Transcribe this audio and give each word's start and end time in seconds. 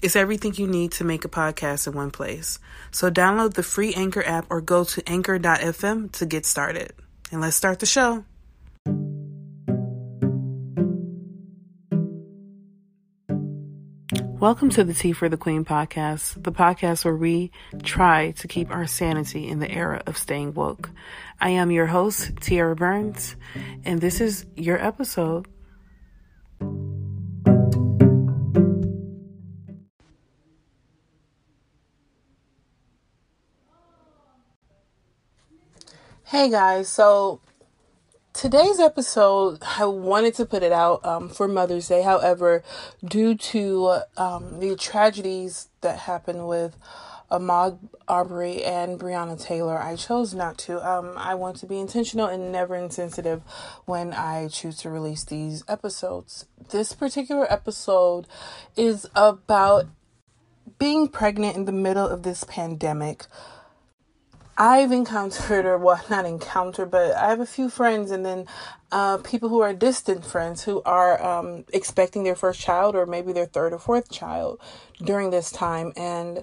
It's 0.00 0.14
everything 0.14 0.54
you 0.54 0.68
need 0.68 0.92
to 0.92 1.04
make 1.04 1.24
a 1.24 1.28
podcast 1.28 1.88
in 1.88 1.92
one 1.92 2.12
place. 2.12 2.60
So 2.92 3.10
download 3.10 3.54
the 3.54 3.64
free 3.64 3.94
Anchor 3.94 4.24
app 4.24 4.46
or 4.48 4.60
go 4.60 4.84
to 4.84 5.02
anchor.fm 5.08 6.12
to 6.12 6.26
get 6.26 6.46
started. 6.46 6.92
And 7.32 7.40
let's 7.40 7.56
start 7.56 7.80
the 7.80 7.86
show. 7.86 8.24
Welcome 14.38 14.70
to 14.70 14.84
the 14.84 14.94
Tea 14.94 15.10
for 15.10 15.28
the 15.28 15.36
Queen 15.36 15.64
podcast, 15.64 16.44
the 16.44 16.52
podcast 16.52 17.04
where 17.04 17.16
we 17.16 17.50
try 17.82 18.30
to 18.30 18.46
keep 18.46 18.70
our 18.70 18.86
sanity 18.86 19.48
in 19.48 19.58
the 19.58 19.68
era 19.68 20.00
of 20.06 20.16
staying 20.16 20.54
woke. 20.54 20.90
I 21.40 21.50
am 21.50 21.72
your 21.72 21.86
host, 21.86 22.36
Tiara 22.40 22.76
Burns, 22.76 23.34
and 23.84 24.00
this 24.00 24.20
is 24.20 24.46
your 24.54 24.80
episode. 24.80 25.48
Hey 36.30 36.50
guys, 36.50 36.90
so 36.90 37.40
today's 38.34 38.78
episode, 38.78 39.62
I 39.62 39.86
wanted 39.86 40.34
to 40.34 40.44
put 40.44 40.62
it 40.62 40.72
out 40.72 41.02
um, 41.02 41.30
for 41.30 41.48
Mother's 41.48 41.88
Day. 41.88 42.02
However, 42.02 42.62
due 43.02 43.34
to 43.34 44.00
um, 44.18 44.60
the 44.60 44.76
tragedies 44.76 45.68
that 45.80 46.00
happened 46.00 46.46
with 46.46 46.76
Ahmaud 47.30 47.78
Arbery 48.06 48.62
and 48.62 49.00
Breonna 49.00 49.42
Taylor, 49.42 49.78
I 49.78 49.96
chose 49.96 50.34
not 50.34 50.58
to. 50.58 50.86
Um, 50.86 51.14
I 51.16 51.34
want 51.34 51.56
to 51.60 51.66
be 51.66 51.78
intentional 51.78 52.26
and 52.26 52.52
never 52.52 52.76
insensitive 52.76 53.40
when 53.86 54.12
I 54.12 54.48
choose 54.48 54.76
to 54.82 54.90
release 54.90 55.24
these 55.24 55.64
episodes. 55.66 56.44
This 56.68 56.92
particular 56.92 57.50
episode 57.50 58.26
is 58.76 59.08
about 59.16 59.86
being 60.78 61.08
pregnant 61.08 61.56
in 61.56 61.64
the 61.64 61.72
middle 61.72 62.06
of 62.06 62.22
this 62.22 62.44
pandemic. 62.44 63.24
I've 64.60 64.90
encountered, 64.90 65.66
or 65.66 65.78
well, 65.78 66.02
not 66.10 66.26
encountered, 66.26 66.90
but 66.90 67.14
I 67.14 67.28
have 67.28 67.38
a 67.38 67.46
few 67.46 67.70
friends, 67.70 68.10
and 68.10 68.26
then 68.26 68.46
uh, 68.90 69.18
people 69.18 69.48
who 69.48 69.60
are 69.60 69.72
distant 69.72 70.26
friends 70.26 70.64
who 70.64 70.82
are 70.84 71.22
um, 71.22 71.64
expecting 71.72 72.24
their 72.24 72.34
first 72.34 72.60
child 72.60 72.96
or 72.96 73.06
maybe 73.06 73.32
their 73.32 73.46
third 73.46 73.72
or 73.72 73.78
fourth 73.78 74.10
child 74.10 74.60
during 75.00 75.30
this 75.30 75.52
time. 75.52 75.92
And 75.96 76.42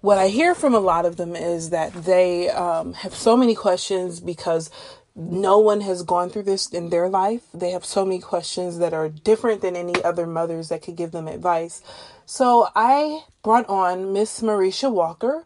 what 0.00 0.16
I 0.16 0.28
hear 0.28 0.54
from 0.54 0.74
a 0.74 0.78
lot 0.78 1.04
of 1.04 1.16
them 1.16 1.34
is 1.34 1.70
that 1.70 1.92
they 1.92 2.48
um, 2.50 2.92
have 2.94 3.14
so 3.14 3.36
many 3.36 3.56
questions 3.56 4.20
because 4.20 4.70
no 5.16 5.58
one 5.58 5.80
has 5.80 6.02
gone 6.02 6.30
through 6.30 6.44
this 6.44 6.68
in 6.68 6.90
their 6.90 7.08
life. 7.08 7.42
They 7.52 7.70
have 7.72 7.84
so 7.84 8.04
many 8.04 8.20
questions 8.20 8.78
that 8.78 8.94
are 8.94 9.08
different 9.08 9.60
than 9.60 9.74
any 9.74 10.02
other 10.04 10.26
mothers 10.26 10.68
that 10.68 10.82
could 10.82 10.96
give 10.96 11.10
them 11.10 11.26
advice. 11.26 11.82
So 12.26 12.68
I 12.76 13.24
brought 13.42 13.68
on 13.68 14.12
Miss 14.12 14.40
Mareesha 14.40 14.90
Walker 14.90 15.44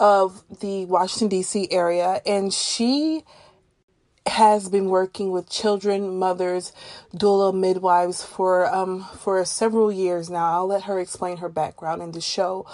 of 0.00 0.42
the 0.60 0.86
Washington, 0.86 1.28
D.C. 1.28 1.68
area, 1.70 2.20
and 2.26 2.52
she 2.52 3.22
has 4.26 4.68
been 4.68 4.86
working 4.86 5.30
with 5.30 5.48
children, 5.48 6.18
mothers, 6.18 6.72
doula, 7.14 7.54
midwives 7.54 8.22
for 8.22 8.66
um 8.74 9.04
for 9.18 9.44
several 9.44 9.92
years 9.92 10.28
now. 10.28 10.52
I'll 10.52 10.66
let 10.66 10.82
her 10.84 10.98
explain 10.98 11.38
her 11.38 11.48
background 11.48 12.02
in 12.02 12.12
the 12.12 12.20
show, 12.20 12.66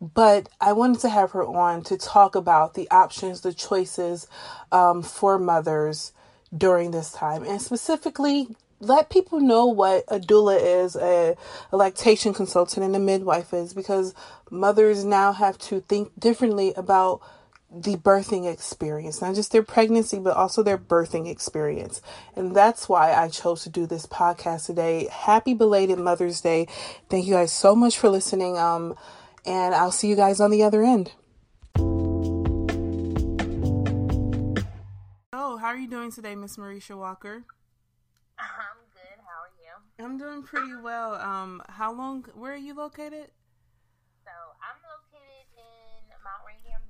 but 0.00 0.48
I 0.60 0.72
wanted 0.72 1.00
to 1.00 1.08
have 1.08 1.32
her 1.32 1.44
on 1.44 1.82
to 1.84 1.96
talk 1.96 2.34
about 2.34 2.74
the 2.74 2.90
options, 2.90 3.40
the 3.40 3.52
choices 3.52 4.26
um, 4.72 5.02
for 5.02 5.38
mothers 5.38 6.12
during 6.56 6.90
this 6.90 7.12
time, 7.12 7.44
and 7.44 7.60
specifically 7.60 8.48
let 8.80 9.10
people 9.10 9.40
know 9.40 9.66
what 9.66 10.04
a 10.08 10.18
doula 10.18 10.58
is, 10.60 10.96
a, 10.96 11.36
a, 11.72 11.76
lactation 11.76 12.34
consultant, 12.34 12.84
and 12.84 12.94
a 12.94 12.98
midwife 12.98 13.54
is, 13.54 13.72
because 13.72 14.14
mothers 14.54 15.04
now 15.04 15.32
have 15.32 15.58
to 15.58 15.80
think 15.80 16.18
differently 16.18 16.72
about 16.76 17.20
the 17.70 17.96
birthing 17.96 18.50
experience, 18.50 19.20
not 19.20 19.34
just 19.34 19.50
their 19.50 19.62
pregnancy, 19.62 20.20
but 20.20 20.36
also 20.36 20.62
their 20.62 20.78
birthing 20.78 21.28
experience. 21.28 22.00
And 22.36 22.54
that's 22.54 22.88
why 22.88 23.12
I 23.12 23.28
chose 23.28 23.64
to 23.64 23.70
do 23.70 23.84
this 23.86 24.06
podcast 24.06 24.66
today. 24.66 25.08
Happy 25.10 25.54
belated 25.54 25.98
Mother's 25.98 26.40
Day. 26.40 26.68
Thank 27.08 27.26
you 27.26 27.32
guys 27.32 27.50
so 27.52 27.74
much 27.74 27.98
for 27.98 28.08
listening. 28.08 28.56
Um, 28.56 28.94
and 29.44 29.74
I'll 29.74 29.90
see 29.90 30.08
you 30.08 30.14
guys 30.14 30.38
on 30.40 30.52
the 30.52 30.62
other 30.62 30.84
end. 30.84 31.12
Oh, 35.32 35.56
how 35.56 35.66
are 35.66 35.76
you 35.76 35.88
doing 35.88 36.12
today, 36.12 36.36
Miss 36.36 36.56
Mareesha 36.56 36.96
Walker? 36.96 37.42
I'm 38.38 38.78
good. 38.94 39.18
How 39.18 39.42
are 39.42 39.50
you? 39.58 40.04
I'm 40.04 40.16
doing 40.16 40.44
pretty 40.44 40.76
well. 40.76 41.14
Um, 41.14 41.60
how 41.68 41.92
long? 41.92 42.24
Where 42.34 42.52
are 42.52 42.56
you 42.56 42.74
located? 42.74 43.30
So 44.24 44.32
I'm 44.62 44.80
located 44.88 45.46
in 45.58 46.08
Mount 46.24 46.40
Rainier, 46.46 46.80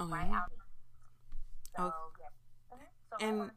Okay. 0.00 0.12
right 0.12 0.32
out. 0.32 0.52
So 1.76 1.82
Oh. 1.92 2.12
yeah. 2.20 2.28
So 3.10 3.16
And- 3.20 3.50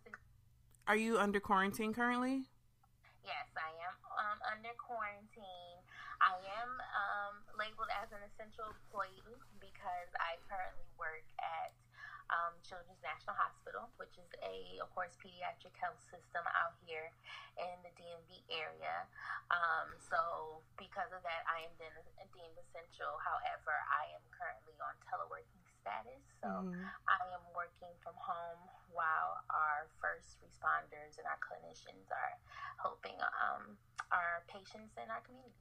Are 0.88 0.96
you 0.96 1.18
under 1.18 1.40
quarantine 1.40 1.94
currently? 1.94 2.46
yes, 3.26 3.50
I 3.58 3.72
am 3.82 3.96
um, 4.22 4.38
under 4.54 4.70
quarantine. 4.78 5.82
I 6.22 6.38
am 6.62 6.70
um, 6.80 7.36
labeled 7.58 7.90
as 8.02 8.12
an 8.14 8.22
essential 8.30 8.70
employee 8.70 9.36
because 9.60 10.10
I 10.22 10.38
currently 10.48 10.86
work 10.96 11.26
at 11.42 11.74
um, 12.30 12.54
Children's 12.62 13.02
National 13.02 13.34
Hospital, 13.38 13.90
which 13.98 14.14
is 14.22 14.30
a, 14.46 14.78
of 14.82 14.94
course, 14.94 15.14
pediatric 15.22 15.74
health 15.82 15.98
system 16.14 16.46
out 16.58 16.78
here 16.86 17.10
in 17.58 17.76
the 17.82 17.90
DMV 17.98 18.46
area. 18.54 19.06
Um, 19.50 19.94
so, 19.98 20.62
because 20.78 21.10
of 21.14 21.22
that, 21.26 21.46
I 21.50 21.66
am 21.66 21.74
then 21.82 21.94
deemed 22.34 22.58
essential. 22.62 23.18
However, 23.26 23.74
I 23.90 24.10
am 24.14 24.22
currently 24.34 24.78
on 24.86 24.94
teleworking 25.10 25.65
status, 25.86 26.26
so 26.42 26.50
Mhm. 26.50 26.90
I 27.06 27.22
am 27.38 27.46
working 27.54 27.94
from 28.02 28.16
home 28.18 28.70
while 28.90 29.44
our 29.52 29.88
first 30.02 30.42
responders 30.42 31.20
and 31.22 31.28
our 31.30 31.38
clinicians 31.38 32.10
are 32.10 32.34
helping 32.82 33.22
um, 33.22 33.78
our 34.12 34.44
patients 34.48 34.98
in 34.98 35.12
our 35.12 35.22
community. 35.22 35.54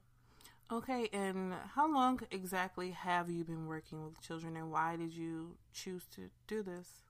Okay, 0.71 1.07
and 1.13 1.53
how 1.53 1.85
long 1.85 2.19
exactly 2.31 2.89
have 2.89 3.29
you 3.29 3.45
been 3.45 3.67
working 3.67 4.03
with 4.03 4.19
children, 4.19 4.57
and 4.57 4.71
why 4.71 4.95
did 4.97 5.13
you 5.13 5.59
choose 5.71 6.07
to 6.17 6.31
do 6.47 6.63
this? 6.63 7.05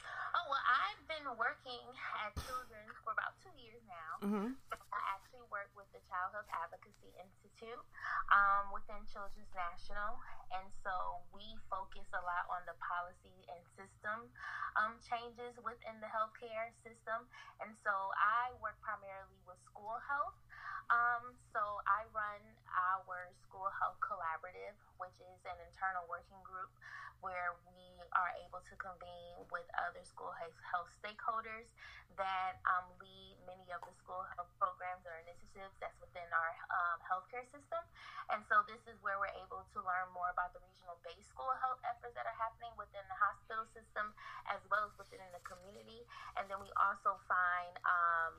Oh, 0.00 0.44
well, 0.48 0.64
I've 0.64 1.04
been 1.06 1.28
working 1.36 1.84
at 2.24 2.32
Children's 2.48 2.96
for 3.04 3.12
about 3.12 3.36
two 3.44 3.52
years 3.60 3.82
now. 3.84 4.26
Mm-hmm. 4.26 4.52
I 4.72 5.00
actually 5.12 5.44
work 5.52 5.68
with 5.76 5.92
the 5.92 6.00
Child 6.08 6.32
Health 6.32 6.48
Advocacy 6.48 7.12
Institute 7.20 7.45
um, 8.32 8.68
within 8.74 9.02
Children's 9.08 9.50
National, 9.56 10.20
and 10.52 10.68
so 10.84 11.24
we 11.32 11.44
focus 11.66 12.06
a 12.12 12.22
lot 12.22 12.46
on 12.52 12.62
the 12.68 12.76
policy 12.78 13.46
and 13.48 13.62
system 13.74 14.28
um, 14.76 15.00
changes 15.02 15.56
within 15.64 15.98
the 16.04 16.10
healthcare 16.10 16.70
system. 16.84 17.26
And 17.64 17.72
so 17.80 17.92
I 18.14 18.52
work 18.60 18.76
primarily 18.84 19.40
with 19.48 19.58
school 19.64 19.96
health. 20.04 20.36
Um, 20.86 21.34
so 21.50 21.82
I 21.90 22.06
run 22.14 22.42
our 22.70 23.34
school 23.42 23.66
health 23.82 23.98
collaborative, 23.98 24.78
which 25.02 25.18
is 25.18 25.40
an 25.42 25.58
internal 25.66 26.06
working 26.06 26.38
group 26.46 26.70
where 27.24 27.58
we 27.66 27.82
are 28.14 28.30
able 28.44 28.62
to 28.62 28.74
convene 28.78 29.40
with 29.50 29.66
other 29.82 30.04
school 30.06 30.30
health 30.36 30.90
stakeholders 31.02 31.66
that 32.14 32.62
um, 32.70 32.86
lead 33.02 33.34
many 33.44 33.66
of 33.74 33.82
the 33.82 33.92
school 33.98 34.22
health 34.36 34.52
programs 34.62 35.02
or 35.04 35.16
initiatives 35.26 35.74
that's 35.82 35.96
within 35.98 36.28
our 36.30 36.52
um, 36.70 36.98
healthcare 37.02 37.44
system. 37.50 37.82
And 38.30 38.46
so 38.46 38.62
this 38.70 38.80
is 38.86 38.94
where 39.02 39.18
we're 39.18 39.34
able 39.42 39.66
to 39.74 39.78
learn 39.82 40.06
more 40.14 40.30
about 40.30 40.54
the 40.54 40.62
regional 40.62 40.96
based 41.02 41.28
school 41.28 41.50
health 41.58 41.82
efforts 41.82 42.14
that 42.14 42.30
are 42.30 42.38
happening 42.38 42.70
within 42.78 43.02
the 43.10 43.18
hospital 43.18 43.66
system 43.74 44.14
as 44.46 44.62
well 44.70 44.86
as 44.86 44.94
within 44.96 45.24
the 45.34 45.42
community. 45.42 46.06
And 46.38 46.46
then 46.46 46.62
we 46.62 46.70
also 46.78 47.18
find 47.26 47.74
um, 47.82 48.32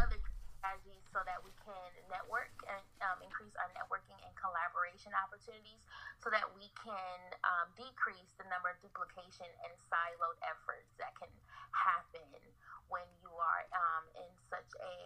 other 0.00 0.16
strategies 0.62 1.02
so 1.10 1.18
that 1.26 1.42
we 1.42 1.50
can 1.66 1.90
network 2.06 2.54
and 2.70 2.86
um, 3.02 3.18
increase 3.18 3.50
our 3.58 3.66
networking 3.74 4.14
and 4.22 4.30
collaboration 4.38 5.10
opportunities 5.18 5.82
so 6.22 6.30
that 6.30 6.46
we 6.54 6.70
can 6.78 7.18
um, 7.42 7.66
decrease 7.74 8.30
the 8.38 8.46
number 8.46 8.70
of 8.70 8.78
duplication 8.78 9.50
and 9.66 9.74
siloed 9.90 10.38
efforts 10.46 10.86
that 11.02 11.10
can 11.18 11.26
happen 11.74 12.22
when 12.86 13.02
you 13.26 13.34
are 13.34 13.66
um, 13.74 14.06
in 14.14 14.30
such 14.46 14.70
a 14.78 14.96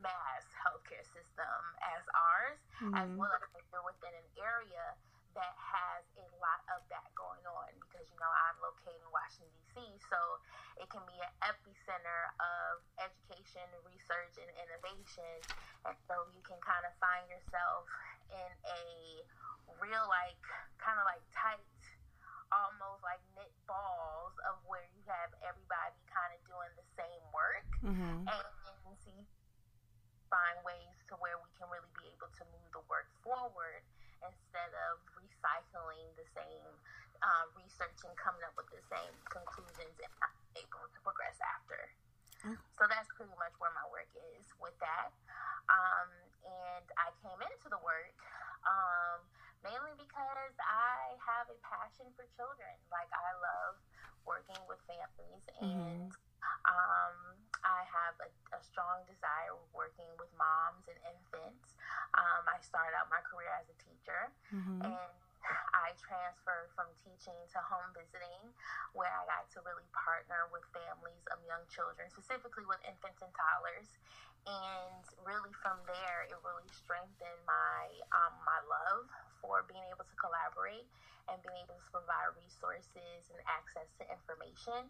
mass 0.00 0.48
healthcare 0.56 1.04
system 1.12 1.60
as 1.84 2.00
ours, 2.16 2.60
mm-hmm. 2.80 2.96
as 2.96 3.08
well 3.20 3.36
as 3.44 3.52
if 3.60 3.64
you're 3.68 3.84
within 3.84 4.16
an 4.16 4.28
area 4.40 4.96
that 5.34 5.54
has 5.58 6.02
a 6.18 6.26
lot 6.38 6.62
of 6.70 6.82
that 6.90 7.10
going 7.18 7.42
on 7.46 7.70
because 7.82 8.06
you 8.10 8.18
know 8.22 8.30
I'm 8.30 8.58
located 8.62 9.02
in 9.02 9.10
Washington 9.10 9.50
D.C., 9.74 9.78
so 10.10 10.18
it 10.78 10.86
can 10.90 11.02
be 11.06 11.18
an 11.18 11.32
epicenter 11.42 12.22
of 12.38 12.82
education, 13.02 13.66
research, 13.82 14.34
and 14.38 14.50
innovation, 14.58 15.34
and 15.86 15.94
so 16.06 16.26
you 16.34 16.42
can 16.46 16.58
kind 16.62 16.86
of 16.86 16.94
find 17.02 17.26
yourself 17.26 17.86
in 18.30 18.50
a 18.66 18.84
real 19.82 20.06
like 20.06 20.42
kind 20.78 20.98
of 20.98 21.06
like 21.06 21.22
tight, 21.34 21.82
almost 22.54 23.02
like 23.02 23.22
knit 23.34 23.50
balls 23.66 24.34
of 24.46 24.62
where 24.66 24.86
you 24.94 25.02
have 25.10 25.34
everybody 25.42 25.98
kind 26.10 26.30
of 26.30 26.40
doing 26.46 26.72
the 26.78 26.86
same 26.94 27.24
work, 27.34 27.68
mm-hmm. 27.82 28.26
and 28.30 28.46
see 29.02 29.26
find 30.32 30.58
ways 30.66 30.98
to 31.06 31.14
where 31.22 31.38
we 31.38 31.50
can 31.54 31.70
really 31.70 31.90
be 32.00 32.10
able 32.10 32.26
to 32.34 32.42
move 32.50 32.66
the 32.74 32.82
work 32.90 33.06
forward 33.22 33.86
instead 34.24 34.72
of 34.90 34.98
recycling 35.44 36.08
the 36.16 36.24
same 36.32 36.72
uh, 37.20 37.44
research 37.52 38.00
and 38.08 38.16
coming 38.16 38.40
up 38.48 38.56
with 38.56 38.68
the 38.72 38.80
same 38.88 39.12
conclusions 39.28 39.92
and 40.00 40.12
not 40.24 40.32
able 40.56 40.88
to 40.88 40.98
progress 41.04 41.36
after. 41.44 41.92
Mm. 42.48 42.56
So 42.80 42.88
that's 42.88 43.08
pretty 43.12 43.36
much 43.36 43.52
where 43.60 43.72
my 43.76 43.84
work 43.92 44.08
is 44.16 44.48
with 44.56 44.76
that. 44.80 45.12
Um, 45.68 46.08
and 46.44 46.86
I 46.96 47.12
came 47.20 47.40
into 47.40 47.68
the 47.68 47.80
work 47.84 48.16
um, 48.64 49.20
mainly 49.64 49.96
because 49.96 50.54
I 50.60 51.16
have 51.20 51.48
a 51.48 51.56
passion 51.64 52.08
for 52.16 52.24
children. 52.36 52.72
Like 52.88 53.08
I 53.12 53.32
love 53.40 53.80
working 54.24 54.60
with 54.64 54.80
families 54.88 55.44
and 55.60 56.08
mm-hmm. 56.08 56.68
um, 56.68 57.16
I 57.60 57.84
have 57.88 58.16
a, 58.24 58.28
a, 58.56 58.60
strong 58.64 59.04
desire 59.04 59.52
of 59.52 59.68
working 59.76 60.08
with 60.16 60.32
moms 60.32 60.84
and 60.88 60.96
infants. 61.04 61.76
Um, 62.16 62.48
I 62.48 62.56
started 62.64 62.96
out 62.96 63.12
my 63.12 63.20
career 63.20 63.52
as 63.52 63.68
a 63.68 63.76
teacher 63.84 64.32
mm-hmm. 64.48 64.80
and 64.80 65.12
I 65.76 65.92
transferred 66.00 66.72
from 66.72 66.88
teaching 67.04 67.36
to 67.36 67.58
home 67.60 67.92
visiting, 67.92 68.52
where 68.96 69.12
I 69.12 69.22
got 69.28 69.44
to 69.54 69.58
really 69.62 69.86
partner 69.92 70.48
with 70.48 70.64
families 70.72 71.24
of 71.30 71.40
young 71.44 71.64
children, 71.68 72.08
specifically 72.08 72.64
with 72.64 72.80
infants 72.88 73.20
and 73.20 73.32
toddlers. 73.36 73.88
And 74.44 75.04
really, 75.24 75.52
from 75.64 75.80
there, 75.88 76.28
it 76.28 76.36
really 76.44 76.68
strengthened 76.68 77.42
my 77.48 77.88
um, 78.12 78.36
my 78.44 78.60
love 78.68 79.08
for 79.40 79.64
being 79.64 79.84
able 79.88 80.04
to 80.04 80.16
collaborate 80.20 80.88
and 81.32 81.40
being 81.40 81.64
able 81.64 81.80
to 81.80 81.88
provide 81.88 82.36
resources 82.36 83.32
and 83.32 83.40
access 83.48 83.88
to 83.96 84.04
information. 84.12 84.84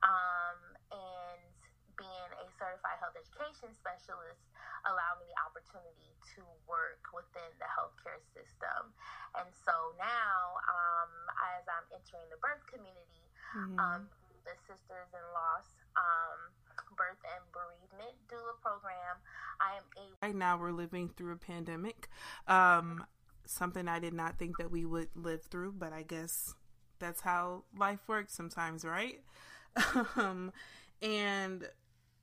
Um, 0.00 0.58
and 0.88 1.52
being 1.96 2.30
a 2.40 2.46
certified 2.58 2.98
health 3.00 3.16
education 3.18 3.70
specialist 3.74 4.42
allowed 4.84 5.16
me 5.20 5.30
the 5.32 5.38
opportunity 5.40 6.12
to 6.36 6.42
work 6.68 7.00
within 7.14 7.50
the 7.56 7.68
healthcare 7.68 8.20
system. 8.36 8.92
And 9.38 9.48
so 9.64 9.72
now, 9.96 10.60
um, 10.68 11.12
as 11.56 11.64
I'm 11.66 11.86
entering 11.94 12.28
the 12.28 12.40
birth 12.40 12.62
community, 12.68 13.24
mm-hmm. 13.56 13.78
um, 13.80 14.00
the 14.44 14.54
Sisters 14.68 15.10
in 15.16 15.24
Loss 15.32 15.68
um, 15.96 16.38
Birth 16.96 17.20
and 17.24 17.42
Bereavement 17.50 18.14
Doula 18.28 18.54
Program, 18.60 19.16
I 19.60 19.80
am 19.80 19.86
able. 19.96 20.18
Right 20.20 20.36
now, 20.36 20.60
we're 20.60 20.76
living 20.76 21.10
through 21.16 21.32
a 21.32 21.40
pandemic. 21.40 22.08
Um, 22.46 23.04
something 23.46 23.88
I 23.88 23.98
did 23.98 24.12
not 24.12 24.38
think 24.38 24.58
that 24.58 24.70
we 24.70 24.84
would 24.84 25.08
live 25.14 25.42
through, 25.44 25.72
but 25.72 25.92
I 25.92 26.02
guess 26.02 26.54
that's 26.98 27.20
how 27.20 27.64
life 27.76 28.00
works 28.06 28.34
sometimes, 28.34 28.84
right? 28.84 29.20
um, 30.16 30.52
and 31.02 31.68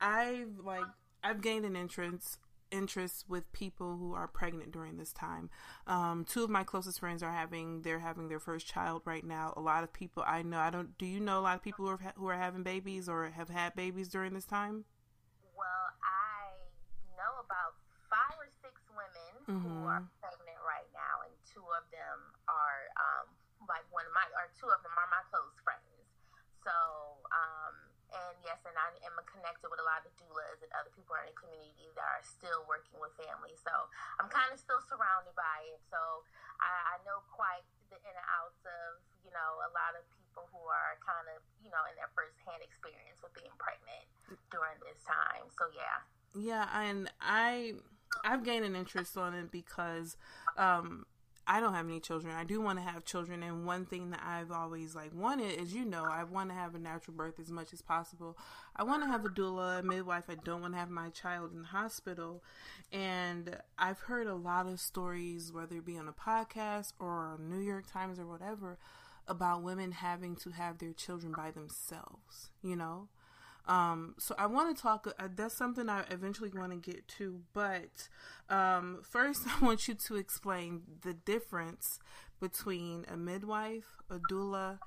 I've 0.01 0.57
like 0.63 0.86
I've 1.24 1.42
gained 1.42 1.65
an 1.65 1.75
interest 1.75 2.39
interest 2.71 3.25
with 3.27 3.51
people 3.51 3.98
who 3.98 4.13
are 4.15 4.27
pregnant 4.27 4.71
during 4.71 4.98
this 4.98 5.12
time. 5.12 5.50
Um, 5.86 6.25
two 6.25 6.44
of 6.44 6.50
my 6.50 6.63
closest 6.63 7.00
friends 7.00 7.21
are 7.21 7.31
having 7.31 7.83
they're 7.83 8.00
having 8.00 8.27
their 8.30 8.39
first 8.39 8.65
child 8.65 9.03
right 9.06 9.24
now. 9.24 9.53
A 9.56 9.62
lot 9.62 9.83
of 9.83 9.94
people 9.94 10.24
I 10.25 10.42
know 10.42 10.57
I 10.57 10.69
don't. 10.71 10.98
Do 10.98 11.06
you 11.06 11.19
know 11.19 11.39
a 11.39 11.44
lot 11.45 11.56
of 11.56 11.62
people 11.62 11.86
who 11.86 11.92
are 11.92 12.00
who 12.15 12.27
are 12.27 12.38
having 12.38 12.63
babies 12.63 13.07
or 13.07 13.30
have 13.30 13.50
had 13.50 13.75
babies 13.75 14.09
during 14.09 14.33
this 14.33 14.45
time? 14.45 14.86
Well, 15.53 15.86
I 16.01 16.50
know 17.13 17.45
about 17.45 17.77
five 18.09 18.33
or 18.39 18.50
six 18.65 18.74
women 18.89 19.31
mm-hmm. 19.45 19.62
who 19.62 19.86
are 19.86 20.01
pregnant 20.18 20.62
right 20.65 20.89
now, 20.95 21.27
and 21.27 21.33
two 21.45 21.63
of 21.77 21.86
them 21.94 22.18
are 22.50 22.89
um, 22.97 23.27
like 23.69 23.86
one 23.94 24.07
of 24.09 24.13
my 24.18 24.25
or 24.33 24.50
two 24.57 24.71
of 24.71 24.81
them 24.81 24.95
are 24.97 25.09
my 25.12 25.21
close 25.30 25.54
friends. 25.62 25.86
So. 26.65 26.74
Um, 27.30 27.81
and 28.31 28.39
yes, 28.48 28.63
and 28.63 28.75
I 28.80 28.88
am 29.04 29.16
connected 29.28 29.68
with 29.68 29.83
a 29.83 29.88
lot 29.88 30.07
of 30.07 30.12
doulas 30.16 30.63
and 30.63 30.72
other 30.72 30.92
people 30.95 31.19
in 31.19 31.28
the 31.28 31.36
community 31.36 31.92
that 32.00 32.07
are 32.07 32.24
still 32.24 32.63
working 32.63 32.95
with 33.04 33.12
families. 33.19 33.60
So 33.60 33.74
I'm 34.24 34.31
kind 34.31 34.48
of 34.56 34.57
still 34.57 34.80
surrounded 34.88 35.36
by 35.36 35.68
it. 35.68 35.83
So 35.92 36.00
I, 36.63 36.95
I 36.95 37.04
know 37.04 37.19
quite 37.28 37.68
the 37.92 38.00
in 38.00 38.16
and 38.16 38.30
outs 38.39 38.63
of, 38.63 39.04
you 39.28 39.36
know, 39.36 39.60
a 39.68 39.69
lot 39.75 40.00
of 40.00 40.07
people 40.16 40.48
who 40.56 40.63
are 40.63 40.95
kind 41.04 41.28
of, 41.36 41.44
you 41.60 41.68
know, 41.75 41.83
in 41.92 41.95
their 42.00 42.10
first 42.16 42.39
hand 42.48 42.63
experience 42.63 43.19
with 43.19 43.36
being 43.36 43.51
pregnant 43.60 44.07
during 44.48 44.80
this 44.80 45.00
time. 45.04 45.51
So 45.60 45.68
yeah. 45.75 46.00
Yeah, 46.31 46.72
and 46.72 47.12
I 47.19 47.75
I've 48.24 48.48
gained 48.48 48.63
an 48.63 48.80
interest 48.80 49.19
on 49.19 49.36
it 49.36 49.51
because 49.51 50.16
um 50.56 51.04
I 51.47 51.59
don't 51.59 51.73
have 51.73 51.88
any 51.88 51.99
children. 51.99 52.35
I 52.35 52.43
do 52.43 52.61
want 52.61 52.79
to 52.79 52.85
have 52.85 53.03
children, 53.03 53.43
and 53.43 53.65
one 53.65 53.85
thing 53.85 54.11
that 54.11 54.21
I've 54.25 54.51
always 54.51 54.95
like 54.95 55.13
wanted 55.13 55.59
is, 55.59 55.73
you 55.73 55.85
know, 55.85 56.03
I 56.03 56.23
want 56.23 56.49
to 56.49 56.55
have 56.55 56.75
a 56.75 56.79
natural 56.79 57.17
birth 57.17 57.39
as 57.39 57.51
much 57.51 57.73
as 57.73 57.81
possible. 57.81 58.38
I 58.75 58.83
want 58.83 59.03
to 59.03 59.07
have 59.07 59.25
a 59.25 59.29
doula, 59.29 59.79
a 59.79 59.83
midwife. 59.83 60.25
I 60.29 60.35
don't 60.35 60.61
want 60.61 60.73
to 60.73 60.79
have 60.79 60.89
my 60.89 61.09
child 61.09 61.51
in 61.53 61.63
the 61.63 61.67
hospital, 61.67 62.43
and 62.91 63.57
I've 63.77 63.99
heard 63.99 64.27
a 64.27 64.35
lot 64.35 64.67
of 64.67 64.79
stories, 64.79 65.51
whether 65.51 65.77
it 65.77 65.85
be 65.85 65.97
on 65.97 66.07
a 66.07 66.13
podcast 66.13 66.93
or 66.99 67.38
New 67.39 67.59
York 67.59 67.92
Times 67.92 68.19
or 68.19 68.27
whatever, 68.27 68.77
about 69.27 69.63
women 69.63 69.94
having 69.94 70.35
to 70.37 70.51
have 70.51 70.77
their 70.77 70.94
children 70.94 71.33
by 71.35 71.51
themselves. 71.51 72.51
You 72.61 72.75
know, 72.75 73.07
um, 73.71 74.16
so 74.19 74.35
I 74.37 74.47
want 74.47 74.75
to 74.75 74.81
talk. 74.81 75.07
Uh, 75.18 75.28
that's 75.33 75.56
something 75.56 75.87
I 75.87 76.04
eventually 76.09 76.51
want 76.54 76.71
to 76.71 76.92
get 76.92 77.07
to, 77.19 77.40
but 77.54 78.09
um, 78.49 78.99
first 79.01 79.44
I 79.47 79.63
want 79.66 79.87
you 79.87 79.94
to 79.94 80.16
explain 80.18 80.81
the 81.04 81.13
difference 81.13 81.99
between 82.42 83.06
a 83.11 83.16
midwife, 83.16 84.01
a 84.09 84.18
doula, 84.19 84.80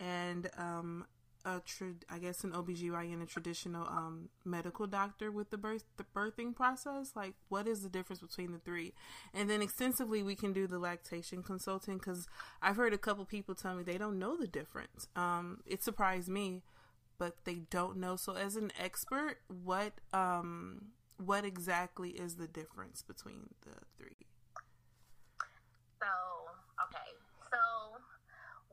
and 0.00 0.50
um, 0.58 1.04
a 1.44 1.60
tra- 1.64 1.94
I 2.10 2.18
guess 2.18 2.42
an 2.42 2.50
OBGYN, 2.50 3.22
a 3.22 3.26
traditional 3.26 3.86
um, 3.86 4.30
medical 4.44 4.88
doctor 4.88 5.30
with 5.30 5.50
the 5.50 5.58
birth 5.58 5.84
the 5.96 6.04
birthing 6.16 6.52
process. 6.56 7.12
Like, 7.14 7.34
what 7.48 7.68
is 7.68 7.82
the 7.82 7.88
difference 7.88 8.20
between 8.22 8.50
the 8.50 8.58
three? 8.58 8.92
And 9.32 9.48
then 9.48 9.62
extensively, 9.62 10.24
we 10.24 10.34
can 10.34 10.52
do 10.52 10.66
the 10.66 10.80
lactation 10.80 11.44
consulting 11.44 11.98
because 11.98 12.26
I've 12.60 12.76
heard 12.76 12.92
a 12.92 12.98
couple 12.98 13.24
people 13.24 13.54
tell 13.54 13.76
me 13.76 13.84
they 13.84 13.98
don't 13.98 14.18
know 14.18 14.36
the 14.36 14.48
difference. 14.48 15.06
Um, 15.14 15.60
it 15.64 15.84
surprised 15.84 16.28
me 16.28 16.62
but 17.22 17.46
they 17.46 17.62
don't 17.70 18.02
know. 18.02 18.18
So 18.18 18.34
as 18.34 18.58
an 18.58 18.74
expert, 18.74 19.38
what 19.46 19.94
um 20.10 20.90
what 21.22 21.46
exactly 21.46 22.18
is 22.18 22.34
the 22.34 22.50
difference 22.50 23.06
between 23.06 23.54
the 23.62 23.78
three? 23.94 24.26
So, 26.02 26.10
okay. 26.82 27.14
So 27.46 27.62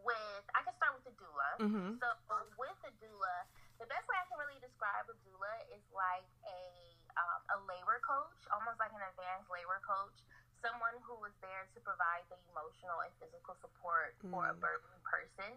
with 0.01 0.43
I 0.57 0.65
can 0.65 0.73
start 0.81 0.97
with 0.97 1.05
the 1.05 1.13
doula. 1.21 1.49
Mm-hmm. 1.61 2.01
So 2.01 2.09
with 2.57 2.73
the 2.81 2.89
doula, 2.97 3.45
the 3.77 3.85
best 3.85 4.09
way 4.09 4.17
I 4.17 4.25
can 4.25 4.41
really 4.41 4.57
describe 4.65 5.05
a 5.05 5.15
doula 5.21 5.53
is 5.69 5.85
like 5.93 6.25
a 6.49 6.65
um, 7.21 7.41
a 7.53 7.57
labor 7.69 8.01
coach, 8.01 8.33
almost 8.49 8.81
like 8.81 8.97
an 8.97 9.05
advanced 9.13 9.53
labor 9.53 9.77
coach, 9.85 10.25
someone 10.59 10.95
who 11.03 11.15
is 11.27 11.35
there 11.39 11.67
to 11.75 11.79
provide 11.81 12.23
the 12.27 12.39
emotional 12.51 13.03
and 13.03 13.11
physical 13.19 13.55
support 13.59 14.15
mm-hmm. 14.19 14.33
for 14.33 14.43
a 14.51 14.55
mm. 14.55 14.61
birthing 14.61 15.01
person 15.03 15.51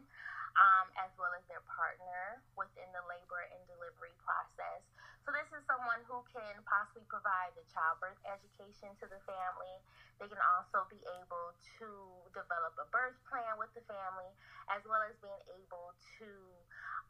um, 0.58 0.86
as 1.00 1.10
well 1.16 1.32
as 1.32 1.44
their 1.48 1.64
partner 1.64 2.42
within 2.58 2.88
the 2.92 3.04
labor 3.08 3.42
and 3.56 3.60
delivery 3.68 4.14
process 4.20 4.84
So 5.22 5.30
this 5.30 5.46
is 5.54 5.62
someone 5.70 6.02
who 6.10 6.18
can 6.34 6.58
possibly 6.66 7.06
provide 7.06 7.54
the 7.54 7.62
childbirth 7.70 8.18
education 8.26 8.90
to 8.98 9.06
the 9.06 9.22
family. 9.22 9.78
They 10.18 10.26
can 10.26 10.42
also 10.42 10.82
be 10.90 10.98
able 11.22 11.54
to 11.78 11.88
develop 12.34 12.74
a 12.74 12.86
birth 12.90 13.14
plan 13.30 13.54
with 13.54 13.70
the 13.70 13.86
family, 13.86 14.30
as 14.66 14.82
well 14.82 14.98
as 15.06 15.14
being 15.22 15.42
able 15.62 15.94
to 16.18 16.30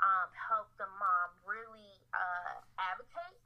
um, 0.05 0.29
help 0.37 0.69
the 0.77 0.89
mom 1.01 1.33
really 1.49 2.05
uh, 2.13 2.61
advocate 2.77 3.41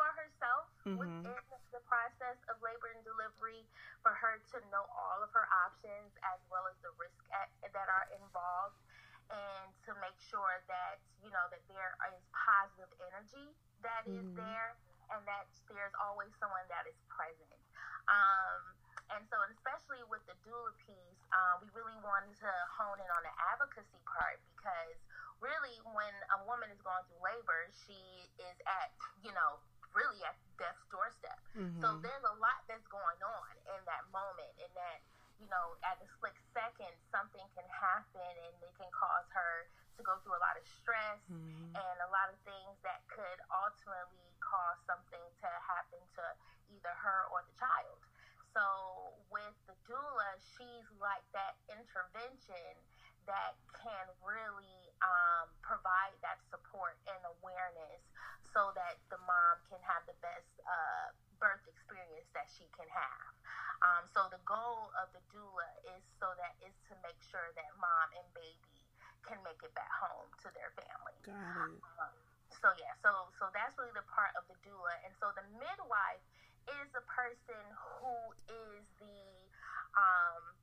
for 0.00 0.08
herself 0.16 0.64
mm-hmm. 0.88 0.96
within 0.96 1.44
the 1.76 1.82
process 1.84 2.40
of 2.48 2.56
labor 2.64 2.88
and 2.96 3.04
delivery, 3.04 3.68
for 4.00 4.16
her 4.16 4.40
to 4.56 4.56
know 4.72 4.88
all 4.96 5.20
of 5.20 5.28
her 5.36 5.44
options 5.68 6.16
as 6.24 6.40
well 6.48 6.64
as 6.64 6.76
the 6.80 6.88
risks 6.96 7.28
that 7.28 7.88
are 7.92 8.08
involved, 8.16 8.80
and 9.28 9.68
to 9.84 9.92
make 10.00 10.16
sure 10.32 10.64
that 10.72 10.96
you 11.20 11.28
know 11.28 11.44
that 11.52 11.60
there 11.68 11.92
is 12.16 12.24
positive 12.32 12.88
energy 13.12 13.52
that 13.84 14.08
mm-hmm. 14.08 14.24
is 14.24 14.26
there 14.40 14.80
and 15.12 15.20
that 15.28 15.44
there's 15.68 15.92
always 16.00 16.32
someone 16.40 16.64
that 16.72 16.88
is 16.88 16.96
present. 17.12 17.60
Um, 18.08 18.72
and 19.10 19.22
so, 19.26 19.36
especially 19.52 20.00
with 20.06 20.22
the 20.30 20.38
doula 20.46 20.70
piece, 20.86 21.20
um, 21.34 21.66
we 21.66 21.68
really 21.74 21.98
wanted 22.00 22.32
to 22.40 22.52
hone 22.78 22.98
in 23.02 23.10
on 23.10 23.22
the 23.26 23.34
advocacy 23.52 23.98
part 24.06 24.38
because 24.54 24.96
really, 25.42 25.74
when 25.96 26.14
a 26.36 26.38
woman 26.46 26.70
is 26.70 26.78
going 26.84 27.02
through 27.10 27.18
labor, 27.24 27.66
she 27.86 28.28
is 28.38 28.56
at, 28.68 28.92
you 29.24 29.32
know, 29.34 29.58
really 29.96 30.20
at 30.26 30.36
death's 30.60 30.84
doorstep. 30.92 31.40
Mm-hmm. 31.56 31.80
So 31.82 31.98
there's 32.00 32.26
a 32.26 32.36
lot 32.38 32.62
that's 32.70 32.86
going 32.88 33.20
on 33.24 33.52
in 33.66 33.80
that 33.88 34.04
moment, 34.12 34.52
and 34.60 34.72
that, 34.76 34.98
you 35.40 35.48
know, 35.48 35.76
at 35.86 35.98
a 35.98 36.06
split 36.16 36.36
second, 36.52 36.92
something 37.10 37.44
can 37.56 37.66
happen 37.70 38.32
and 38.44 38.54
it 38.60 38.74
can 38.76 38.90
cause 38.92 39.26
her 39.32 39.66
to 39.96 40.02
go 40.04 40.16
through 40.24 40.36
a 40.36 40.42
lot 40.42 40.56
of 40.56 40.64
stress 40.80 41.20
mm-hmm. 41.28 41.76
and 41.76 41.96
a 42.00 42.10
lot 42.12 42.32
of 42.32 42.36
things 42.48 42.76
that 42.80 43.04
could 43.12 43.40
ultimately 43.52 44.32
cause 44.40 44.80
something 44.88 45.26
to 45.44 45.48
happen 45.60 46.00
to 46.16 46.24
either 46.72 46.94
her 46.96 47.28
or 47.32 47.44
the 47.44 47.54
child. 47.60 48.00
So 48.56 48.64
with 49.30 49.54
the 49.70 49.76
doula, 49.86 50.30
she's 50.56 50.88
like 50.98 51.22
that 51.36 51.60
intervention 51.70 52.74
that 53.30 53.54
can 53.78 54.06
really 54.20 54.90
um, 55.00 55.46
provide 55.62 56.12
that 56.26 56.42
support 56.50 56.98
and 57.06 57.22
awareness 57.38 58.02
so 58.50 58.74
that 58.74 58.98
the 59.14 59.20
mom 59.22 59.62
can 59.70 59.78
have 59.86 60.02
the 60.10 60.18
best 60.18 60.50
uh, 60.66 61.14
birth 61.38 61.62
experience 61.70 62.26
that 62.34 62.50
she 62.50 62.66
can 62.74 62.90
have. 62.90 63.30
Um, 63.80 64.02
so 64.12 64.28
the 64.28 64.42
goal 64.44 64.92
of 64.98 65.08
the 65.14 65.22
doula 65.32 65.70
is 65.96 66.02
so 66.20 66.28
that 66.36 66.58
is 66.60 66.74
to 66.90 66.94
make 67.00 67.16
sure 67.24 67.54
that 67.56 67.70
mom 67.80 68.12
and 68.18 68.26
baby 68.36 68.84
can 69.24 69.40
make 69.46 69.62
it 69.62 69.72
back 69.72 69.92
home 69.94 70.28
to 70.44 70.48
their 70.52 70.74
family. 70.76 71.16
Got 71.24 71.70
it. 71.70 71.80
Um, 72.02 72.12
so 72.60 72.68
yeah, 72.76 72.92
so 73.00 73.30
so 73.38 73.48
that's 73.54 73.78
really 73.80 73.94
the 73.94 74.04
part 74.10 74.34
of 74.36 74.44
the 74.50 74.58
doula, 74.66 74.92
and 75.06 75.14
so 75.16 75.32
the 75.32 75.46
midwife 75.56 76.24
is 76.68 76.90
a 76.92 77.04
person 77.08 77.62
who 77.72 78.12
is 78.50 78.84
the 79.00 79.24
um 79.96 80.59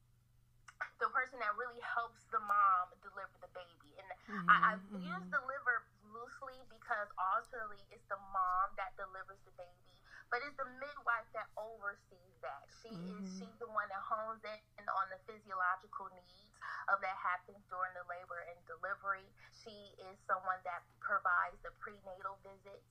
the 0.98 1.10
person 1.14 1.38
that 1.40 1.54
really 1.58 1.82
helps 1.82 2.26
the 2.34 2.42
mom 2.42 2.90
deliver 3.06 3.36
the 3.42 3.52
baby, 3.54 3.92
and 4.02 4.08
mm-hmm, 4.30 4.50
I, 4.50 4.56
I 4.56 4.72
mm-hmm. 4.78 5.06
use 5.06 5.26
deliver 5.30 5.86
loosely 6.10 6.58
because 6.74 7.08
ultimately 7.18 7.82
it's 7.94 8.06
the 8.10 8.20
mom 8.34 8.68
that 8.82 8.98
delivers 8.98 9.38
the 9.46 9.54
baby, 9.58 9.94
but 10.34 10.42
it's 10.42 10.58
the 10.58 10.70
midwife 10.82 11.30
that 11.38 11.50
oversees 11.58 12.36
that. 12.42 12.66
She 12.82 12.90
mm-hmm. 12.90 13.24
is 13.24 13.30
she's 13.38 13.58
the 13.62 13.70
one 13.70 13.86
that 13.94 14.02
hones 14.02 14.42
in 14.42 14.86
on 14.90 15.06
the 15.14 15.20
physiological 15.30 16.10
needs 16.18 16.48
of 16.90 17.04
that 17.04 17.18
happens 17.20 17.60
during 17.68 17.94
the 17.94 18.06
labor 18.08 18.48
and 18.48 18.58
delivery. 18.66 19.28
She 19.64 19.76
is 20.08 20.16
someone 20.26 20.60
that 20.64 20.84
provides 21.04 21.60
the 21.62 21.72
prenatal 21.84 22.40
visits 22.42 22.88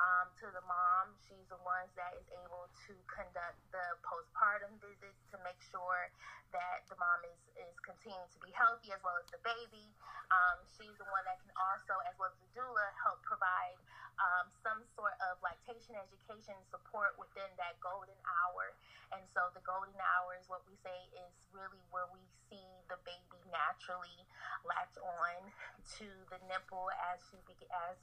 um, 0.00 0.26
to 0.40 0.46
the 0.50 0.64
mom. 0.66 1.14
She's 1.24 1.46
the 1.48 1.60
one 1.62 1.86
that 1.94 2.12
is 2.18 2.26
able 2.42 2.66
to 2.88 2.92
conduct 3.06 3.58
the 3.70 3.86
postpartum 4.02 4.78
visits 4.82 5.20
to 5.32 5.36
make 5.46 5.58
sure 5.70 6.10
that 6.52 6.84
the 6.88 6.96
mom 7.00 7.24
is, 7.24 7.40
is 7.56 7.76
continuing 7.86 8.28
to 8.28 8.40
be 8.44 8.52
healthy 8.52 8.92
as 8.92 9.00
well 9.00 9.16
as 9.16 9.28
the 9.32 9.40
baby. 9.40 9.88
Um, 10.32 10.64
she's 10.68 10.96
the 11.00 11.08
one 11.08 11.24
that 11.24 11.40
can 11.40 11.52
also, 11.56 11.96
as 12.08 12.14
well 12.20 12.32
as 12.32 12.38
the 12.40 12.50
doula, 12.56 12.86
help 13.00 13.20
provide 13.24 13.76
um, 14.20 14.46
some 14.60 14.84
sort 14.92 15.16
of 15.24 15.40
lactation 15.40 15.96
education 15.96 16.56
support 16.68 17.16
within 17.16 17.48
that 17.56 17.80
golden 17.80 18.16
hour. 18.44 18.76
And 19.12 19.24
so 19.32 19.52
the 19.56 19.64
golden 19.64 19.96
hour 19.96 20.36
is 20.36 20.48
what 20.48 20.64
we 20.68 20.76
say 20.80 20.96
is 21.16 21.32
really 21.52 21.80
where 21.92 22.08
we 22.12 22.20
see 22.48 22.64
the 22.88 23.00
baby 23.04 23.40
naturally 23.48 24.24
latch 24.64 24.96
on 25.00 25.52
to 26.00 26.08
the 26.28 26.40
nipple 26.48 26.88
as 27.12 27.20
she 27.28 27.40
be- 27.48 27.68
as 27.88 27.96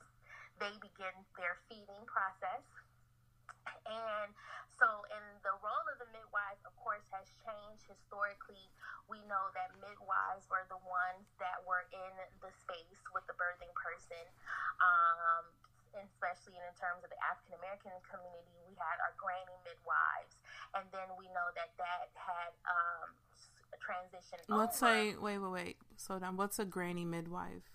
they 0.59 0.75
begin 0.83 1.15
their 1.39 1.57
feeding 1.67 2.03
process. 2.05 2.63
And 3.87 4.29
so, 4.79 4.87
in 5.11 5.23
the 5.43 5.55
role 5.59 5.85
of 5.91 5.97
the 5.99 6.09
midwife, 6.15 6.61
of 6.63 6.71
course, 6.79 7.03
has 7.11 7.27
changed 7.43 7.83
historically. 7.83 8.71
We 9.11 9.19
know 9.27 9.51
that 9.57 9.75
midwives 9.81 10.47
were 10.47 10.63
the 10.71 10.79
ones 10.85 11.25
that 11.41 11.59
were 11.67 11.83
in 11.91 12.13
the 12.39 12.51
space 12.63 13.01
with 13.11 13.25
the 13.27 13.35
birthing 13.35 13.73
person. 13.75 14.23
Um, 14.79 15.43
especially 15.97 16.53
in 16.53 16.69
terms 16.77 17.01
of 17.01 17.09
the 17.09 17.17
African 17.25 17.57
American 17.57 17.97
community, 18.05 18.53
we 18.69 18.77
had 18.77 19.01
our 19.01 19.13
granny 19.17 19.57
midwives, 19.65 20.37
and 20.77 20.85
then 20.93 21.09
we 21.17 21.25
know 21.33 21.49
that 21.57 21.73
that 21.81 22.13
had 22.13 22.53
um, 22.69 23.09
transitioned. 23.81 24.45
What's 24.47 24.81
over. 24.83 24.93
a 24.93 25.17
wait, 25.17 25.41
wait, 25.41 25.51
wait? 25.51 25.77
So 25.97 26.19
down. 26.19 26.37
What's 26.37 26.59
a 26.59 26.65
granny 26.65 27.05
midwife? 27.05 27.65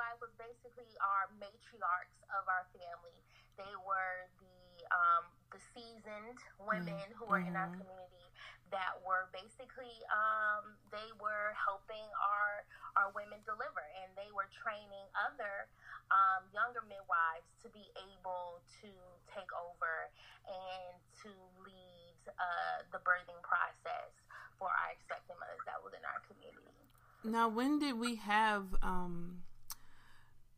So 0.00 0.08
a 0.08 0.08
granny 0.08 0.16
midwife 0.16 0.20
was 0.24 0.32
basically 0.40 0.96
our 1.04 1.28
matriarchs 1.36 2.20
of 2.32 2.48
our 2.48 2.64
family. 2.72 3.20
They 3.60 3.74
were 3.84 4.24
the 4.40 4.88
um, 4.88 5.24
the 5.52 5.60
seasoned 5.76 6.40
women 6.56 6.96
mm-hmm. 6.96 7.20
who 7.20 7.28
were 7.28 7.44
in 7.44 7.52
our 7.52 7.68
mm-hmm. 7.68 7.84
community 7.84 8.28
that 8.72 8.96
were 9.04 9.28
basically 9.28 9.92
um, 10.08 10.72
they 10.88 11.12
were 11.20 11.52
helping 11.52 12.08
our 12.16 12.64
our 12.96 13.12
women 13.12 13.44
deliver, 13.44 13.84
and 14.00 14.08
they 14.16 14.32
were 14.32 14.48
training 14.64 15.06
other 15.20 15.68
um, 16.08 16.48
younger 16.56 16.80
midwives 16.88 17.52
to 17.60 17.68
be 17.76 17.84
able 18.08 18.64
to 18.80 18.90
take 19.28 19.52
over 19.52 20.08
and 20.48 20.96
to 21.20 21.30
lead 21.60 22.18
uh, 22.40 22.88
the 22.88 23.00
birthing 23.04 23.38
process 23.44 24.10
for 24.56 24.72
our 24.72 24.96
expectant 24.96 25.36
mothers 25.36 25.60
that 25.68 25.76
was 25.84 25.92
in 25.92 26.02
our 26.08 26.24
community. 26.24 26.80
Now, 27.20 27.52
when 27.52 27.78
did 27.78 28.00
we 28.00 28.16
have 28.16 28.64
um, 28.80 29.44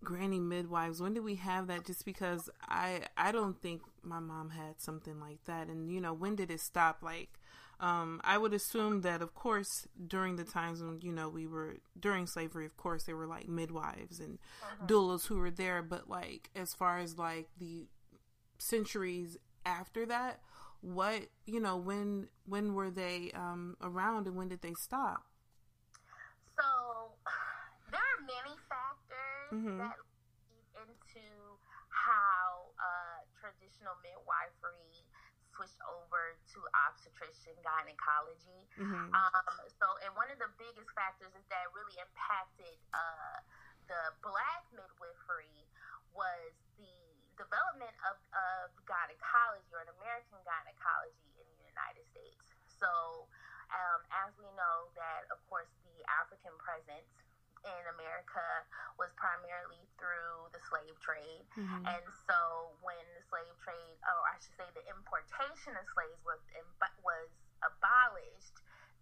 granny 0.02 0.40
midwives? 0.40 1.00
When 1.00 1.14
did 1.14 1.24
we 1.24 1.36
have 1.36 1.66
that? 1.68 1.86
Just 1.86 2.04
because 2.04 2.48
I 2.68 3.02
I 3.16 3.32
don't 3.32 3.60
think 3.60 3.82
my 4.02 4.20
mom 4.20 4.50
had 4.50 4.80
something 4.80 5.20
like 5.20 5.44
that, 5.44 5.68
and 5.68 5.90
you 5.90 6.00
know, 6.00 6.12
when 6.12 6.36
did 6.36 6.50
it 6.50 6.60
stop? 6.60 6.98
Like, 7.02 7.38
um, 7.80 8.20
I 8.22 8.38
would 8.38 8.54
assume 8.54 9.00
that, 9.00 9.22
of 9.22 9.34
course, 9.34 9.88
during 10.06 10.36
the 10.36 10.44
times 10.44 10.80
when 10.80 11.00
you 11.02 11.12
know 11.12 11.28
we 11.28 11.46
were 11.46 11.76
during 11.98 12.26
slavery, 12.26 12.64
of 12.64 12.76
course, 12.76 13.04
there 13.04 13.16
were 13.16 13.26
like 13.26 13.48
midwives 13.48 14.20
and 14.20 14.38
uh-huh. 14.62 14.86
doulas 14.86 15.26
who 15.26 15.38
were 15.38 15.50
there. 15.50 15.82
But 15.82 16.08
like, 16.08 16.50
as 16.54 16.72
far 16.74 16.98
as 16.98 17.18
like 17.18 17.48
the 17.58 17.86
centuries 18.58 19.36
after 19.66 20.06
that, 20.06 20.40
what 20.80 21.22
you 21.46 21.60
know, 21.60 21.76
when 21.76 22.28
when 22.46 22.74
were 22.74 22.90
they 22.90 23.32
um, 23.34 23.76
around 23.80 24.26
and 24.26 24.36
when 24.36 24.48
did 24.48 24.62
they 24.62 24.74
stop? 24.74 25.24
So 26.56 26.62
there 27.90 28.00
are 28.00 28.20
many 28.20 28.56
mm-hmm. 29.52 29.78
that 29.78 30.00
lead 30.48 30.88
into 30.88 31.28
how 31.92 32.72
uh, 32.80 33.20
traditional 33.36 33.94
midwifery 34.00 35.04
switched 35.52 35.80
over 35.84 36.40
to 36.48 36.58
obstetrician 36.88 37.52
gynecology. 37.60 38.64
Mm-hmm. 38.80 39.12
Um, 39.12 39.44
so, 39.76 39.86
and 40.00 40.10
one 40.16 40.32
of 40.32 40.40
the 40.40 40.48
biggest 40.56 40.88
factors 40.96 41.30
is 41.36 41.44
that 41.52 41.68
really 41.76 41.92
impacted 42.00 42.80
uh, 42.96 43.36
the 43.86 44.02
black 44.24 44.64
midwifery 44.72 45.68
was 46.16 46.56
the 46.80 46.96
development 47.36 47.92
of, 48.08 48.16
of 48.32 48.72
gynecology 48.88 49.68
or 49.76 49.84
an 49.84 49.92
American 50.00 50.40
gynecology 50.44 51.32
in 51.36 51.46
the 51.60 51.64
United 51.68 52.04
States. 52.12 52.56
So, 52.80 53.28
um, 53.72 54.00
as 54.12 54.32
we 54.36 54.48
know 54.52 54.92
that, 54.96 55.24
of 55.32 55.40
course, 55.48 55.68
the 55.84 55.96
African 56.08 56.52
presence 56.60 57.08
in 57.62 57.82
America 57.94 58.46
was 58.98 59.10
primarily 59.14 59.86
through 59.98 60.50
the 60.50 60.60
slave 60.66 60.96
trade. 60.98 61.46
Mm-hmm. 61.54 61.86
And 61.86 62.04
so 62.26 62.74
when 62.82 63.02
the 63.14 63.22
slave 63.30 63.54
trade, 63.62 63.98
or 64.02 64.20
I 64.26 64.36
should 64.42 64.56
say 64.58 64.68
the 64.74 64.86
importation 64.90 65.74
of 65.78 65.84
slaves 65.94 66.20
was, 66.26 66.42
was 67.02 67.28
abolished, 67.62 68.56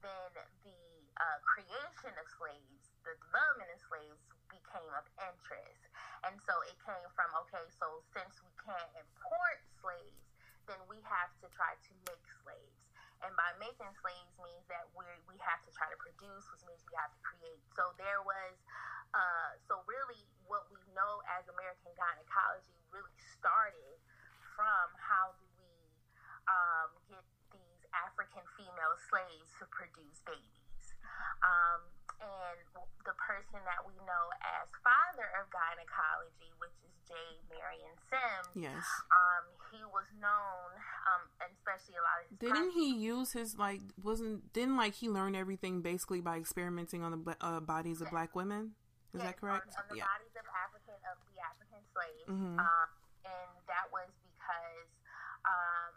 then 0.05 0.33
the 0.65 0.83
uh, 1.21 1.39
creation 1.45 2.13
of 2.17 2.27
slaves, 2.37 2.81
the 3.05 3.17
development 3.21 3.69
of 3.73 3.81
slaves 3.89 4.21
became 4.49 4.91
of 4.97 5.05
interest. 5.21 5.85
And 6.25 6.37
so 6.45 6.53
it 6.69 6.77
came 6.85 7.09
from, 7.17 7.33
okay, 7.47 7.65
so 7.81 8.05
since 8.13 8.41
we 8.45 8.53
can't 8.61 8.93
import 8.97 9.61
slaves, 9.81 10.25
then 10.69 10.81
we 10.89 11.01
have 11.09 11.33
to 11.41 11.47
try 11.57 11.75
to 11.77 11.93
make 12.09 12.25
slaves. 12.45 12.81
And 13.21 13.37
by 13.37 13.53
making 13.61 13.91
slaves 14.01 14.33
means 14.41 14.65
that 14.73 14.89
we 14.97 15.05
we 15.29 15.37
have 15.45 15.61
to 15.69 15.71
try 15.77 15.89
to 15.93 15.99
produce, 16.01 16.49
which 16.49 16.65
means 16.65 16.81
we 16.89 16.97
have 16.97 17.13
to 17.13 17.21
create. 17.21 17.61
So 17.77 17.93
there 18.01 18.25
was, 18.25 18.57
uh, 19.13 19.61
so 19.69 19.85
really 19.85 20.25
what 20.49 20.67
we 20.73 20.81
know 20.97 21.21
as 21.37 21.45
American 21.53 21.93
gynecology 21.95 22.81
really 22.89 23.17
started 23.37 24.01
from 24.57 24.87
how 24.97 25.37
do 25.37 25.45
we 25.61 25.73
um, 26.49 26.91
get 27.13 27.25
these 27.53 27.83
African 27.93 28.43
female 28.57 28.97
slaves 29.13 29.53
to 29.61 29.69
produce 29.69 30.25
babies. 30.25 30.85
Um, 31.45 31.85
and 32.21 32.59
the 33.05 33.17
person 33.17 33.61
that 33.65 33.81
we 33.85 33.97
know 34.05 34.25
as 34.45 34.69
father 34.85 35.29
of 35.41 35.49
gynecology, 35.49 36.53
which 36.61 36.77
is 36.85 36.93
J. 37.09 37.15
Marion 37.49 37.97
Sims. 38.13 38.53
Yes. 38.55 38.85
Um, 39.11 39.45
he 39.73 39.81
was 39.89 40.07
known, 40.21 40.71
um, 41.09 41.23
especially 41.43 41.97
a 41.97 42.05
lot 42.05 42.21
of 42.23 42.29
his. 42.29 42.39
Didn't 42.39 42.73
he 42.77 42.93
use 42.95 43.33
his 43.33 43.57
like? 43.57 43.81
Wasn't 44.03 44.53
didn't 44.53 44.77
like 44.77 44.95
he 44.95 45.09
learn 45.09 45.35
everything 45.35 45.81
basically 45.81 46.21
by 46.21 46.37
experimenting 46.37 47.03
on 47.03 47.11
the 47.25 47.37
uh, 47.41 47.61
bodies 47.61 48.01
of 48.01 48.11
black 48.11 48.37
women? 48.37 48.77
Is 49.15 49.19
yes, 49.19 49.33
that 49.33 49.41
correct? 49.41 49.75
On, 49.75 49.83
on 49.83 49.87
the 49.91 49.99
yeah. 49.99 50.07
bodies 50.07 50.35
of 50.39 50.47
African 50.55 50.99
of 51.09 51.17
the 51.35 51.39
African 51.43 51.83
slaves, 51.91 52.29
Mhm. 52.31 52.59
um, 52.63 52.89
and 53.27 53.51
that 53.67 53.91
was 53.91 54.07
because 54.23 54.87
um, 55.49 55.95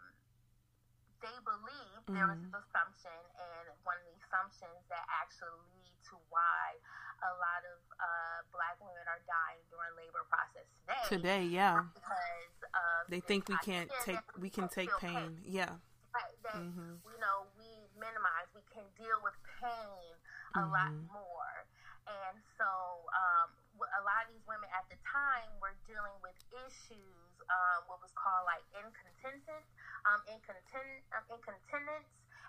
they 1.22 1.36
believed 1.46 2.04
there 2.10 2.26
was 2.28 2.42
this 2.42 2.58
assumption, 2.58 3.20
and 3.38 3.70
one 3.86 3.96
of 4.02 4.06
the 4.10 4.16
assumptions 4.26 4.82
that 4.90 5.06
actually 5.14 5.93
to 6.14 6.18
why 6.30 6.78
a 7.26 7.32
lot 7.42 7.66
of 7.66 7.80
uh, 7.98 8.38
black 8.54 8.78
women 8.78 9.02
are 9.10 9.22
dying 9.26 9.62
during 9.74 9.90
labor 9.98 10.22
process 10.30 10.68
today. 10.78 11.04
Today, 11.10 11.44
yeah. 11.50 11.90
because 11.98 12.54
of 12.78 13.10
They 13.10 13.20
think 13.26 13.50
we 13.50 13.58
can't 13.66 13.90
take 14.06 14.22
we 14.38 14.50
can 14.54 14.70
take 14.70 14.94
feel 14.94 15.02
pain. 15.02 15.42
Yeah. 15.42 15.74
Right, 16.14 16.38
that 16.46 16.62
Mhm. 16.62 17.02
you 17.02 17.18
know 17.18 17.50
we 17.58 17.90
minimize, 17.98 18.46
we 18.54 18.62
can 18.70 18.86
deal 18.94 19.18
with 19.26 19.34
pain 19.58 20.14
a 20.54 20.62
lot 20.70 20.94
Mhm. 20.94 21.10
more, 21.10 21.66
and 22.06 22.38
so 22.60 22.70
um, 23.18 23.50
a 23.82 24.02
lot 24.06 24.22
of 24.26 24.30
these 24.30 24.46
women 24.46 24.70
at 24.78 24.86
the 24.90 24.98
time 25.02 25.50
were 25.60 25.74
dealing 25.90 26.14
with 26.22 26.36
issues, 26.68 27.32
um, 27.50 27.88
what 27.90 28.02
was 28.02 28.12
called 28.14 28.46
like 28.46 28.62
incontinence, 28.78 29.66
um, 30.06 30.22
incontinent, 30.28 31.04
um, 31.18 31.24
incontinence, 31.34 32.06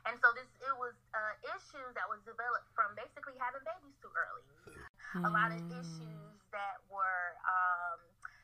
and 0.06 0.14
so 0.20 0.28
this 0.36 0.48
it 0.60 0.74
was 0.76 0.94
uh, 1.16 1.34
issues 1.56 1.90
that 1.96 2.06
was 2.08 2.20
developed 2.24 2.68
from 2.76 2.92
basically 2.96 3.36
having 3.40 3.62
babies 3.64 3.96
too 4.02 4.12
early 4.14 4.44
a 5.24 5.30
lot 5.32 5.50
of 5.52 5.60
Mm. 5.60 5.80
issues 5.80 6.36
that 6.52 6.76
were, 6.90 7.36
um, 7.48 8.00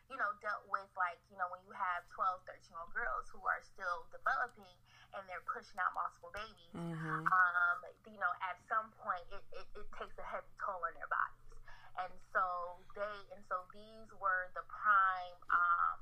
you 0.08 0.16
know, 0.16 0.30
dealt 0.40 0.64
with, 0.70 0.88
like, 0.96 1.20
you 1.30 1.36
know, 1.38 1.48
when 1.52 1.60
you 1.66 1.72
have 1.76 2.02
12, 2.14 2.42
13 2.48 2.72
year 2.72 2.80
old 2.80 2.92
girls 2.94 3.26
who 3.30 3.42
are 3.46 3.60
still 3.62 4.08
developing 4.10 4.76
and 5.14 5.22
they're 5.28 5.44
pushing 5.48 5.78
out 5.80 5.92
multiple 5.94 6.32
babies, 6.34 6.74
Mhm. 6.74 7.26
um, 7.30 7.78
you 8.06 8.18
know, 8.18 8.32
at 8.42 8.56
some 8.68 8.90
point 9.02 9.24
it, 9.30 9.44
it, 9.52 9.66
it 9.76 9.86
takes 9.98 10.16
a 10.18 10.26
heavy 10.26 10.54
toll 10.64 10.80
on 10.82 10.94
their 10.94 11.08
bodies. 11.10 11.58
And 12.00 12.12
so 12.32 12.80
they, 12.96 13.16
and 13.36 13.42
so 13.50 13.66
these 13.74 14.08
were 14.16 14.48
the 14.56 14.64
prime, 14.70 15.38
um, 15.52 15.98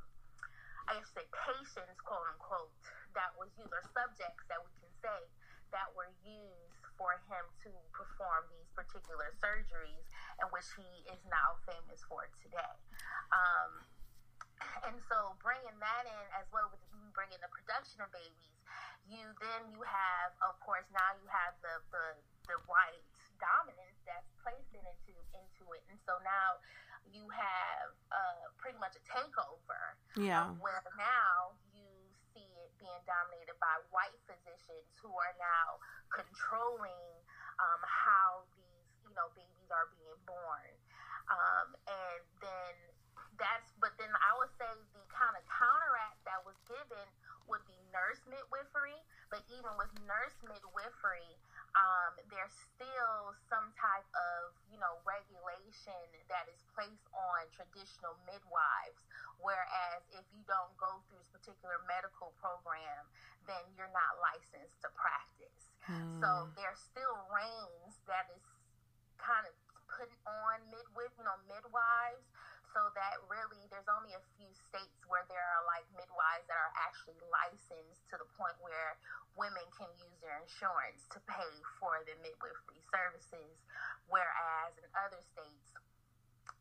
I 0.88 0.96
guess 0.96 1.10
say 1.14 1.26
patients, 1.32 2.00
quote 2.04 2.26
unquote, 2.32 2.72
that 3.14 3.34
was 3.36 3.50
used, 3.58 3.72
or 3.72 3.82
subjects 3.92 4.44
that 4.48 4.60
we 4.62 4.70
can 4.80 4.92
say 5.02 5.20
that 5.70 5.92
were 5.94 6.10
used 6.24 6.82
for 6.96 7.18
him 7.30 7.44
to 7.62 7.70
perform 7.94 8.48
these 8.50 8.68
particular 8.74 9.30
surgeries, 9.38 10.06
and 10.42 10.48
which 10.50 10.66
he 10.74 11.06
is 11.10 11.20
now 11.30 11.58
famous 11.68 12.02
for 12.08 12.26
today. 12.42 12.74
Um, 13.30 13.86
and 14.90 14.98
so 15.06 15.38
bringing 15.38 15.78
that 15.78 16.04
in 16.06 16.24
as 16.34 16.46
well 16.50 16.66
with 16.74 16.82
bringing 17.14 17.38
the 17.38 17.50
production 17.50 18.02
of 18.02 18.10
babies, 18.10 18.58
you 19.06 19.22
then 19.38 19.70
you 19.70 19.80
have, 19.86 20.34
of 20.42 20.58
course, 20.60 20.84
now 20.90 21.14
you 21.22 21.28
have 21.30 21.54
the 21.62 21.74
the, 21.94 22.06
the 22.50 22.58
white 22.66 23.06
dominance 23.38 23.98
that's 24.02 24.26
placed 24.42 24.74
in 24.74 24.82
into 24.82 25.14
into 25.38 25.64
it, 25.78 25.82
and 25.86 25.98
so 26.02 26.18
now 26.26 26.58
you 27.08 27.24
have 27.30 27.88
uh, 28.12 28.50
pretty 28.58 28.76
much 28.82 28.92
a 28.98 29.02
takeover 29.08 29.96
Yeah. 30.18 30.50
where 30.60 30.82
now 30.98 31.54
you 31.62 31.62
see 31.62 31.64
it 31.64 31.67
being 32.88 33.04
dominated 33.04 33.52
by 33.60 33.76
white 33.92 34.16
physicians 34.24 34.88
who 35.04 35.12
are 35.12 35.36
now 35.36 35.76
controlling 36.08 37.12
um, 37.60 37.80
how 37.84 38.48
these 38.56 38.88
you 39.04 39.12
know 39.12 39.28
babies 39.36 39.68
are 39.68 39.92
being 39.92 40.16
born. 40.24 40.72
Um, 41.28 41.76
and 41.84 42.24
then 42.40 42.72
that's 43.36 43.70
but 43.78 43.92
then 44.00 44.10
i 44.18 44.32
would 44.40 44.50
say 44.56 44.66
the 44.96 45.04
kind 45.12 45.36
of 45.36 45.44
counteract 45.46 46.18
that 46.24 46.40
was 46.42 46.56
given 46.66 47.06
would 47.46 47.62
be 47.68 47.76
nurse 47.94 48.18
midwifery 48.26 48.98
but 49.30 49.44
even 49.52 49.72
with 49.76 49.92
nurse 50.08 50.36
midwifery 50.44 51.36
um, 51.76 52.16
there's 52.32 52.56
still 52.74 53.36
some 53.48 53.68
type 53.76 54.08
of 54.16 54.56
you 54.72 54.80
know 54.80 54.98
regulation 55.04 56.08
that 56.32 56.48
is 56.48 56.60
placed 56.72 57.06
on 57.12 57.44
traditional 57.52 58.16
midwives 58.24 59.04
whereas 59.40 60.00
if 60.16 60.24
you 60.32 60.40
don't 60.48 60.72
go 60.80 61.00
through 61.06 61.20
this 61.20 61.28
particular 61.32 61.76
medical 61.84 62.32
program 62.40 63.04
then 63.44 63.62
you're 63.76 63.92
not 63.92 64.16
licensed 64.20 64.80
to 64.80 64.88
practice 64.96 65.70
so 66.20 66.28
Mm. 66.28 66.52
there 66.52 66.76
still 66.76 67.16
reigns 67.32 67.96
that 68.04 68.28
is 68.36 68.44
kind 69.16 69.48
of 69.48 69.54
put 69.88 70.12
on 70.28 70.60
midwife 70.68 71.12
you 71.16 71.24
know 71.24 71.38
midwives 71.48 72.28
so 72.74 72.80
that 72.94 73.16
really 73.28 73.64
there's 73.72 73.88
only 73.88 74.12
a 74.12 74.22
few 74.36 74.50
states 74.68 75.00
where 75.08 75.24
there 75.28 75.42
are 75.42 75.64
like 75.64 75.84
midwives 75.96 76.44
that 76.48 76.58
are 76.58 76.74
actually 76.78 77.18
licensed 77.28 78.02
to 78.12 78.20
the 78.20 78.28
point 78.36 78.56
where 78.60 78.96
women 79.36 79.64
can 79.74 79.88
use 79.98 80.16
their 80.20 80.36
insurance 80.42 81.06
to 81.12 81.18
pay 81.24 81.52
for 81.80 82.00
the 82.04 82.14
midwifery 82.20 82.82
services 82.92 83.56
whereas 84.10 84.72
in 84.76 84.86
other 84.94 85.20
states 85.32 85.72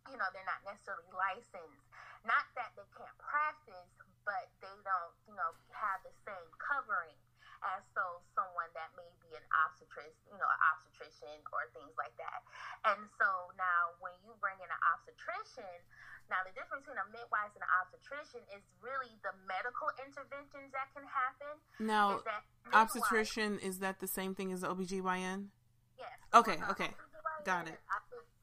you 0.08 0.15
know 0.15 0.28
they're 0.32 0.48
not 0.48 0.63
necessarily 0.63 1.12
licensed. 1.12 1.84
Not 2.24 2.48
that 2.56 2.72
they 2.80 2.88
can't 2.96 3.17
practice 3.20 3.91
but 4.24 4.48
they 4.60 4.78
don't 4.84 5.15
you 5.28 5.36
know 5.36 5.52
have 5.72 6.00
the 6.04 6.13
same 6.28 6.50
covering 6.60 7.15
as 7.63 7.82
so 7.98 8.22
someone 8.38 8.70
that 8.78 8.91
may 8.98 9.10
be 9.24 9.34
an 9.38 9.46
obstetric, 9.65 10.13
you 10.30 10.38
know, 10.38 10.46
an 10.50 10.62
obstetrician 10.74 11.38
or 11.54 11.70
things 11.74 11.93
like 11.98 12.13
that. 12.22 12.41
And 12.89 13.10
so 13.17 13.28
now 13.58 13.98
when 14.04 14.13
you 14.26 14.34
bring 14.41 14.58
in 14.62 14.70
an 14.70 14.82
obstetrician, 14.93 15.82
now 16.30 16.43
the 16.43 16.52
difference 16.54 16.84
between 16.84 17.00
a 17.00 17.08
midwife 17.10 17.54
and 17.56 17.63
an 17.63 17.74
obstetrician 17.82 18.43
is 18.52 18.62
really 18.84 19.15
the 19.24 19.32
medical 19.48 19.88
interventions 20.04 20.70
that 20.76 20.91
can 20.91 21.08
happen. 21.08 21.54
Now, 21.80 22.20
is 22.20 22.28
midwife- 22.28 22.76
obstetrician 22.76 23.60
is 23.63 23.80
that 23.80 24.00
the 24.04 24.10
same 24.12 24.36
thing 24.36 24.52
as 24.52 24.62
OBGYN? 24.63 25.50
Yes. 25.98 26.13
Okay, 26.34 26.60
Uh, 26.62 26.72
okay. 26.76 26.91
Got 27.46 27.67
it. 27.72 27.80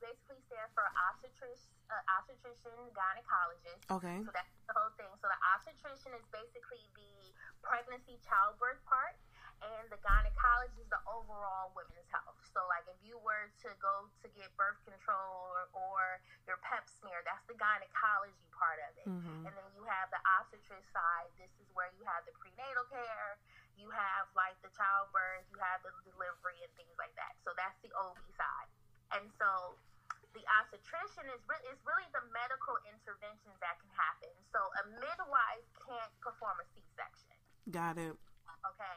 Basically 0.00 0.40
stands 0.48 0.72
for 0.76 0.84
obstetric, 1.12 1.56
uh, 1.94 2.18
obstetrician 2.18 2.74
gynecologist. 2.90 3.86
Okay. 3.86 4.18
So 4.26 4.30
that's 4.34 4.50
the 4.66 4.74
whole 4.74 4.90
thing. 4.98 5.10
So 5.22 5.30
the 5.30 5.40
obstetrician 5.54 6.10
is 6.18 6.26
basically 6.34 6.82
the 6.98 7.30
pregnancy 7.62 8.18
childbirth 8.26 8.82
part, 8.82 9.14
and 9.62 9.86
the 9.94 10.00
gynecologist 10.02 10.82
is 10.82 10.90
the 10.90 10.98
overall 11.06 11.70
women's 11.78 12.10
health. 12.10 12.36
So 12.50 12.66
like 12.66 12.86
if 12.90 12.98
you 13.06 13.14
were 13.22 13.50
to 13.62 13.70
go 13.78 14.10
to 14.22 14.28
get 14.34 14.50
birth 14.58 14.78
control 14.82 15.54
or, 15.54 15.70
or 15.74 16.02
your 16.50 16.58
Pap 16.66 16.90
smear, 16.90 17.22
that's 17.22 17.46
the 17.46 17.54
gynecology 17.54 18.50
part 18.50 18.82
of 18.82 18.92
it. 18.98 19.06
Mhm. 19.06 19.46
And 19.46 19.52
then 19.54 19.68
you 19.78 19.86
have 19.86 20.10
the 20.10 20.20
obstetric 20.38 20.82
side. 20.90 21.30
This 21.38 21.50
is 21.62 21.70
where 21.74 21.90
you 21.94 22.02
have 22.10 22.26
the 22.26 22.34
prenatal 22.42 22.84
care. 22.90 23.38
You 23.78 23.90
have 23.90 24.26
like 24.34 24.58
the 24.62 24.70
childbirth. 24.74 25.46
You 25.50 25.58
have 25.62 25.82
the 25.86 25.94
delivery 26.06 26.58
and 26.62 26.72
things 26.74 26.94
like 26.98 27.14
that. 27.14 27.38
So 27.46 27.54
that's 27.54 27.78
the 27.82 27.90
OB 27.94 28.18
side. 28.34 28.70
And 29.14 29.30
so 29.38 29.78
the 30.34 30.42
obstetrician 30.60 31.26
is 31.30 31.40
re- 31.46 31.64
is 31.70 31.78
really 31.86 32.06
the 32.10 32.22
medical 32.34 32.74
interventions 32.90 33.56
that 33.62 33.78
can 33.78 33.90
happen. 33.94 34.34
So 34.50 34.58
a 34.58 34.84
midwife 34.98 35.66
can't 35.86 36.12
perform 36.20 36.58
a 36.58 36.66
C-section. 36.74 37.38
Got 37.70 37.96
it. 38.02 38.14
Okay, 38.66 38.96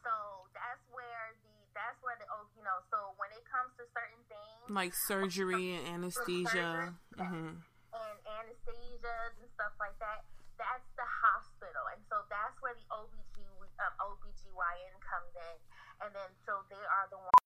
so 0.00 0.12
that's 0.54 0.82
where 0.94 1.34
the 1.42 1.54
that's 1.76 1.98
where 2.00 2.16
the 2.16 2.24
oh 2.32 2.48
you 2.56 2.64
know 2.64 2.78
so 2.88 3.12
when 3.20 3.28
it 3.36 3.44
comes 3.44 3.72
to 3.76 3.84
certain 3.92 4.22
things 4.28 4.60
Like 4.72 4.92
surgery 4.94 5.76
and 5.76 5.84
anesthesia. 6.04 6.94
Yes. 7.16 7.28
hmm 7.28 7.60
and 7.96 8.16
anesthesias 8.28 9.32
and 9.40 9.48
stuff 9.56 9.72
like 9.80 9.96
that, 10.04 10.20
that's 10.60 10.84
the 11.00 11.08
hospital, 11.24 11.84
and 11.96 12.00
so 12.12 12.20
that's 12.28 12.56
where 12.60 12.76
the 12.76 12.84
OBG 12.92 13.40
um, 13.80 13.94
OBGYN 14.00 14.92
comes 15.00 15.32
in, 15.32 15.56
and 16.04 16.10
then 16.12 16.30
so 16.44 16.60
they 16.68 16.80
are 16.80 17.08
the 17.08 17.16
ones. 17.16 17.45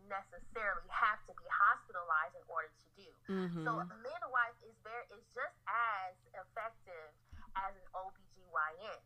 necessarily 0.11 0.91
have 0.91 1.23
to 1.25 1.33
be 1.39 1.47
hospitalized 1.47 2.35
in 2.35 2.45
order 2.51 2.67
to 2.67 2.87
do. 2.99 3.09
Mm-hmm. 3.31 3.63
So 3.63 3.71
a 3.79 3.87
midwife 4.03 4.59
is 4.67 4.75
very 4.83 5.07
is 5.15 5.23
just 5.31 5.55
as 5.65 6.13
effective 6.35 7.15
as 7.55 7.71
an 7.71 7.87
OBGYN. 7.95 8.99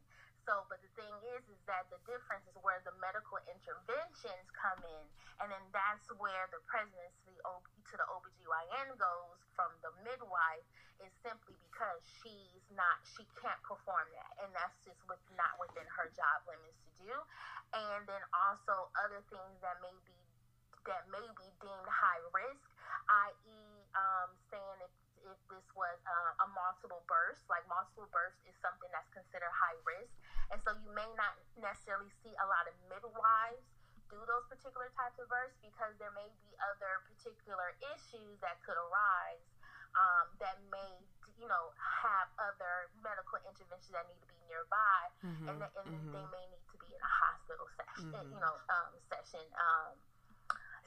So, 0.45 0.61
but 0.69 0.77
the 0.77 0.93
thing 0.93 1.09
is, 1.33 1.41
is 1.49 1.57
that 1.65 1.89
the 1.89 1.97
difference 2.05 2.45
is 2.45 2.53
where 2.61 2.77
the 2.85 2.93
medical 3.01 3.41
interventions 3.49 4.45
come 4.53 4.77
in, 4.85 5.05
and 5.41 5.49
then 5.49 5.65
that's 5.73 6.05
where 6.21 6.45
the 6.53 6.61
presidency 6.69 7.33
to 7.41 7.93
the 7.97 8.07
OBGYN 8.11 8.97
goes 8.99 9.39
from 9.55 9.71
the 9.79 9.93
midwife 10.03 10.67
is 10.99 11.11
simply 11.23 11.55
because 11.63 12.01
she's 12.21 12.65
not, 12.75 12.99
she 13.15 13.23
can't 13.39 13.59
perform 13.63 14.03
that, 14.15 14.31
and 14.43 14.49
that's 14.51 14.75
just 14.83 14.99
with 15.07 15.21
not 15.39 15.55
within 15.61 15.85
her 15.95 16.11
job 16.11 16.43
limits 16.49 16.75
to 16.83 16.91
do. 17.07 17.13
And 17.75 18.03
then 18.07 18.23
also 18.31 18.91
other 18.99 19.23
things 19.31 19.55
that 19.63 19.79
may 19.79 19.95
be 20.07 20.17
that 20.85 21.09
may 21.09 21.25
be 21.37 21.47
deemed 21.61 21.89
high 21.89 22.21
risk, 22.33 22.65
i.e., 23.09 23.61
um, 23.97 24.29
saying 24.49 24.79
if 24.85 24.93
if 25.25 25.39
this 25.49 25.65
was 25.73 25.97
uh, 26.05 26.45
a 26.45 26.47
multiple 26.53 27.01
burst, 27.09 27.41
like 27.49 27.65
multiple 27.65 28.05
burst 28.13 28.37
is 28.45 28.53
something 28.61 28.85
that's 28.93 29.09
considered 29.09 29.49
high 29.49 29.77
risk, 29.81 30.13
and 30.53 30.61
so 30.61 30.69
you 30.85 30.93
may 30.93 31.09
not 31.17 31.33
necessarily 31.57 32.13
see 32.21 32.29
a 32.37 32.45
lot 32.45 32.69
of 32.69 32.77
midwives 32.85 33.65
do 34.05 34.21
those 34.29 34.45
particular 34.45 34.85
types 34.93 35.17
of 35.17 35.25
births 35.25 35.57
because 35.65 35.97
there 35.97 36.13
may 36.13 36.29
be 36.45 36.53
other 36.61 37.01
particular 37.09 37.73
issues 37.89 38.37
that 38.45 38.61
could 38.61 38.77
arise 38.77 39.41
um, 39.97 40.29
that 40.37 40.61
may, 40.69 40.93
you 41.41 41.49
know, 41.49 41.73
have 41.81 42.29
other 42.37 42.93
medical 43.01 43.41
interventions 43.49 43.89
that 43.97 44.05
need 44.05 44.21
to 44.21 44.29
be 44.29 44.37
nearby, 44.45 45.01
and, 45.49 45.57
the, 45.57 45.67
and 45.89 45.89
they 46.13 46.25
may 46.29 46.45
need 46.53 46.65
to 46.69 46.77
be 46.77 46.89
in 46.93 47.01
a 47.01 47.13
hospital 47.25 47.65
session, 47.81 48.13
you 48.29 48.37
know, 48.37 48.55
um, 48.69 48.93
session. 49.09 49.41
Um, 49.57 49.97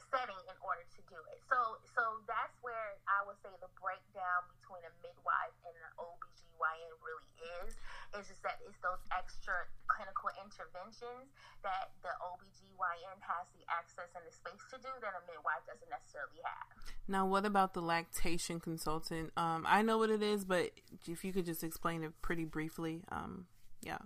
setting 0.09 0.37
in 0.49 0.57
order 0.61 0.85
to 0.85 1.01
do 1.09 1.19
it. 1.33 1.39
So 1.49 1.57
so 1.97 2.21
that's 2.25 2.55
where 2.61 2.97
I 3.09 3.25
would 3.25 3.37
say 3.41 3.53
the 3.61 3.71
breakdown 3.77 4.45
between 4.59 4.83
a 4.85 4.93
midwife 5.01 5.55
and 5.65 5.73
an 5.73 5.91
OBGYN 6.01 6.91
really 7.01 7.31
is. 7.63 7.73
It's 8.17 8.27
just 8.29 8.41
that 8.43 8.57
it's 8.65 8.77
those 8.81 9.01
extra 9.13 9.69
clinical 9.87 10.29
interventions 10.41 11.29
that 11.61 11.93
the 12.01 12.13
OBGYN 12.21 13.17
has 13.21 13.45
the 13.53 13.63
access 13.69 14.09
and 14.17 14.23
the 14.25 14.33
space 14.33 14.61
to 14.73 14.77
do 14.81 14.91
that 15.01 15.13
a 15.13 15.21
midwife 15.29 15.63
doesn't 15.69 15.89
necessarily 15.89 16.41
have. 16.45 16.67
Now, 17.09 17.25
what 17.25 17.45
about 17.45 17.73
the 17.73 17.81
lactation 17.81 18.59
consultant? 18.59 19.33
Um, 19.37 19.65
I 19.67 19.81
know 19.81 19.97
what 19.97 20.09
it 20.09 20.21
is, 20.21 20.45
but 20.45 20.71
if 21.07 21.23
you 21.25 21.33
could 21.33 21.45
just 21.45 21.63
explain 21.63 22.03
it 22.03 22.13
pretty 22.21 22.45
briefly, 22.45 23.01
um, 23.09 23.45
yeah. 23.81 24.01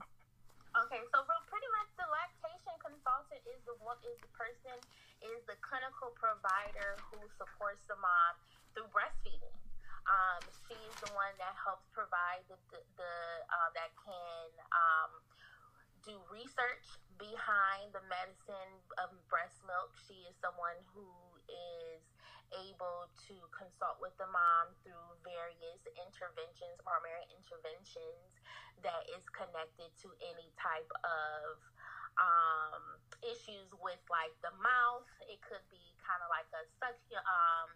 Okay, 0.74 1.02
so 1.14 1.18
real- 1.22 1.46
pretty 1.52 1.70
much 1.78 1.90
the 2.02 2.08
lactation 2.10 2.74
consultant 2.82 3.42
is 3.46 3.62
the 3.70 3.78
one 3.84 3.98
is 4.10 4.18
the 4.26 4.32
person 4.34 4.74
is 5.24 5.40
the 5.48 5.58
clinical 5.64 6.12
provider 6.20 7.00
who 7.10 7.20
supports 7.40 7.84
the 7.88 7.98
mom 7.98 8.34
through 8.76 8.90
breastfeeding. 8.92 9.56
Um, 10.04 10.44
she 10.68 10.76
is 10.92 11.00
the 11.00 11.12
one 11.16 11.32
that 11.40 11.56
helps 11.56 11.88
provide 11.96 12.44
the 12.52 12.60
the, 12.76 12.80
the 13.00 13.16
uh, 13.48 13.70
that 13.72 13.96
can 14.04 14.48
um, 14.76 15.12
do 16.04 16.20
research 16.28 17.00
behind 17.16 17.96
the 17.96 18.04
medicine 18.12 18.74
of 19.00 19.16
breast 19.32 19.64
milk. 19.64 19.96
She 20.04 20.28
is 20.28 20.36
someone 20.44 20.76
who 20.92 21.08
is 21.48 22.04
able 22.68 23.10
to 23.32 23.36
consult 23.56 23.98
with 24.04 24.14
the 24.20 24.28
mom 24.30 24.76
through 24.84 25.10
various 25.26 25.82
interventions, 25.96 26.76
primary 26.84 27.26
interventions 27.32 28.30
that 28.84 29.08
is 29.16 29.24
connected 29.32 29.90
to 30.04 30.12
any 30.22 30.52
type 30.60 30.92
of 31.08 31.58
um, 32.18 32.84
issues 33.24 33.70
with 33.80 34.02
like 34.10 34.34
the 34.46 34.54
mouth. 34.62 35.08
It 35.30 35.40
could 35.42 35.64
be 35.70 35.82
kind 36.02 36.22
of 36.22 36.30
like 36.30 36.50
a 36.54 36.64
suction, 36.80 37.22
um, 37.24 37.70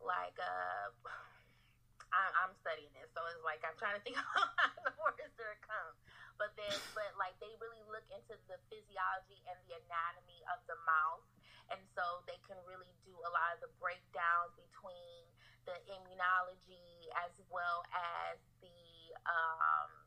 like 0.00 0.36
a. 0.38 0.92
I, 2.10 2.26
I'm 2.42 2.50
studying 2.58 2.90
this, 2.98 3.06
so 3.14 3.22
it's 3.30 3.38
like 3.46 3.62
I'm 3.62 3.78
trying 3.78 3.94
to 3.94 4.02
think 4.02 4.18
of 4.18 4.82
the 4.82 4.90
words 4.98 5.30
that 5.30 5.58
come. 5.62 5.94
But 6.42 6.50
then, 6.58 6.74
but 6.90 7.06
like 7.14 7.38
they 7.38 7.54
really 7.62 7.86
look 7.86 8.02
into 8.10 8.34
the 8.50 8.58
physiology 8.66 9.38
and 9.46 9.54
the 9.70 9.78
anatomy 9.78 10.42
of 10.50 10.58
the 10.66 10.74
mouth, 10.82 11.22
and 11.70 11.78
so 11.94 12.26
they 12.26 12.34
can 12.50 12.58
really 12.66 12.90
do 13.06 13.14
a 13.14 13.30
lot 13.30 13.54
of 13.54 13.62
the 13.62 13.70
breakdowns 13.78 14.58
between 14.58 15.30
the 15.70 15.76
immunology 15.86 17.06
as 17.22 17.30
well 17.46 17.86
as 17.94 18.42
the 18.58 19.14
um, 19.28 19.99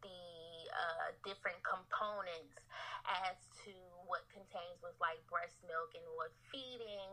the 0.00 0.22
uh, 0.70 1.08
different 1.26 1.60
components 1.66 2.54
as 3.08 3.36
to 3.64 3.74
what 4.06 4.26
contains 4.30 4.78
with 4.82 4.94
like 5.02 5.18
breast 5.26 5.58
milk 5.66 5.92
and 5.96 6.06
what 6.14 6.32
feeding 6.50 7.10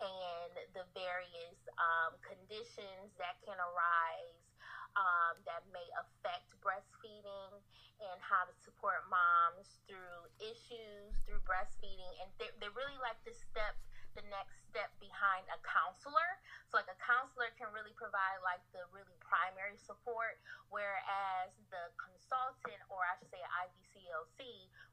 and 0.00 0.52
the 0.74 0.84
various 0.94 1.58
um, 1.78 2.16
conditions 2.22 3.12
that 3.18 3.38
can 3.42 3.56
arise 3.58 4.48
um, 4.96 5.38
that 5.46 5.62
may 5.70 5.84
affect 6.00 6.54
breastfeeding 6.58 7.54
and 7.98 8.18
how 8.22 8.46
to 8.46 8.54
support 8.62 9.06
moms 9.10 9.82
through 9.86 10.26
issues 10.38 11.14
through 11.26 11.42
breastfeeding. 11.42 12.12
And 12.22 12.28
they're, 12.38 12.54
they're 12.62 12.74
really 12.74 12.98
like 13.02 13.18
the 13.26 13.34
step 13.34 13.74
the 14.18 14.26
next 14.34 14.58
step 14.66 14.90
behind 14.98 15.46
a 15.54 15.58
counselor 15.62 16.30
so 16.66 16.74
like 16.74 16.90
a 16.90 16.98
counselor 16.98 17.54
can 17.54 17.70
really 17.70 17.94
provide 17.94 18.42
like 18.42 18.60
the 18.74 18.82
really 18.90 19.14
primary 19.22 19.78
support 19.78 20.42
whereas 20.74 21.54
the 21.70 21.88
consultant 21.94 22.82
or 22.90 23.06
i 23.06 23.14
should 23.14 23.30
say 23.30 23.38
ibclc 23.62 24.40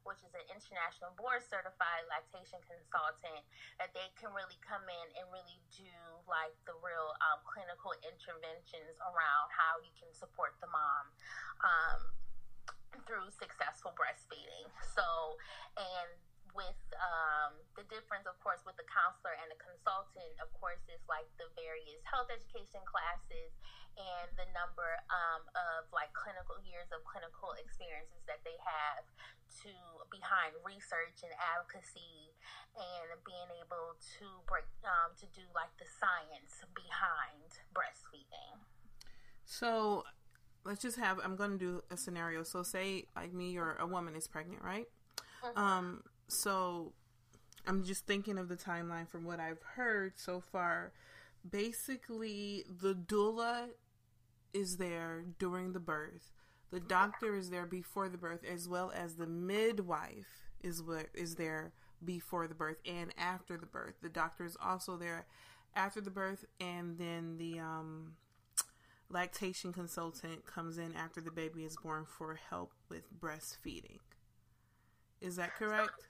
which 0.06 0.22
is 0.22 0.30
an 0.38 0.46
international 0.46 1.10
board 1.18 1.42
certified 1.42 2.06
lactation 2.06 2.62
consultant 2.70 3.42
that 3.82 3.90
they 3.90 4.06
can 4.14 4.30
really 4.30 4.56
come 4.62 4.86
in 4.86 5.06
and 5.18 5.26
really 5.34 5.58
do 5.74 5.90
like 6.30 6.54
the 6.70 6.76
real 6.78 7.10
um, 7.26 7.42
clinical 7.42 7.90
interventions 8.06 8.94
around 9.02 9.50
how 9.50 9.82
you 9.82 9.90
can 9.98 10.08
support 10.14 10.54
the 10.62 10.70
mom 10.70 11.04
um, 11.66 12.00
through 13.04 13.28
successful 13.34 13.92
breastfeeding. 13.92 14.70
So, 14.94 15.36
and 15.76 16.10
with 16.56 16.80
um, 16.98 17.52
the 17.76 17.84
difference, 17.92 18.24
of 18.24 18.34
course, 18.40 18.64
with 18.64 18.74
the 18.80 18.88
counselor 18.88 19.36
and 19.38 19.52
the 19.52 19.60
consultant, 19.60 20.34
of 20.40 20.48
course, 20.56 20.80
is 20.88 20.98
like 21.06 21.28
the 21.36 21.46
various 21.54 22.00
health 22.08 22.32
education 22.32 22.80
classes 22.88 23.52
and 23.96 24.28
the 24.36 24.48
number 24.52 24.88
um, 25.08 25.44
of 25.56 25.88
like 25.92 26.12
clinical 26.16 26.56
years 26.64 26.88
of 26.92 27.04
clinical 27.04 27.52
experiences 27.56 28.20
that 28.28 28.40
they 28.44 28.56
have 28.60 29.04
to 29.64 29.72
behind 30.12 30.52
research 30.64 31.24
and 31.24 31.32
advocacy 31.40 32.32
and 32.76 33.08
being 33.24 33.48
able 33.60 33.96
to 34.00 34.26
break 34.44 34.68
um, 34.84 35.16
to 35.16 35.24
do 35.32 35.44
like 35.56 35.72
the 35.80 35.88
science 35.88 36.64
behind 36.76 37.48
breastfeeding. 37.72 38.60
So 39.44 40.04
let's 40.64 40.82
just 40.82 40.98
have 40.98 41.20
I'm 41.22 41.36
going 41.36 41.52
to 41.52 41.58
do 41.58 41.82
a 41.90 41.96
scenario. 41.96 42.42
So 42.42 42.62
say 42.62 43.04
like 43.14 43.32
me 43.32 43.56
or 43.56 43.76
a 43.80 43.86
woman 43.86 44.16
is 44.16 44.26
pregnant, 44.26 44.62
right? 44.62 44.88
Um 45.54 46.02
so 46.28 46.92
I'm 47.66 47.84
just 47.84 48.06
thinking 48.06 48.38
of 48.38 48.48
the 48.48 48.56
timeline 48.56 49.08
from 49.08 49.24
what 49.24 49.40
I've 49.40 49.62
heard 49.74 50.14
so 50.16 50.40
far. 50.40 50.92
Basically, 51.48 52.64
the 52.68 52.94
doula 52.94 53.68
is 54.52 54.76
there 54.76 55.24
during 55.38 55.72
the 55.72 55.80
birth. 55.80 56.32
The 56.70 56.80
doctor 56.80 57.34
is 57.34 57.50
there 57.50 57.66
before 57.66 58.08
the 58.08 58.18
birth 58.18 58.44
as 58.44 58.68
well 58.68 58.92
as 58.94 59.14
the 59.14 59.26
midwife 59.26 60.26
is 60.62 60.82
what 60.82 61.06
is 61.14 61.36
there 61.36 61.72
before 62.04 62.46
the 62.48 62.54
birth 62.54 62.78
and 62.84 63.12
after 63.16 63.56
the 63.56 63.66
birth. 63.66 63.94
The 64.02 64.08
doctor 64.08 64.44
is 64.44 64.56
also 64.62 64.96
there 64.96 65.26
after 65.74 66.00
the 66.00 66.10
birth 66.10 66.44
and 66.60 66.98
then 66.98 67.36
the 67.38 67.58
um 67.58 68.14
lactation 69.08 69.72
consultant 69.72 70.44
comes 70.46 70.78
in 70.78 70.94
after 70.94 71.20
the 71.20 71.30
baby 71.30 71.64
is 71.64 71.76
born 71.76 72.04
for 72.04 72.34
help 72.50 72.72
with 72.88 73.04
breastfeeding. 73.20 73.98
Is 75.20 75.36
that 75.36 75.54
correct? 75.56 76.06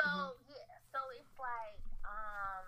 So 0.00 0.40
yeah, 0.48 0.72
so 0.92 1.00
it's 1.12 1.36
like 1.36 1.84
um, 2.08 2.66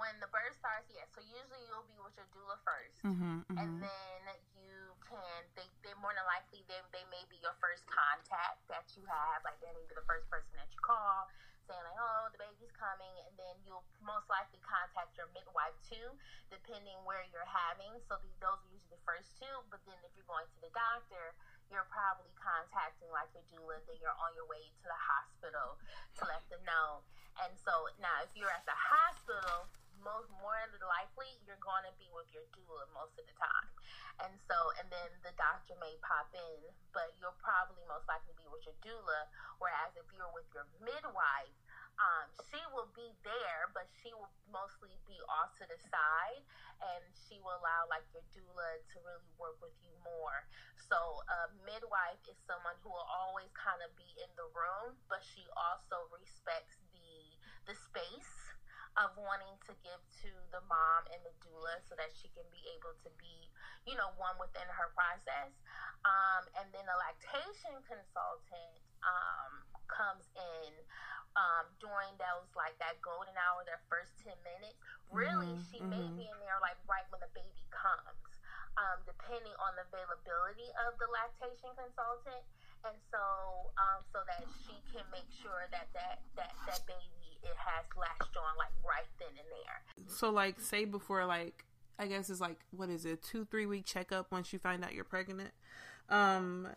when 0.00 0.16
the 0.24 0.30
birth 0.32 0.56
starts, 0.56 0.88
yeah. 0.88 1.04
So 1.12 1.20
usually 1.20 1.60
you'll 1.68 1.84
be 1.84 2.00
with 2.00 2.16
your 2.16 2.28
doula 2.32 2.56
1st 2.64 2.96
Mm-hmm, 3.04 3.44
mm-hmm. 3.44 3.56
and 3.60 3.70
then 3.84 4.20
you 4.56 4.96
can. 5.04 5.40
They 5.56 5.68
they 5.84 5.92
more 6.00 6.12
than 6.16 6.24
likely 6.24 6.64
they 6.68 6.80
they 6.92 7.04
may 7.12 7.24
be 7.28 7.36
your 7.44 7.56
first 7.60 7.84
contact 7.88 8.64
that 8.72 8.88
you 8.96 9.04
have. 9.08 9.44
Like 9.44 9.60
they 9.60 9.72
may 9.76 9.84
be 9.84 9.92
the 9.96 10.04
first 10.08 10.24
person 10.32 10.56
that 10.56 10.68
you 10.72 10.80
call, 10.80 11.28
saying 11.68 11.84
like, 11.84 12.00
oh, 12.00 12.32
the 12.32 12.40
baby's 12.40 12.72
coming, 12.72 13.14
and 13.28 13.34
then 13.36 13.54
you'll 13.64 13.84
most 14.00 14.28
likely 14.32 14.60
contact 14.64 15.16
your 15.20 15.28
midwife 15.36 15.76
too, 15.84 16.16
depending 16.48 16.96
where 17.04 17.24
you're 17.28 17.48
having. 17.48 17.92
So 18.08 18.16
the, 18.20 18.28
those 18.40 18.60
are 18.64 18.70
usually 18.72 18.96
the 18.96 19.04
first 19.04 19.36
two. 19.36 19.54
But 19.68 19.84
then 19.84 19.96
if 20.04 20.12
you're 20.16 20.28
going 20.28 20.48
to 20.48 20.58
the 20.64 20.72
doctor, 20.72 21.36
you're 21.70 21.86
probably 21.88 22.30
contacting 22.34 23.08
like 23.14 23.30
your 23.32 23.46
doula. 23.54 23.78
Then 23.86 23.96
you're 24.02 24.18
on 24.18 24.34
your 24.34 24.46
way 24.50 24.60
to 24.60 24.84
the 24.84 25.00
hospital 25.00 25.78
to 26.18 26.22
let 26.26 26.42
them 26.50 26.60
know. 26.66 27.06
And 27.46 27.54
so 27.62 27.88
now, 28.02 28.20
if 28.26 28.34
you're 28.34 28.50
at 28.50 28.66
the 28.66 28.76
hospital, 28.76 29.70
most 30.02 30.28
more 30.42 30.58
than 30.72 30.82
likely 30.82 31.30
you're 31.46 31.60
going 31.62 31.86
to 31.86 31.94
be 31.96 32.10
with 32.10 32.26
your 32.34 32.44
doula 32.52 32.84
most 32.92 33.14
of 33.16 33.24
the 33.24 33.36
time. 33.38 33.68
And 34.26 34.34
so, 34.50 34.56
and 34.82 34.90
then 34.92 35.08
the 35.24 35.32
doctor 35.38 35.78
may 35.80 35.96
pop 36.04 36.28
in, 36.34 36.60
but 36.92 37.14
you'll 37.16 37.38
probably 37.40 37.80
most 37.88 38.04
likely 38.10 38.36
be 38.36 38.44
with 38.50 38.66
your 38.66 38.76
doula. 38.84 39.30
Whereas 39.62 39.94
if 39.96 40.04
you're 40.12 40.32
with 40.34 40.48
your 40.52 40.68
midwife, 40.82 41.54
um, 42.00 42.26
she 42.48 42.60
will 42.72 42.88
be 42.96 43.12
there, 43.20 43.68
but 43.76 43.84
she 44.00 44.08
will 44.16 44.32
mostly 44.48 44.96
be 45.04 45.20
off 45.28 45.52
to 45.60 45.68
the 45.68 45.76
side, 45.92 46.40
and 46.80 47.04
she 47.28 47.36
will 47.44 47.60
allow 47.60 47.84
like 47.92 48.08
your 48.16 48.24
doula 48.32 48.80
to 48.92 48.96
really 49.04 49.28
work 49.36 49.60
with 49.60 49.76
you 49.84 49.92
more. 50.00 50.48
So 50.88 50.96
a 51.28 51.52
midwife 51.68 52.24
is 52.24 52.40
someone 52.48 52.74
who 52.80 52.88
will 52.88 53.08
always 53.12 53.52
kind 53.52 53.84
of 53.84 53.92
be 54.00 54.08
in 54.16 54.30
the 54.34 54.48
room, 54.56 54.96
but 55.12 55.20
she 55.20 55.44
also 55.54 56.08
respects 56.10 56.80
the 56.96 57.36
the 57.68 57.76
space 57.76 58.34
of 58.98 59.14
wanting 59.14 59.54
to 59.70 59.72
give 59.86 60.02
to 60.24 60.30
the 60.50 60.58
mom 60.66 61.06
and 61.14 61.22
the 61.22 61.30
doula 61.46 61.78
so 61.86 61.94
that 61.94 62.10
she 62.10 62.26
can 62.34 62.42
be 62.50 62.58
able 62.74 62.90
to 63.06 63.10
be, 63.22 63.46
you 63.86 63.94
know, 63.94 64.10
one 64.18 64.34
within 64.42 64.66
her 64.66 64.90
process. 64.98 65.54
Um, 66.02 66.42
and 66.58 66.66
then 66.74 66.82
a 66.90 66.96
lactation 66.98 67.78
consultant 67.86 68.82
um, 69.06 69.69
comes 69.90 70.24
in 70.38 70.72
um, 71.38 71.66
during 71.78 72.10
those 72.18 72.46
like 72.58 72.74
that 72.82 72.98
golden 73.02 73.34
hour, 73.38 73.62
their 73.66 73.82
first 73.90 74.10
10 74.22 74.34
minutes. 74.42 74.78
Really, 75.10 75.50
Mhm, 75.54 75.66
she 75.70 75.78
may 75.90 76.02
mhm. 76.02 76.16
be 76.16 76.24
in 76.30 76.38
there 76.42 76.58
like 76.62 76.78
right 76.86 77.06
when 77.10 77.20
the 77.22 77.30
baby 77.34 77.62
comes. 77.70 78.18
Um, 78.78 79.02
depending 79.04 79.52
on 79.60 79.74
the 79.76 79.82
availability 79.90 80.70
of 80.86 80.96
the 81.02 81.06
lactation 81.10 81.74
consultant, 81.74 82.46
and 82.86 82.96
so 83.10 83.20
um, 83.76 84.00
so 84.14 84.22
that 84.24 84.46
she 84.64 84.78
can 84.94 85.04
make 85.10 85.26
sure 85.42 85.66
that 85.74 85.90
that 85.92 86.22
that 86.38 86.54
that 86.66 86.80
baby 86.86 87.36
it 87.42 87.56
has 87.58 87.84
latched 87.98 88.36
on 88.38 88.56
like 88.56 88.72
right 88.86 89.10
then 89.18 89.34
and 89.36 89.50
there. 89.50 89.82
So 90.06 90.30
like 90.30 90.60
say 90.60 90.86
before 90.86 91.26
like 91.26 91.66
I 91.98 92.06
guess 92.06 92.30
it's 92.30 92.40
like 92.40 92.60
what 92.70 92.88
is 92.88 93.04
it, 93.04 93.22
two, 93.22 93.44
three 93.44 93.66
week 93.66 93.84
checkup 93.84 94.30
once 94.32 94.52
you 94.52 94.58
find 94.58 94.84
out 94.84 94.94
you're 94.94 95.04
pregnant. 95.04 95.50
Um 96.08 96.68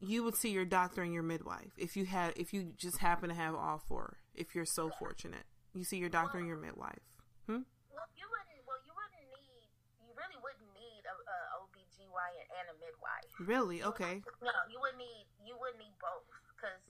you 0.00 0.22
would 0.22 0.36
see 0.36 0.50
your 0.50 0.64
doctor 0.64 1.02
and 1.02 1.12
your 1.12 1.22
midwife 1.22 1.74
if 1.76 1.96
you 1.96 2.06
had 2.06 2.32
if 2.36 2.52
you 2.54 2.72
just 2.76 2.98
happen 2.98 3.28
to 3.28 3.34
have 3.34 3.54
all 3.54 3.78
four, 3.78 4.18
if 4.34 4.54
you're 4.54 4.66
so 4.66 4.90
fortunate. 4.98 5.44
You 5.74 5.84
see 5.84 5.98
your 5.98 6.08
doctor 6.08 6.38
and 6.38 6.46
your 6.46 6.58
midwife. 6.58 7.02
Hmm? 7.46 7.66
Well, 7.90 8.08
you 8.16 8.26
wouldn't. 8.30 8.62
Well, 8.66 8.80
you 8.86 8.94
wouldn't 8.94 9.26
need. 9.30 9.68
You 10.02 10.10
really 10.14 10.38
wouldn't 10.40 10.70
need 10.74 11.02
a, 11.06 11.14
a 11.14 11.38
OBGYN 11.62 12.46
and 12.62 12.66
a 12.72 12.76
midwife. 12.78 13.30
Really? 13.42 13.82
Okay. 13.82 14.22
No, 14.42 14.54
you 14.70 14.78
would 14.80 14.96
need. 14.96 15.26
You 15.44 15.54
would 15.60 15.76
need 15.78 15.94
both 16.00 16.26
because 16.54 16.82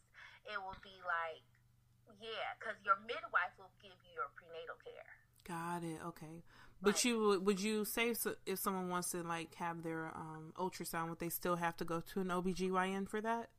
it 0.49 0.57
will 0.57 0.79
be 0.81 0.94
like, 1.05 1.44
yeah, 2.21 2.57
because 2.57 2.77
your 2.85 2.97
midwife 3.05 3.53
will 3.61 3.73
give 3.83 3.97
you 4.05 4.12
your 4.16 4.31
prenatal 4.37 4.79
care. 4.81 5.12
Got 5.44 5.85
it. 5.85 6.01
Okay. 6.12 6.44
But 6.81 7.05
you 7.05 7.19
would 7.19 7.47
would 7.47 7.61
you 7.61 7.85
say 7.85 8.14
if 8.47 8.59
someone 8.59 8.88
wants 8.88 9.11
to 9.11 9.23
like 9.23 9.55
have 9.57 9.83
their 9.83 10.12
um 10.14 10.53
ultrasound 10.57 11.11
would 11.11 11.19
they 11.19 11.29
still 11.29 11.57
have 11.57 11.77
to 11.79 11.85
go 11.85 12.01
to 12.14 12.21
an 12.21 12.29
OBGYN 12.29 13.09
for 13.09 13.21
that? 13.21 13.51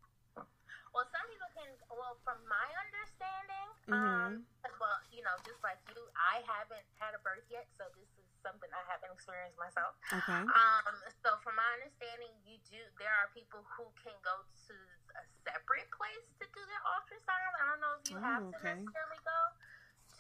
Well, 0.96 1.06
some 1.12 1.26
people 1.30 1.52
can. 1.54 1.70
Well, 1.92 2.18
from 2.24 2.40
my 2.50 2.68
understanding, 2.88 3.68
Mm-hmm. 3.90 4.38
um, 4.38 4.46
well, 4.78 5.02
you 5.10 5.26
know, 5.26 5.34
just 5.42 5.58
like 5.66 5.82
you, 5.90 5.98
I 6.14 6.46
haven't 6.46 6.86
had 7.02 7.18
a 7.18 7.22
birth 7.26 7.42
yet, 7.50 7.66
so 7.74 7.90
this 7.98 8.06
is 8.22 8.26
something 8.46 8.70
I 8.70 8.86
haven't 8.86 9.10
experienced 9.10 9.58
myself. 9.58 9.98
Okay. 10.14 10.46
Um, 10.46 10.94
so 11.26 11.34
from 11.42 11.58
my 11.58 11.66
understanding, 11.82 12.30
you 12.46 12.62
do. 12.70 12.78
There 13.02 13.10
are 13.10 13.34
people 13.34 13.66
who 13.78 13.90
can 14.06 14.14
go 14.22 14.46
to 14.46 14.76
a 15.18 15.24
separate 15.42 15.90
place 15.90 16.26
to 16.38 16.46
do 16.54 16.62
their 16.70 16.84
ultrasound. 16.86 17.52
I 17.58 17.64
don't 17.66 17.82
know 17.82 17.94
if 17.98 18.04
you 18.14 18.18
Oh, 18.22 18.30
have 18.30 18.44
okay. 18.54 18.78
to 18.78 18.86
necessarily 18.86 19.22
go 19.26 19.40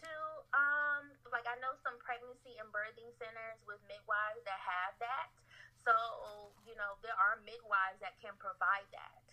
to. 0.04 0.16
Um, 0.56 1.04
like 1.32 1.46
I 1.46 1.56
know 1.62 1.76
some 1.86 2.00
pregnancy 2.02 2.58
and 2.60 2.70
birthing 2.74 3.12
centers 3.22 3.60
with 3.68 3.80
midwives 3.88 4.42
that 4.48 4.60
have 4.60 4.94
that. 5.04 5.30
So 5.86 5.94
you 6.68 6.76
know 6.76 7.00
there 7.06 7.16
are 7.18 7.40
midwives 7.46 8.00
that 8.04 8.18
can 8.24 8.36
provide 8.40 8.88
that 8.94 9.24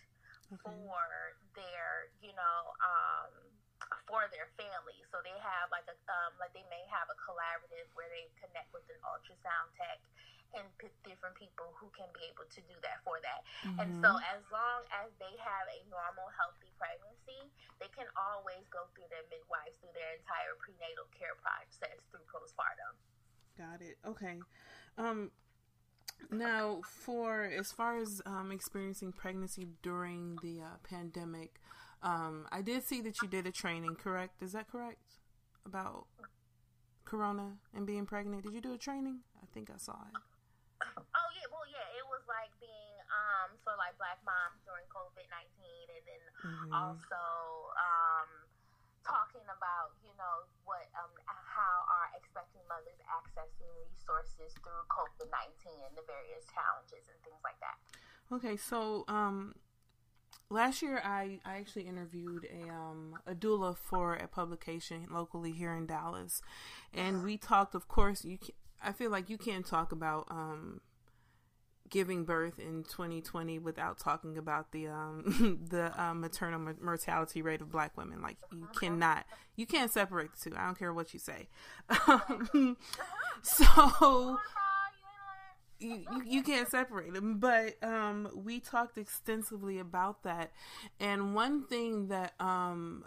Okay. 0.53 0.71
for 0.75 1.37
their, 1.55 2.11
you 2.19 2.33
know, 2.35 2.59
um, 2.83 3.31
for 4.09 4.27
their 4.33 4.51
family. 4.59 4.99
So 5.13 5.21
they 5.23 5.35
have 5.39 5.71
like 5.71 5.87
a, 5.87 5.95
um, 6.11 6.35
like 6.41 6.51
they 6.51 6.65
may 6.67 6.83
have 6.91 7.07
a 7.07 7.17
collaborative 7.23 7.87
where 7.95 8.09
they 8.11 8.27
connect 8.41 8.73
with 8.75 8.83
an 8.91 8.99
ultrasound 9.07 9.71
tech 9.77 10.01
and 10.55 10.65
pick 10.79 10.93
different 11.03 11.35
people 11.35 11.73
who 11.75 11.91
can 11.91 12.07
be 12.15 12.23
able 12.31 12.47
to 12.47 12.61
do 12.67 12.75
that 12.85 13.03
for 13.03 13.19
that. 13.23 13.43
And 13.81 13.89
so 13.99 14.09
as 14.31 14.41
long 14.53 14.81
as 15.03 15.11
they 15.19 15.33
have 15.41 15.65
a 15.67 15.79
normal, 15.91 16.29
healthy 16.35 16.71
pregnancy, 16.79 17.51
they 17.81 17.91
can 17.91 18.07
always 18.15 18.63
go 18.71 18.87
through 18.95 19.11
their 19.11 19.25
midwives 19.27 19.75
through 19.81 19.93
their 19.93 20.15
entire 20.15 20.55
prenatal 20.61 21.09
care 21.11 21.35
process 21.41 21.99
through 22.09 22.23
postpartum. 22.31 22.93
Got 23.57 23.81
it. 23.81 23.97
Okay. 24.05 24.39
Um 24.97 25.31
now 26.31 26.81
for 26.83 27.43
as 27.45 27.71
far 27.71 27.97
as 27.97 28.21
um 28.25 28.51
experiencing 28.51 29.11
pregnancy 29.11 29.67
during 29.83 30.37
the 30.41 30.61
uh, 30.61 30.77
pandemic, 30.83 31.59
um 32.01 32.47
I 32.51 32.61
did 32.61 32.85
see 32.85 33.01
that 33.01 33.21
you 33.21 33.27
did 33.27 33.45
a 33.45 33.51
training, 33.51 33.95
correct? 33.95 34.41
Is 34.41 34.53
that 34.53 34.69
correct? 34.71 35.01
About 35.65 36.07
corona 37.05 37.57
and 37.75 37.85
being 37.85 38.05
pregnant. 38.05 38.43
Did 38.43 38.53
you 38.53 38.61
do 38.61 38.73
a 38.73 38.77
training? 38.77 39.19
I 39.41 39.45
think 39.53 39.69
I 39.69 39.77
saw 39.77 39.93
it. 39.93 40.17
Oh 40.81 41.29
yeah, 41.33 41.47
well 41.49 41.65
yeah, 41.69 41.87
it 41.97 42.05
was 42.05 42.21
like 42.29 42.53
being 42.61 42.95
um 43.09 43.57
for 43.65 43.73
like 43.81 43.97
black 43.97 44.21
moms 44.21 44.61
during 44.65 44.85
COVID 44.93 45.25
nineteen, 45.33 45.85
and 45.89 46.03
then 46.05 46.23
Mhm. 46.45 46.69
also 46.73 47.21
um 47.77 48.29
talking 49.01 49.45
about 49.49 49.95
you 50.03 50.13
know 50.19 50.45
what 50.67 50.85
um 50.99 51.09
how 51.25 51.75
are 51.89 52.11
expecting 52.13 52.61
mothers 52.69 52.99
accessing 53.09 53.71
resources 53.81 54.53
through 54.61 54.83
COVID 54.93 55.29
nineteen 55.33 55.79
and 55.87 55.95
the 55.97 56.05
various 56.05 56.45
challenges 56.53 57.07
and 57.09 57.17
things 57.25 57.41
like 57.41 57.57
that. 57.63 57.77
Okay, 58.29 58.57
so 58.57 59.05
um 59.07 59.55
last 60.49 60.81
year 60.81 61.01
I, 61.03 61.39
I 61.45 61.57
actually 61.57 61.87
interviewed 61.87 62.45
a 62.51 62.69
um 62.69 63.19
a 63.25 63.33
doula 63.35 63.75
for 63.77 64.13
a 64.15 64.27
publication 64.27 65.07
locally 65.11 65.51
here 65.51 65.73
in 65.73 65.85
Dallas. 65.87 66.41
And 66.93 67.23
we 67.23 67.37
talked 67.37 67.75
of 67.75 67.87
course 67.87 68.23
you 68.25 68.37
I 68.83 68.91
feel 68.91 69.11
like 69.11 69.29
you 69.29 69.37
can't 69.37 69.65
talk 69.65 69.91
about 69.91 70.27
um 70.29 70.81
giving 71.89 72.25
birth 72.25 72.59
in 72.59 72.83
2020 72.83 73.59
without 73.59 73.97
talking 73.97 74.37
about 74.37 74.71
the 74.71 74.87
um 74.87 75.59
the 75.69 75.91
um, 76.01 76.19
maternal 76.19 76.59
mo- 76.59 76.75
mortality 76.81 77.41
rate 77.41 77.61
of 77.61 77.71
black 77.71 77.95
women. 77.97 78.21
Like 78.21 78.37
you 78.51 78.67
cannot 78.79 79.25
you 79.55 79.65
can't 79.65 79.91
separate 79.91 80.31
the 80.33 80.49
two. 80.49 80.55
I 80.57 80.65
don't 80.65 80.77
care 80.77 80.93
what 80.93 81.13
you 81.13 81.19
say. 81.19 81.47
So 83.43 84.37
you, 85.79 86.03
you 86.25 86.43
can't 86.43 86.67
separate 86.67 87.13
them. 87.13 87.39
But 87.39 87.75
um 87.83 88.29
we 88.35 88.59
talked 88.59 88.97
extensively 88.97 89.79
about 89.79 90.23
that. 90.23 90.51
And 90.99 91.35
one 91.35 91.65
thing 91.67 92.07
that 92.07 92.33
um 92.39 93.05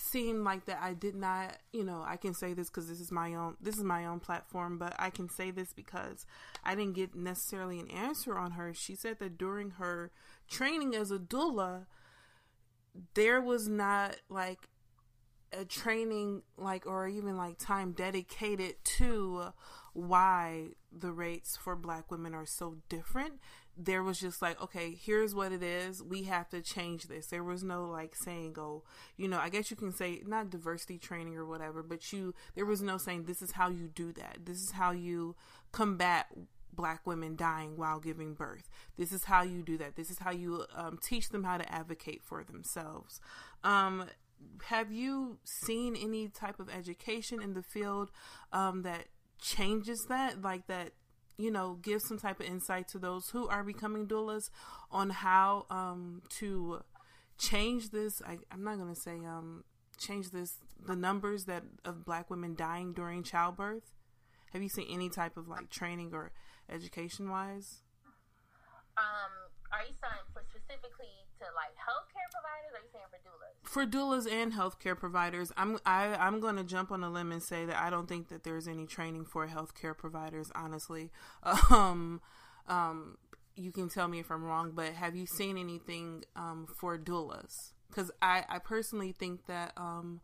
seemed 0.00 0.44
like 0.44 0.64
that 0.66 0.78
I 0.82 0.94
did 0.94 1.14
not 1.14 1.58
you 1.72 1.84
know 1.84 2.02
I 2.06 2.16
can 2.16 2.34
say 2.34 2.52
this 2.54 2.68
because 2.68 2.88
this 2.88 3.00
is 3.00 3.12
my 3.12 3.34
own 3.34 3.56
this 3.60 3.76
is 3.76 3.84
my 3.84 4.06
own 4.06 4.20
platform 4.20 4.78
but 4.78 4.94
I 4.98 5.10
can 5.10 5.28
say 5.28 5.50
this 5.50 5.72
because 5.72 6.26
I 6.64 6.74
didn't 6.74 6.94
get 6.94 7.14
necessarily 7.14 7.78
an 7.78 7.90
answer 7.90 8.38
on 8.38 8.52
her. 8.52 8.72
She 8.74 8.94
said 8.94 9.18
that 9.20 9.38
during 9.38 9.72
her 9.72 10.10
training 10.48 10.94
as 10.94 11.10
a 11.10 11.18
doula 11.18 11.86
there 13.14 13.40
was 13.40 13.68
not 13.68 14.16
like 14.28 14.68
a 15.52 15.64
training 15.64 16.42
like 16.56 16.86
or 16.86 17.08
even 17.08 17.36
like 17.36 17.58
time 17.58 17.92
dedicated 17.92 18.76
to 18.84 19.52
why 19.92 20.68
the 20.92 21.12
rates 21.12 21.56
for 21.56 21.76
black 21.76 22.10
women 22.10 22.34
are 22.34 22.46
so 22.46 22.76
different. 22.88 23.34
There 23.76 24.02
was 24.02 24.20
just 24.20 24.42
like 24.42 24.60
okay 24.60 24.94
here's 25.00 25.34
what 25.34 25.52
it 25.52 25.62
is. 25.62 26.02
We 26.02 26.24
have 26.24 26.48
to 26.50 26.60
change 26.60 27.04
this. 27.04 27.26
There 27.26 27.44
was 27.44 27.62
no 27.62 27.84
like 27.86 28.14
saying 28.14 28.56
oh 28.58 28.82
you 29.16 29.28
know 29.28 29.38
i 29.38 29.48
guess 29.48 29.70
you 29.70 29.76
can 29.76 29.92
say 29.92 30.22
not 30.26 30.50
diversity 30.50 30.98
training 30.98 31.36
or 31.36 31.46
whatever 31.46 31.82
but 31.82 32.12
you 32.12 32.34
there 32.54 32.66
was 32.66 32.82
no 32.82 32.98
saying 32.98 33.24
this 33.24 33.42
is 33.42 33.52
how 33.52 33.68
you 33.68 33.88
do 33.88 34.12
that. 34.12 34.38
This 34.44 34.58
is 34.60 34.72
how 34.72 34.90
you 34.90 35.36
combat 35.72 36.26
black 36.72 37.06
women 37.06 37.36
dying 37.36 37.76
while 37.76 38.00
giving 38.00 38.34
birth. 38.34 38.68
This 38.96 39.12
is 39.12 39.24
how 39.24 39.42
you 39.42 39.62
do 39.62 39.76
that. 39.78 39.96
This 39.96 40.10
is 40.10 40.18
how 40.18 40.30
you 40.30 40.64
um, 40.74 40.98
teach 41.02 41.28
them 41.30 41.44
how 41.44 41.58
to 41.58 41.72
advocate 41.72 42.22
for 42.22 42.44
themselves. 42.44 43.20
Um, 43.64 44.04
have 44.66 44.90
you 44.90 45.38
seen 45.44 45.96
any 45.96 46.28
type 46.28 46.60
of 46.60 46.68
education 46.70 47.42
in 47.42 47.54
the 47.54 47.62
field 47.62 48.10
um, 48.52 48.82
that 48.82 49.06
changes 49.40 50.06
that, 50.08 50.42
like 50.42 50.66
that, 50.66 50.92
you 51.38 51.50
know, 51.50 51.78
gives 51.82 52.06
some 52.06 52.18
type 52.18 52.40
of 52.40 52.46
insight 52.46 52.88
to 52.88 52.98
those 52.98 53.30
who 53.30 53.48
are 53.48 53.64
becoming 53.64 54.06
doulas 54.06 54.50
on 54.90 55.10
how 55.10 55.66
um, 55.70 56.22
to 56.38 56.82
change 57.38 57.90
this. 57.90 58.20
I, 58.26 58.38
I'm 58.52 58.62
not 58.62 58.76
going 58.76 58.94
to 58.94 59.00
say 59.00 59.16
um, 59.24 59.64
change 59.98 60.30
this 60.30 60.58
the 60.86 60.96
numbers 60.96 61.44
that 61.44 61.62
of 61.84 62.04
black 62.04 62.30
women 62.30 62.54
dying 62.54 62.92
during 62.92 63.22
childbirth. 63.22 63.92
Have 64.52 64.62
you 64.62 64.68
seen 64.68 64.86
any 64.90 65.08
type 65.08 65.36
of 65.36 65.48
like 65.48 65.70
training 65.70 66.10
or 66.12 66.32
education 66.68 67.30
wise? 67.30 67.82
Um, 68.96 69.49
are 69.72 69.82
you 69.86 69.94
saying 70.02 70.26
for 70.32 70.42
specifically 70.50 71.26
to 71.38 71.46
like 71.54 71.74
healthcare 71.78 72.28
providers? 72.30 72.70
Or 72.74 72.78
are 72.78 72.84
you 72.84 72.92
saying 72.92 73.10
for 73.10 73.20
doulas? 73.22 73.54
For 73.62 73.86
doulas 73.86 74.26
and 74.30 74.52
healthcare 74.52 74.98
providers, 74.98 75.52
I'm 75.56 75.78
I, 75.86 76.14
I'm 76.14 76.40
going 76.40 76.56
to 76.56 76.64
jump 76.64 76.90
on 76.90 77.02
a 77.04 77.10
limb 77.10 77.32
and 77.32 77.42
say 77.42 77.64
that 77.64 77.76
I 77.76 77.90
don't 77.90 78.08
think 78.08 78.28
that 78.28 78.44
there's 78.44 78.68
any 78.68 78.86
training 78.86 79.24
for 79.24 79.46
healthcare 79.46 79.96
providers. 79.96 80.50
Honestly, 80.54 81.10
um, 81.70 82.20
um, 82.68 83.18
you 83.56 83.72
can 83.72 83.88
tell 83.88 84.08
me 84.08 84.18
if 84.18 84.30
I'm 84.30 84.44
wrong, 84.44 84.72
but 84.74 84.92
have 84.94 85.14
you 85.14 85.26
seen 85.26 85.56
anything 85.56 86.24
um, 86.36 86.66
for 86.76 86.98
doulas? 86.98 87.72
Because 87.88 88.10
I, 88.22 88.44
I 88.48 88.58
personally 88.58 89.12
think 89.12 89.46
that 89.46 89.72
um, 89.76 90.20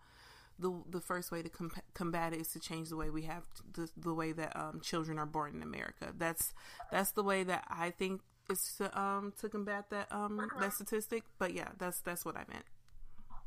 the 0.58 0.82
the 0.88 1.00
first 1.00 1.30
way 1.30 1.42
to 1.42 1.48
com- 1.48 1.72
combat 1.94 2.32
it 2.32 2.40
is 2.40 2.48
to 2.48 2.60
change 2.60 2.88
the 2.88 2.96
way 2.96 3.10
we 3.10 3.22
have 3.22 3.44
the, 3.74 3.88
the 3.96 4.14
way 4.14 4.32
that 4.32 4.56
um, 4.56 4.80
children 4.80 5.18
are 5.18 5.26
born 5.26 5.54
in 5.54 5.62
America. 5.62 6.12
That's 6.16 6.54
that's 6.90 7.10
the 7.12 7.22
way 7.22 7.42
that 7.44 7.64
I 7.68 7.90
think 7.90 8.22
is 8.48 8.62
to 8.78 8.86
um 8.98 9.32
to 9.40 9.48
combat 9.48 9.90
that 9.90 10.10
um 10.10 10.38
uh-huh. 10.38 10.60
that 10.60 10.72
statistic. 10.72 11.24
But 11.38 11.54
yeah, 11.54 11.70
that's 11.78 12.00
that's 12.00 12.24
what 12.24 12.36
I 12.36 12.44
meant. 12.48 12.66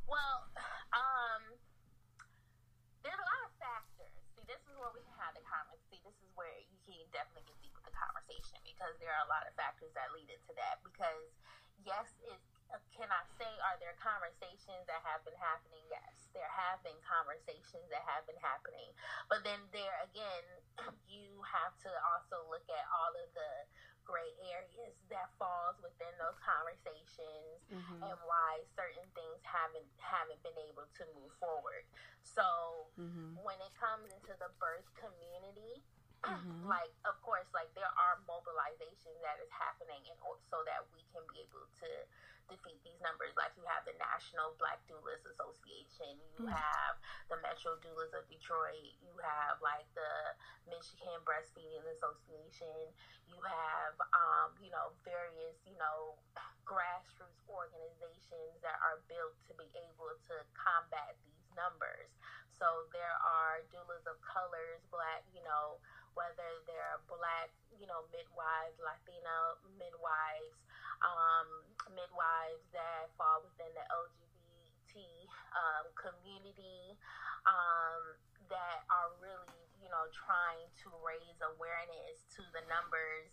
Well, 0.07 0.49
um, 0.89 1.43
there's 3.05 3.19
a 3.19 3.27
lot 3.29 3.41
of 3.45 3.53
factors. 3.61 4.13
See, 4.35 4.45
this 4.49 4.61
is 4.65 4.73
where 4.75 4.89
we 4.91 5.05
can 5.05 5.15
have 5.21 5.37
the 5.37 5.45
conversation. 5.45 5.85
See, 5.89 6.01
this 6.05 6.17
is 6.21 6.29
where 6.33 6.49
you 6.65 6.77
can 6.85 6.97
definitely 7.13 7.45
get 7.49 7.57
deep 7.61 7.73
with 7.77 7.85
the 7.85 7.93
conversation 7.93 8.57
because 8.65 8.93
there 8.97 9.13
are 9.13 9.25
a 9.25 9.29
lot 9.29 9.45
of 9.45 9.53
factors 9.53 9.93
that 9.93 10.09
lead 10.13 10.29
into 10.29 10.53
that. 10.57 10.81
Because 10.81 11.29
yes, 11.85 12.09
it 12.25 12.41
can 12.93 13.09
I 13.09 13.23
say, 13.39 13.49
are 13.65 13.79
there 13.81 13.95
conversations 13.97 14.85
that 14.85 15.01
have 15.01 15.25
been 15.25 15.37
happening? 15.39 15.81
Yes, 15.89 16.29
there 16.37 16.49
have 16.51 16.77
been 16.85 16.97
conversations 17.01 17.87
that 17.89 18.05
have 18.05 18.27
been 18.29 18.37
happening. 18.37 18.93
But 19.25 19.41
then 19.41 19.57
there 19.73 19.97
again, 20.05 20.45
you 21.09 21.41
have 21.41 21.73
to 21.87 21.91
also 22.13 22.45
look 22.51 22.67
at 22.69 22.85
all 22.93 23.13
of 23.15 23.29
the 23.33 23.51
gray 24.09 24.33
areas 24.49 24.97
that 25.13 25.29
falls 25.37 25.77
within 25.85 26.09
those 26.17 26.33
conversations 26.41 27.61
mm-hmm. 27.69 28.01
and 28.01 28.17
why 28.25 28.57
certain 28.73 29.05
things 29.13 29.37
haven't 29.45 29.85
haven't 30.01 30.41
been 30.41 30.57
able 30.65 30.89
to 30.97 31.05
move 31.13 31.29
forward. 31.37 31.85
So 32.25 32.89
mm-hmm. 32.97 33.37
when 33.45 33.61
it 33.61 33.73
comes 33.77 34.09
into 34.09 34.33
the 34.41 34.49
birth 34.57 34.89
community, 34.97 35.85
Mm-hmm. 36.19 36.67
like 36.67 36.91
of 37.07 37.15
course 37.23 37.47
like 37.55 37.71
there 37.79 37.87
are 37.95 38.19
mobilizations 38.27 39.15
that 39.23 39.39
is 39.39 39.47
happening 39.55 40.03
and 40.03 40.19
so 40.51 40.59
that 40.67 40.83
we 40.91 40.99
can 41.15 41.23
be 41.31 41.47
able 41.47 41.63
to 41.79 41.89
defeat 42.49 42.81
these 42.83 42.99
numbers. 42.99 43.33
Like 43.37 43.53
you 43.55 43.63
have 43.69 43.85
the 43.85 43.95
National 43.95 44.57
Black 44.57 44.81
Doulas 44.89 45.23
Association, 45.23 46.17
you 46.35 46.49
mm. 46.49 46.51
have 46.51 46.99
the 47.31 47.37
Metro 47.39 47.77
Doulas 47.79 48.11
of 48.17 48.25
Detroit, 48.27 48.97
you 48.99 49.13
have 49.21 49.61
like 49.61 49.87
the 49.93 50.13
Michigan 50.67 51.21
Breastfeeding 51.23 51.85
Association, 51.95 52.91
you 53.29 53.39
have 53.45 53.95
um, 54.11 54.57
you 54.59 54.73
know 54.73 54.91
various 55.05 55.57
you 55.69 55.77
know 55.77 56.17
grassroots 56.65 57.41
organizations 57.49 58.61
that 58.61 58.77
are 58.85 59.01
built 59.09 59.33
to 59.49 59.57
be 59.57 59.65
able 59.73 60.13
to 60.29 60.35
combat 60.53 61.17
these 61.25 61.49
numbers. 61.57 62.13
So 62.59 62.85
there 62.91 63.17
are 63.23 63.63
doulas 63.71 64.03
of 64.03 64.19
colors, 64.19 64.83
black, 64.91 65.23
you 65.31 65.39
know, 65.47 65.79
whether 66.11 66.59
they're 66.67 66.99
black, 67.07 67.49
you 67.79 67.87
know, 67.87 68.03
midwives, 68.11 68.75
Latina 68.83 69.55
midwives, 69.79 70.59
um, 71.03 71.47
midwives 71.91 72.63
that 72.75 73.09
fall 73.15 73.43
within 73.43 73.71
the 73.75 73.85
LGBT 73.87 74.99
um, 75.55 75.85
community 75.95 76.95
um, 77.47 78.17
that 78.51 78.83
are 78.91 79.13
really, 79.23 79.63
you 79.79 79.89
know, 79.89 80.05
trying 80.11 80.67
to 80.83 80.87
raise 80.99 81.39
awareness 81.41 82.25
to 82.35 82.41
the 82.51 82.63
numbers 82.67 83.31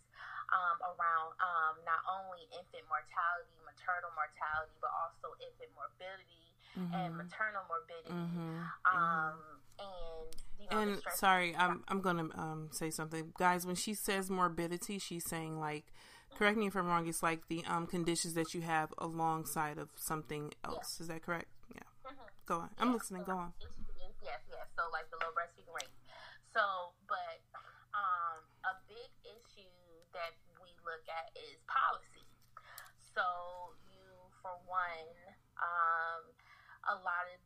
um, 0.53 0.77
around 0.95 1.35
um, 1.43 1.75
not 1.83 2.01
only 2.07 2.47
infant 2.55 2.87
mortality, 2.87 3.57
maternal 3.67 4.11
mortality, 4.15 4.75
but 4.79 4.91
also 4.95 5.35
infant 5.43 5.71
morbidity 5.75 6.47
mm-hmm. 6.77 6.93
and 6.95 7.09
maternal 7.19 7.63
morbidity. 7.67 8.15
Mm-hmm. 8.15 8.63
Um, 8.87 9.37
and 9.77 10.29
you 10.59 10.67
know, 10.71 10.77
and 10.79 10.91
sorry, 11.15 11.55
I'm 11.55 11.83
I'm 11.87 12.01
gonna 12.01 12.29
um, 12.35 12.69
say 12.71 12.89
something, 12.89 13.33
guys. 13.37 13.65
When 13.65 13.75
she 13.75 13.93
says 13.93 14.29
morbidity, 14.29 14.99
she's 14.99 15.27
saying 15.27 15.59
like 15.59 15.85
correct 16.37 16.57
me 16.57 16.67
if 16.67 16.75
I'm 16.75 16.87
wrong. 16.87 17.07
It's 17.07 17.23
like 17.23 17.47
the 17.49 17.63
um, 17.67 17.87
conditions 17.87 18.33
that 18.35 18.53
you 18.53 18.61
have 18.61 18.93
alongside 18.97 19.77
of 19.77 19.89
something 19.95 20.53
else. 20.63 20.97
Yeah. 20.97 21.03
Is 21.03 21.07
that 21.09 21.21
correct? 21.23 21.49
Yeah. 21.73 21.87
Mm-hmm. 22.05 22.29
Go 22.45 22.55
on. 22.61 22.69
I'm 22.77 22.93
listening. 22.93 23.23
So 23.25 23.33
Go 23.33 23.37
on. 23.37 23.53
Yes, 24.21 24.43
yes. 24.51 24.67
So 24.75 24.85
like 24.91 25.09
the 25.09 25.17
low 25.23 25.31
breastfeeding 25.33 25.73
rate. 25.73 25.93
So, 26.53 26.93
but 27.07 27.41
um, 27.95 28.43
a 28.67 28.73
big 28.87 29.09
issue 29.25 29.73
that 30.13 30.35
we 30.61 30.69
look 30.85 31.05
at 31.09 31.31
is 31.37 31.57
policy. 31.65 32.27
So 32.99 33.73
you, 33.89 34.29
for 34.43 34.53
one, 34.67 35.15
um, 35.57 36.21
a 36.91 36.95
lot 37.01 37.25
of 37.33 37.39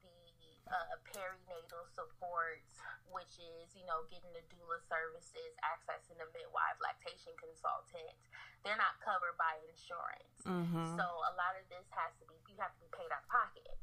uh, 0.72 0.96
perinatal 1.12 1.84
supports, 1.92 2.80
which 3.12 3.36
is, 3.38 3.76
you 3.76 3.84
know, 3.84 4.08
getting 4.08 4.32
the 4.32 4.44
doula 4.48 4.80
services, 4.88 5.52
accessing 5.62 6.16
the 6.16 6.28
midwife, 6.32 6.80
lactation 6.80 7.36
consultant, 7.36 8.16
they're 8.64 8.80
not 8.80 8.96
covered 9.04 9.36
by 9.36 9.60
insurance. 9.68 10.40
Mm-hmm. 10.48 10.96
So 10.96 11.06
a 11.06 11.34
lot 11.36 11.60
of 11.60 11.68
this 11.68 11.84
has 11.92 12.16
to 12.24 12.26
be, 12.26 12.40
you 12.48 12.56
have 12.64 12.72
to 12.72 12.82
be 12.82 12.90
paid 12.96 13.12
out 13.12 13.22
of 13.22 13.30
pocket. 13.30 13.76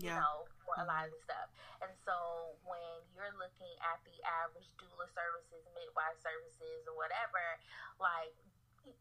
Yeah. 0.00 0.16
You 0.16 0.24
know, 0.24 0.36
for 0.64 0.80
a 0.80 0.86
lot 0.88 1.04
of 1.04 1.12
this 1.12 1.20
stuff. 1.28 1.52
And 1.84 1.92
so 2.08 2.56
when 2.64 3.04
you're 3.12 3.36
looking 3.36 3.74
at 3.84 4.00
the 4.08 4.16
average 4.24 4.72
doula 4.80 5.04
services, 5.12 5.60
midwife 5.76 6.16
services, 6.24 6.88
or 6.88 6.96
whatever, 6.96 7.60
like 8.00 8.32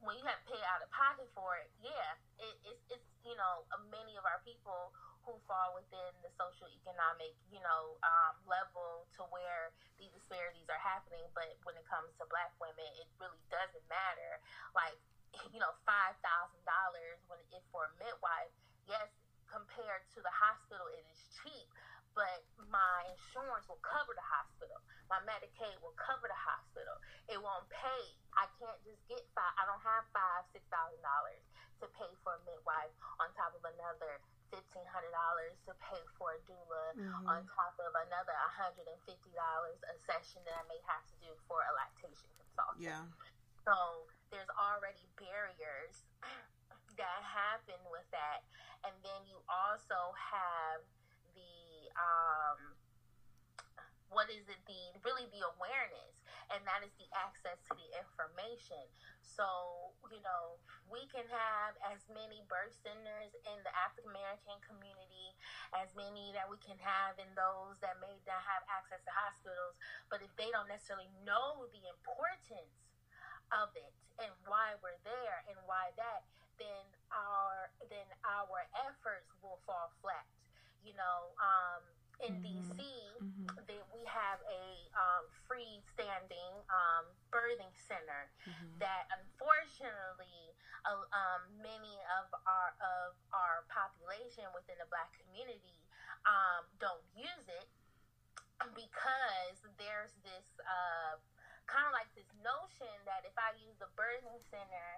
when 0.04 0.20
you 0.20 0.26
have 0.28 0.44
to 0.44 0.48
pay 0.52 0.60
out 0.68 0.84
of 0.84 0.92
pocket 0.92 1.32
for 1.32 1.56
it, 1.56 1.72
yeah, 1.80 2.20
it, 2.44 2.52
it's, 2.68 2.84
it's, 2.92 3.08
you 3.24 3.32
know, 3.40 3.64
many 3.88 4.20
of 4.20 4.28
our 4.28 4.44
people 4.44 4.92
who 5.30 5.38
fall 5.46 5.78
within 5.78 6.10
the 6.26 6.32
social 6.34 6.66
economic, 6.82 7.38
you 7.54 7.62
know, 7.62 8.02
um, 8.02 8.34
level 8.50 9.06
to 9.14 9.22
where 9.30 9.70
these 10.02 10.10
disparities 10.10 10.66
are 10.66 10.82
happening. 10.82 11.22
But 11.38 11.54
when 11.62 11.78
it 11.78 11.86
comes 11.86 12.10
to 12.18 12.26
black 12.34 12.50
women, 12.58 12.90
it 12.98 13.06
really 13.22 13.38
doesn't 13.54 13.86
matter. 13.86 14.42
Like, 14.74 14.98
you 15.54 15.62
know, 15.62 15.70
five 15.86 16.18
thousand 16.26 16.66
dollars 16.66 17.22
when 17.30 17.38
if 17.54 17.62
for 17.70 17.86
a 17.86 17.92
midwife, 18.02 18.50
yes, 18.90 19.06
compared 19.46 20.02
to 20.18 20.20
the 20.26 20.34
hospital, 20.34 20.90
it 20.98 21.06
is 21.14 21.22
cheap. 21.46 21.70
But 22.18 22.42
my 22.74 23.06
insurance 23.14 23.70
will 23.70 23.80
cover 23.86 24.18
the 24.18 24.26
hospital. 24.26 24.82
My 25.14 25.22
Medicaid 25.30 25.78
will 25.78 25.94
cover 25.94 26.26
the 26.26 26.42
hospital. 26.42 26.98
It 27.30 27.38
won't 27.38 27.70
pay. 27.70 28.04
I 28.34 28.50
can't 28.58 28.82
just 28.82 29.00
get 29.06 29.22
five. 29.38 29.54
I 29.62 29.70
don't 29.70 29.86
have 29.86 30.10
five, 30.10 30.50
six 30.50 30.66
thousand 30.74 31.06
dollars 31.06 31.46
to 31.80 31.86
pay 31.96 32.10
for 32.26 32.34
a 32.34 32.42
midwife 32.50 32.92
on 33.22 33.30
top 33.38 33.54
of 33.54 33.62
another 33.62 34.20
fifteen 34.50 34.86
hundred 34.90 35.14
dollars 35.14 35.56
to 35.66 35.72
pay 35.82 36.02
for 36.18 36.36
a 36.36 36.40
doula 36.46 36.94
mm-hmm. 36.98 37.30
on 37.30 37.46
top 37.54 37.78
of 37.82 37.92
another 38.10 38.36
hundred 38.54 38.90
and 38.90 39.00
fifty 39.06 39.34
dollars 39.34 39.80
a 39.90 39.96
session 40.06 40.42
that 40.46 40.56
I 40.58 40.66
may 40.70 40.82
have 40.90 41.06
to 41.10 41.16
do 41.22 41.32
for 41.46 41.62
a 41.62 41.72
lactation 41.78 42.30
consultant. 42.38 42.86
Yeah. 42.86 43.06
So 43.64 44.10
there's 44.34 44.50
already 44.58 45.06
barriers 45.18 46.06
that 47.00 47.22
happen 47.22 47.80
with 47.90 48.06
that, 48.12 48.46
and 48.86 48.94
then 49.06 49.22
you 49.30 49.38
also 49.48 50.14
have 50.18 50.82
the 51.38 51.90
um, 51.96 52.79
what 54.10 54.30
is 54.30 54.46
it 54.50 54.62
the 54.66 54.82
really 55.06 55.30
the 55.30 55.42
awareness 55.56 56.20
and 56.50 56.66
that 56.66 56.82
is 56.82 56.94
the 56.98 57.06
access 57.14 57.62
to 57.70 57.74
the 57.78 57.88
information. 57.94 58.82
So 59.22 59.46
you 60.10 60.22
know 60.26 60.58
we 60.90 61.06
can 61.14 61.26
have 61.30 61.78
as 61.94 62.02
many 62.10 62.42
birth 62.50 62.74
centers 62.82 63.32
in 63.46 63.58
the 63.62 63.74
african 63.78 64.10
american 64.10 64.58
community 64.66 65.38
as 65.78 65.94
many 65.94 66.34
that 66.34 66.50
we 66.50 66.58
can 66.58 66.80
have 66.82 67.14
in 67.22 67.30
those 67.38 67.78
that 67.84 68.02
may 68.02 68.18
not 68.26 68.42
have 68.42 68.66
access 68.72 68.98
to 69.06 69.12
hospitals 69.14 69.78
but 70.10 70.26
if 70.26 70.34
they 70.34 70.50
don't 70.50 70.66
necessarily 70.66 71.10
know 71.22 71.70
the 71.70 71.84
importance 71.86 72.74
of 73.54 73.70
it 73.78 73.94
and 74.18 74.34
why 74.50 74.74
we're 74.82 74.98
there 75.06 75.46
and 75.46 75.58
why 75.70 75.94
that 75.94 76.26
then 76.60 76.86
our 77.16 77.72
then 77.88 78.08
our 78.28 78.68
efforts 78.84 79.32
will 79.40 79.64
fall 79.64 79.90
flat. 80.04 80.28
You 80.84 80.94
know 81.00 81.32
um 81.40 81.84
in 82.26 82.40
mm-hmm. 82.40 82.76
DC, 82.76 82.80
mm-hmm. 83.24 83.48
that 83.56 83.86
we 83.96 84.04
have 84.08 84.40
a 84.44 84.66
um, 84.96 85.24
freestanding 85.48 86.54
um, 86.68 87.06
birthing 87.32 87.72
center 87.88 88.28
mm-hmm. 88.44 88.72
that 88.84 89.08
unfortunately 89.16 90.52
uh, 90.84 91.04
um, 91.16 91.42
many 91.60 91.96
of 92.20 92.28
our 92.48 92.76
of 92.80 93.16
our 93.32 93.68
population 93.72 94.48
within 94.52 94.76
the 94.80 94.88
Black 94.92 95.12
community 95.16 95.80
um, 96.28 96.68
don't 96.80 97.04
use 97.16 97.48
it 97.48 97.68
because 98.76 99.58
there's 99.80 100.12
this 100.28 100.48
uh, 100.64 101.16
kind 101.70 101.86
of 101.88 101.94
like 101.96 102.10
this 102.18 102.28
notion 102.44 102.92
that 103.08 103.24
if 103.24 103.36
I 103.40 103.56
use 103.62 103.78
the 103.80 103.88
birthing 103.96 104.42
center, 104.52 104.90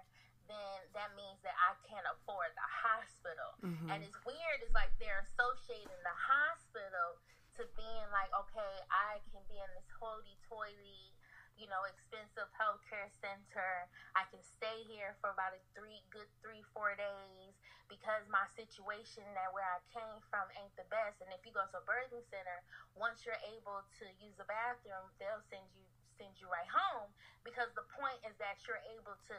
then 0.46 0.78
that 0.96 1.10
means 1.14 1.38
that 1.46 1.54
I 1.56 1.76
can't 1.86 2.06
afford 2.06 2.52
the 2.54 2.68
hospital. 2.68 3.50
Mm-hmm. 3.62 3.88
And 3.90 3.98
it's 4.02 4.18
weird. 4.26 4.58
It's 4.62 4.74
like 4.74 4.90
they're 4.98 5.26
associating 5.34 6.00
the 6.02 6.16
hospital 6.16 7.20
to 7.60 7.68
being 7.76 8.08
like, 8.10 8.32
okay, 8.32 8.74
I 8.88 9.20
can 9.30 9.44
be 9.46 9.60
in 9.60 9.70
this 9.76 9.88
hoity-toity 10.00 11.12
you 11.60 11.68
know, 11.68 11.84
expensive 11.84 12.48
healthcare 12.56 13.06
center. 13.20 13.86
I 14.16 14.24
can 14.32 14.40
stay 14.40 14.82
here 14.88 15.14
for 15.20 15.30
about 15.30 15.54
a 15.54 15.60
three 15.76 16.00
good 16.08 16.28
three, 16.40 16.64
four 16.72 16.96
days 16.96 17.54
because 17.86 18.24
my 18.32 18.42
situation 18.56 19.22
that 19.36 19.52
where 19.52 19.68
I 19.68 19.78
came 19.92 20.18
from 20.32 20.48
ain't 20.56 20.72
the 20.80 20.88
best. 20.88 21.20
And 21.20 21.28
if 21.30 21.44
you 21.44 21.52
go 21.52 21.62
to 21.62 21.76
a 21.78 21.84
birthing 21.84 22.24
center, 22.32 22.58
once 22.96 23.22
you're 23.22 23.40
able 23.52 23.84
to 24.00 24.04
use 24.18 24.34
the 24.40 24.48
bathroom, 24.48 25.12
they'll 25.20 25.44
send 25.52 25.64
you 25.76 25.84
send 26.20 26.34
you 26.36 26.50
right 26.50 26.68
home 26.68 27.08
because 27.40 27.72
the 27.72 27.86
point 27.96 28.20
is 28.28 28.36
that 28.36 28.60
you're 28.68 28.82
able 28.92 29.16
to 29.30 29.36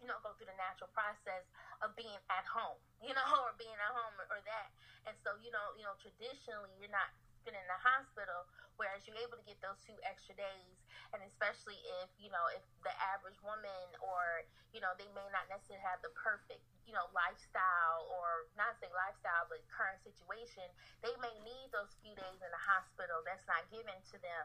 you 0.00 0.08
know, 0.08 0.16
go 0.24 0.32
through 0.36 0.48
the 0.48 0.56
natural 0.56 0.88
process 0.96 1.44
of 1.84 1.92
being 1.94 2.20
at 2.32 2.44
home, 2.48 2.80
you 3.06 3.12
know, 3.12 3.28
or 3.44 3.52
being 3.60 3.76
at 3.76 3.92
home 3.92 4.16
or, 4.28 4.40
that. 4.48 4.72
And 5.04 5.14
so, 5.20 5.36
you 5.44 5.52
know, 5.52 5.76
you 5.76 5.84
know, 5.84 5.94
traditionally 6.00 6.72
you're 6.80 6.92
not 6.92 7.12
been 7.44 7.56
in 7.56 7.68
the 7.68 7.80
hospital, 7.80 8.44
whereas 8.76 9.04
you're 9.08 9.16
able 9.20 9.36
to 9.36 9.46
get 9.48 9.56
those 9.64 9.80
two 9.84 9.96
extra 10.04 10.36
days. 10.36 10.76
And 11.12 11.24
especially 11.24 11.80
if, 12.04 12.08
you 12.20 12.28
know, 12.30 12.44
if 12.52 12.62
the 12.84 12.92
average 13.00 13.36
woman 13.40 13.88
or, 14.04 14.44
you 14.70 14.80
know, 14.80 14.92
they 15.00 15.08
may 15.16 15.24
not 15.32 15.48
necessarily 15.48 15.82
have 15.82 15.98
the 16.04 16.12
perfect, 16.14 16.62
you 16.84 16.94
know, 16.94 17.08
lifestyle 17.16 18.06
or 18.12 18.46
not 18.54 18.76
say 18.78 18.92
lifestyle, 18.92 19.48
but 19.48 19.64
current 19.72 19.98
situation, 20.04 20.68
they 21.02 21.12
may 21.18 21.32
need 21.42 21.68
those 21.72 21.90
few 22.04 22.14
days 22.14 22.38
in 22.40 22.50
the 22.52 22.62
hospital 22.62 23.24
that's 23.26 23.44
not 23.50 23.66
given 23.72 23.96
to 24.12 24.16
them 24.22 24.44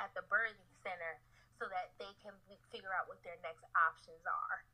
at 0.00 0.14
the 0.16 0.24
birthing 0.30 0.70
center 0.80 1.18
so 1.58 1.68
that 1.68 1.92
they 2.00 2.12
can 2.22 2.32
figure 2.72 2.92
out 2.94 3.10
what 3.10 3.20
their 3.26 3.36
next 3.44 3.64
options 3.76 4.22
are 4.24 4.64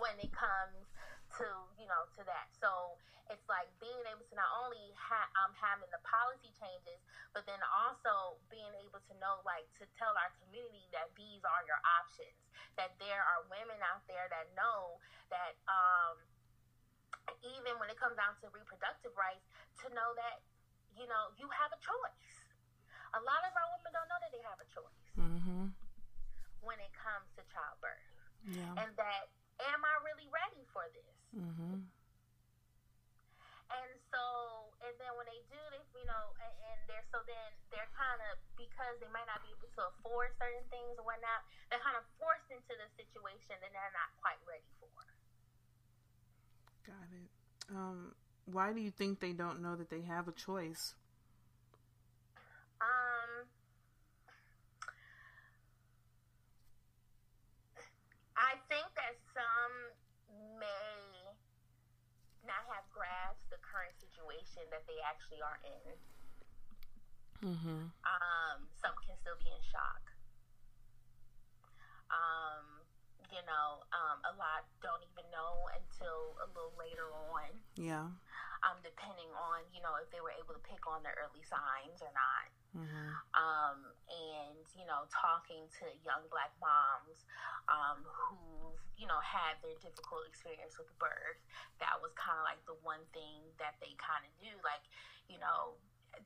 when 0.00 0.16
it 0.20 0.32
comes 0.32 0.86
to 1.38 1.46
you 1.80 1.88
know 1.88 2.04
to 2.18 2.22
that. 2.28 2.52
So 2.60 2.96
it's 3.30 3.46
like 3.48 3.70
being 3.80 4.02
able 4.12 4.26
to 4.28 4.34
not 4.36 4.50
only 4.60 4.92
ha- 4.98 5.30
um, 5.40 5.56
having 5.56 5.88
the 5.88 6.02
policy 6.04 6.52
changes, 6.58 7.00
but 7.32 7.48
then 7.48 7.60
also 7.70 8.36
being 8.52 8.72
able 8.84 9.00
to 9.08 9.14
know 9.22 9.40
like 9.46 9.64
to 9.80 9.88
tell 9.96 10.12
our 10.18 10.32
community 10.44 10.84
that 10.92 11.08
these 11.16 11.40
are 11.46 11.62
your 11.64 11.80
options. 11.86 12.36
That 12.76 12.92
there 13.00 13.20
are 13.24 13.44
women 13.48 13.80
out 13.84 14.04
there 14.08 14.28
that 14.32 14.52
know 14.56 15.00
that 15.32 15.56
um, 15.68 16.16
even 17.40 17.76
when 17.80 17.88
it 17.88 17.96
comes 17.96 18.16
down 18.20 18.36
to 18.44 18.52
reproductive 18.52 19.12
rights, 19.16 19.44
to 19.84 19.86
know 19.96 20.12
that 20.18 20.44
you 20.96 21.08
know 21.08 21.32
you 21.40 21.48
have 21.52 21.72
a 21.72 21.80
choice. 21.80 22.32
A 23.12 23.20
lot 23.20 23.44
of 23.44 23.52
our 23.52 23.68
women 23.76 23.92
don't 23.92 24.08
know 24.08 24.20
that 24.24 24.32
they 24.32 24.40
have 24.40 24.56
a 24.56 24.68
choice 24.72 25.04
mm-hmm. 25.20 25.68
when 26.64 26.78
it 26.80 26.92
comes 26.96 27.28
to 27.36 27.44
childbirth, 27.52 28.08
yeah. 28.48 28.82
and 28.82 28.90
that 28.98 29.30
am 29.70 29.80
I 29.84 29.94
really 30.02 30.26
ready 30.32 30.64
for 30.74 30.82
this? 30.90 31.16
Mm-hmm. 31.36 31.86
And 33.72 33.92
so, 34.12 34.22
and 34.84 34.92
then 35.00 35.16
when 35.16 35.24
they 35.24 35.40
do, 35.48 35.62
this, 35.72 35.88
you 35.96 36.04
know, 36.04 36.36
and, 36.44 36.52
and 36.68 36.78
they're 36.84 37.08
so 37.08 37.24
then 37.24 37.50
they're 37.72 37.88
kind 37.96 38.20
of 38.28 38.36
because 38.60 39.00
they 39.00 39.08
might 39.08 39.24
not 39.24 39.40
be 39.40 39.48
able 39.48 39.70
to 39.80 39.82
afford 39.96 40.36
certain 40.36 40.66
things 40.68 41.00
or 41.00 41.04
whatnot, 41.08 41.40
they're 41.72 41.80
kind 41.80 41.96
of 41.96 42.04
forced 42.20 42.52
into 42.52 42.74
the 42.76 42.88
situation 43.00 43.56
that 43.64 43.72
they're 43.72 43.96
not 43.96 44.12
quite 44.20 44.40
ready 44.44 44.68
for. 44.76 44.92
Got 46.84 47.08
it. 47.16 47.30
Um, 47.72 48.12
why 48.44 48.76
do 48.76 48.80
you 48.84 48.92
think 48.92 49.24
they 49.24 49.32
don't 49.32 49.64
know 49.64 49.76
that 49.76 49.88
they 49.88 50.02
have 50.04 50.28
a 50.28 50.36
choice? 50.36 50.92
Um, 52.82 53.48
I 58.36 58.58
think 58.66 58.90
that 58.98 59.14
some 59.30 59.74
may 60.58 61.30
not 62.42 62.66
have 62.74 62.82
grasped 62.90 63.46
the 63.54 63.61
current 63.72 63.96
situation 63.96 64.68
that 64.68 64.84
they 64.84 65.00
actually 65.00 65.40
are 65.40 65.56
in. 65.64 65.96
Mm-hmm. 67.42 67.82
Um, 68.04 68.56
some 68.76 68.94
can 69.00 69.16
still 69.18 69.40
be 69.40 69.48
in 69.48 69.62
shock. 69.66 70.04
Um, 72.12 72.84
you 73.32 73.40
know, 73.48 73.80
um, 73.96 74.20
a 74.28 74.32
lot 74.36 74.68
don't 74.84 75.00
even 75.00 75.24
know 75.32 75.66
until 75.72 76.36
a 76.44 76.46
little 76.52 76.76
later 76.76 77.08
on. 77.32 77.48
Yeah. 77.80 78.12
Um, 78.62 78.78
depending 78.84 79.32
on 79.34 79.64
you 79.74 79.82
know 79.82 79.98
if 79.98 80.06
they 80.12 80.20
were 80.22 80.36
able 80.36 80.54
to 80.54 80.62
pick 80.62 80.84
on 80.86 81.02
the 81.02 81.10
early 81.16 81.42
signs 81.42 81.98
or 82.04 82.12
not. 82.14 82.46
Mm-hmm. 82.72 83.08
Um, 83.36 83.78
and 84.08 84.64
you 84.72 84.88
know, 84.88 85.04
talking 85.12 85.68
to 85.80 85.84
young 86.08 86.24
black 86.32 86.56
moms 86.56 87.28
um, 87.68 88.00
who've 88.08 88.80
you 88.96 89.04
know 89.04 89.20
had 89.20 89.60
their 89.60 89.76
difficult 89.84 90.24
experience 90.24 90.80
with 90.80 90.88
birth, 90.96 91.40
that 91.84 92.00
was 92.00 92.16
kind 92.16 92.40
of 92.40 92.44
like 92.48 92.64
the 92.64 92.76
one 92.80 93.04
thing 93.12 93.44
that 93.60 93.76
they 93.84 93.92
kind 94.00 94.24
of 94.24 94.32
knew. 94.40 94.56
Like, 94.64 94.84
you 95.28 95.36
know, 95.36 95.76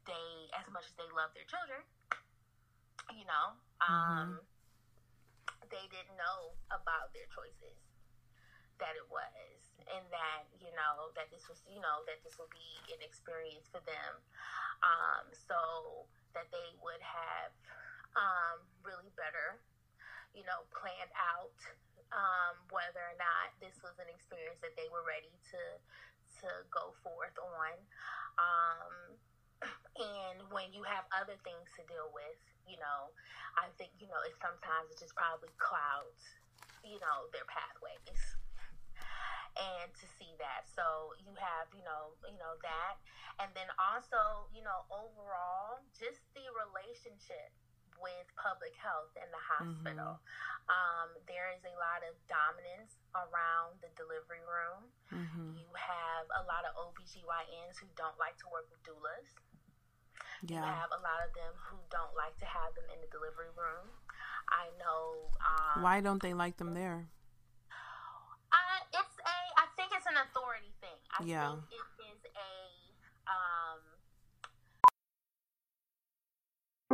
they 0.07 0.47
as 0.55 0.71
much 0.71 0.87
as 0.87 0.95
they 0.95 1.11
love 1.11 1.35
their 1.35 1.47
children, 1.51 1.83
you 3.11 3.27
know, 3.27 3.59
um, 3.83 4.39
mm-hmm. 4.39 5.67
they 5.67 5.83
didn't 5.91 6.15
know 6.15 6.55
about 6.71 7.11
their 7.11 7.27
choices 7.27 7.75
that 8.79 8.95
it 8.95 9.09
was 9.09 9.57
and 9.89 10.05
that 10.11 10.45
you 10.59 10.69
know 10.75 11.15
that 11.15 11.31
this 11.31 11.47
was 11.49 11.63
you 11.65 11.81
know 11.81 12.03
that 12.05 12.21
this 12.27 12.37
would 12.37 12.51
be 12.53 12.93
an 12.93 13.01
experience 13.01 13.65
for 13.71 13.81
them 13.87 14.13
um, 14.83 15.25
so 15.33 16.05
that 16.37 16.53
they 16.53 16.69
would 16.85 17.01
have 17.01 17.51
um, 18.15 18.61
really 18.85 19.11
better 19.17 19.61
you 20.37 20.45
know 20.45 20.69
planned 20.77 21.13
out 21.17 21.57
um, 22.13 22.55
whether 22.71 23.03
or 23.03 23.17
not 23.19 23.51
this 23.59 23.75
was 23.83 23.97
an 23.99 24.07
experience 24.13 24.61
that 24.61 24.77
they 24.77 24.87
were 24.93 25.03
ready 25.03 25.33
to 25.51 25.63
to 26.45 26.49
go 26.69 26.93
forth 27.01 27.33
on. 27.41 27.75
Um, 28.37 29.17
and 29.97 30.45
when 30.53 30.69
you 30.77 30.85
have 30.85 31.09
other 31.17 31.41
things 31.41 31.65
to 31.73 31.83
deal 31.89 32.13
with 32.13 32.37
you 32.69 32.77
know 32.77 33.09
i 33.57 33.65
think 33.81 33.89
you 33.97 34.05
know 34.05 34.21
it 34.29 34.37
sometimes 34.37 34.93
it 34.93 35.01
just 35.01 35.17
probably 35.17 35.49
clouds 35.57 36.21
you 36.85 37.01
know 37.01 37.25
their 37.33 37.49
pathways 37.49 38.36
and 39.57 39.89
to 39.97 40.07
see 40.21 40.37
that. 40.39 40.69
So 40.69 41.17
you 41.21 41.33
have, 41.37 41.73
you 41.73 41.83
know, 41.83 42.15
you 42.29 42.37
know 42.37 42.57
that, 42.61 43.01
and 43.41 43.49
then 43.57 43.69
also, 43.81 44.49
you 44.53 44.61
know, 44.61 44.85
overall, 44.93 45.81
just 45.97 46.25
the 46.37 46.45
relationship 46.53 47.53
with 47.97 48.29
public 48.37 48.77
health 48.77 49.13
in 49.17 49.29
the 49.33 49.41
hospital. 49.41 50.21
Mm-hmm. 50.21 50.69
Um, 50.69 51.09
there 51.25 51.49
is 51.53 51.65
a 51.65 51.75
lot 51.81 52.05
of 52.05 52.13
dominance 52.29 53.01
around 53.17 53.81
the 53.81 53.89
delivery 53.97 54.45
room. 54.45 54.93
Mm-hmm. 55.09 55.57
You 55.57 55.69
have 55.73 56.29
a 56.37 56.45
lot 56.45 56.69
of 56.69 56.77
OBGYNs 56.77 57.81
who 57.81 57.89
don't 57.97 58.17
like 58.21 58.37
to 58.45 58.49
work 58.53 58.69
with 58.69 58.83
doulas. 58.85 59.33
Yeah. 60.45 60.61
You 60.61 60.69
have 60.69 60.93
a 60.93 61.01
lot 61.01 61.25
of 61.25 61.33
them 61.33 61.57
who 61.71 61.81
don't 61.89 62.13
like 62.13 62.37
to 62.45 62.49
have 62.49 62.77
them 62.77 62.85
in 62.93 63.01
the 63.01 63.09
delivery 63.09 63.53
room. 63.57 63.89
I 64.53 64.69
know. 64.79 65.33
Um, 65.41 65.83
Why 65.83 66.01
don't 66.05 66.21
they 66.21 66.35
like 66.35 66.57
them 66.57 66.75
there? 66.75 67.09
An 70.17 70.23
authority 70.31 70.73
thing. 70.81 70.97
I 71.19 71.25
yeah. 71.25 71.51
think 71.51 71.63
it 71.71 71.87
is 72.03 72.21
a 72.37 72.39
um 73.31 73.81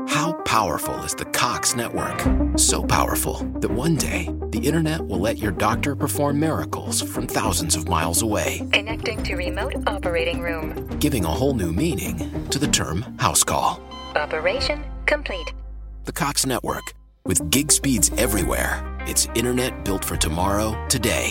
How 0.08 0.32
powerful 0.44 0.94
is 1.04 1.14
the 1.14 1.26
Cox 1.26 1.76
network? 1.76 2.18
So 2.58 2.82
powerful 2.82 3.34
that 3.60 3.70
one 3.70 3.96
day 3.96 4.30
the 4.50 4.58
internet 4.58 5.06
will 5.06 5.20
let 5.20 5.38
your 5.38 5.52
doctor 5.52 5.94
perform 5.94 6.40
miracles 6.40 7.02
from 7.02 7.26
thousands 7.26 7.76
of 7.76 7.88
miles 7.88 8.22
away. 8.22 8.66
Connecting 8.72 9.22
to 9.24 9.36
remote 9.36 9.74
operating 9.86 10.40
room. 10.40 10.86
Giving 10.98 11.24
a 11.24 11.28
whole 11.28 11.54
new 11.54 11.72
meaning 11.72 12.48
to 12.48 12.58
the 12.58 12.68
term 12.68 13.02
house 13.18 13.44
call. 13.44 13.80
Operation 14.16 14.82
complete. 15.06 15.52
The 16.04 16.12
Cox 16.12 16.46
network 16.46 16.94
with 17.24 17.50
gig 17.50 17.70
speeds 17.70 18.10
everywhere. 18.16 18.82
It's 19.06 19.28
internet 19.34 19.84
built 19.84 20.04
for 20.04 20.16
tomorrow, 20.16 20.76
today. 20.88 21.30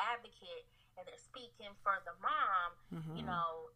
advocate 0.11 0.67
and 0.99 1.07
they're 1.07 1.19
speaking 1.19 1.71
for 1.83 1.95
the 2.03 2.13
mom, 2.19 2.75
Mm-hmm. 2.91 3.15
you 3.15 3.23
know, 3.23 3.71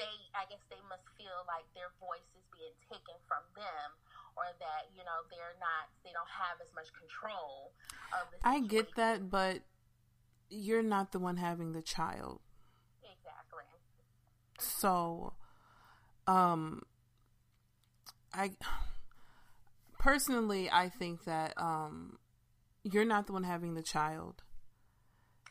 they, 0.00 0.14
I 0.32 0.48
guess 0.48 0.64
they 0.72 0.80
must 0.88 1.04
feel 1.20 1.44
like 1.44 1.68
their 1.76 1.92
voice 2.00 2.24
is 2.32 2.44
being 2.56 2.72
taken 2.88 3.16
from 3.28 3.44
them 3.52 3.88
or 4.36 4.48
that, 4.60 4.88
you 4.96 5.04
know, 5.04 5.24
they're 5.28 5.56
not, 5.60 5.92
they 6.04 6.12
don't 6.16 6.28
have 6.32 6.56
as 6.64 6.72
much 6.72 6.88
control 6.96 7.72
of 8.16 8.32
the 8.32 8.40
I 8.40 8.60
get 8.64 8.96
that, 8.96 9.28
but 9.30 9.60
you're 10.48 10.82
not 10.82 11.12
the 11.12 11.18
one 11.18 11.36
having 11.36 11.72
the 11.72 11.82
child. 11.82 12.40
Exactly. 13.04 13.68
So, 14.58 15.34
um, 16.26 16.82
I 18.32 18.52
personally, 19.98 20.70
I 20.70 20.88
think 20.88 21.24
that 21.24 21.52
um, 21.56 22.18
you're 22.84 23.04
not 23.04 23.26
the 23.26 23.32
one 23.32 23.44
having 23.44 23.74
the 23.74 23.82
child, 23.82 24.42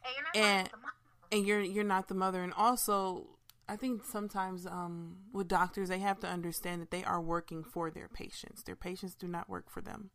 And 0.06 0.16
you're 0.16 0.24
not 0.26 0.36
And- 0.36 0.68
the 0.68 1.36
and 1.38 1.48
you're 1.48 1.62
you're 1.62 1.84
not 1.84 2.08
the 2.08 2.14
mother. 2.16 2.44
And 2.44 2.54
also, 2.54 3.28
I 3.68 3.76
think 3.76 4.06
sometimes 4.06 4.66
um, 4.68 5.18
with 5.34 5.48
doctors, 5.48 5.90
they 5.90 6.00
have 6.00 6.20
to 6.20 6.28
understand 6.28 6.82
that 6.82 6.92
they 6.92 7.04
are 7.04 7.22
working 7.22 7.64
for 7.64 7.90
their 7.90 8.08
patients. 8.08 8.64
Their 8.64 8.76
patients 8.76 9.16
do 9.16 9.28
not 9.28 9.50
work 9.50 9.70
for 9.70 9.82
them. 9.82 10.12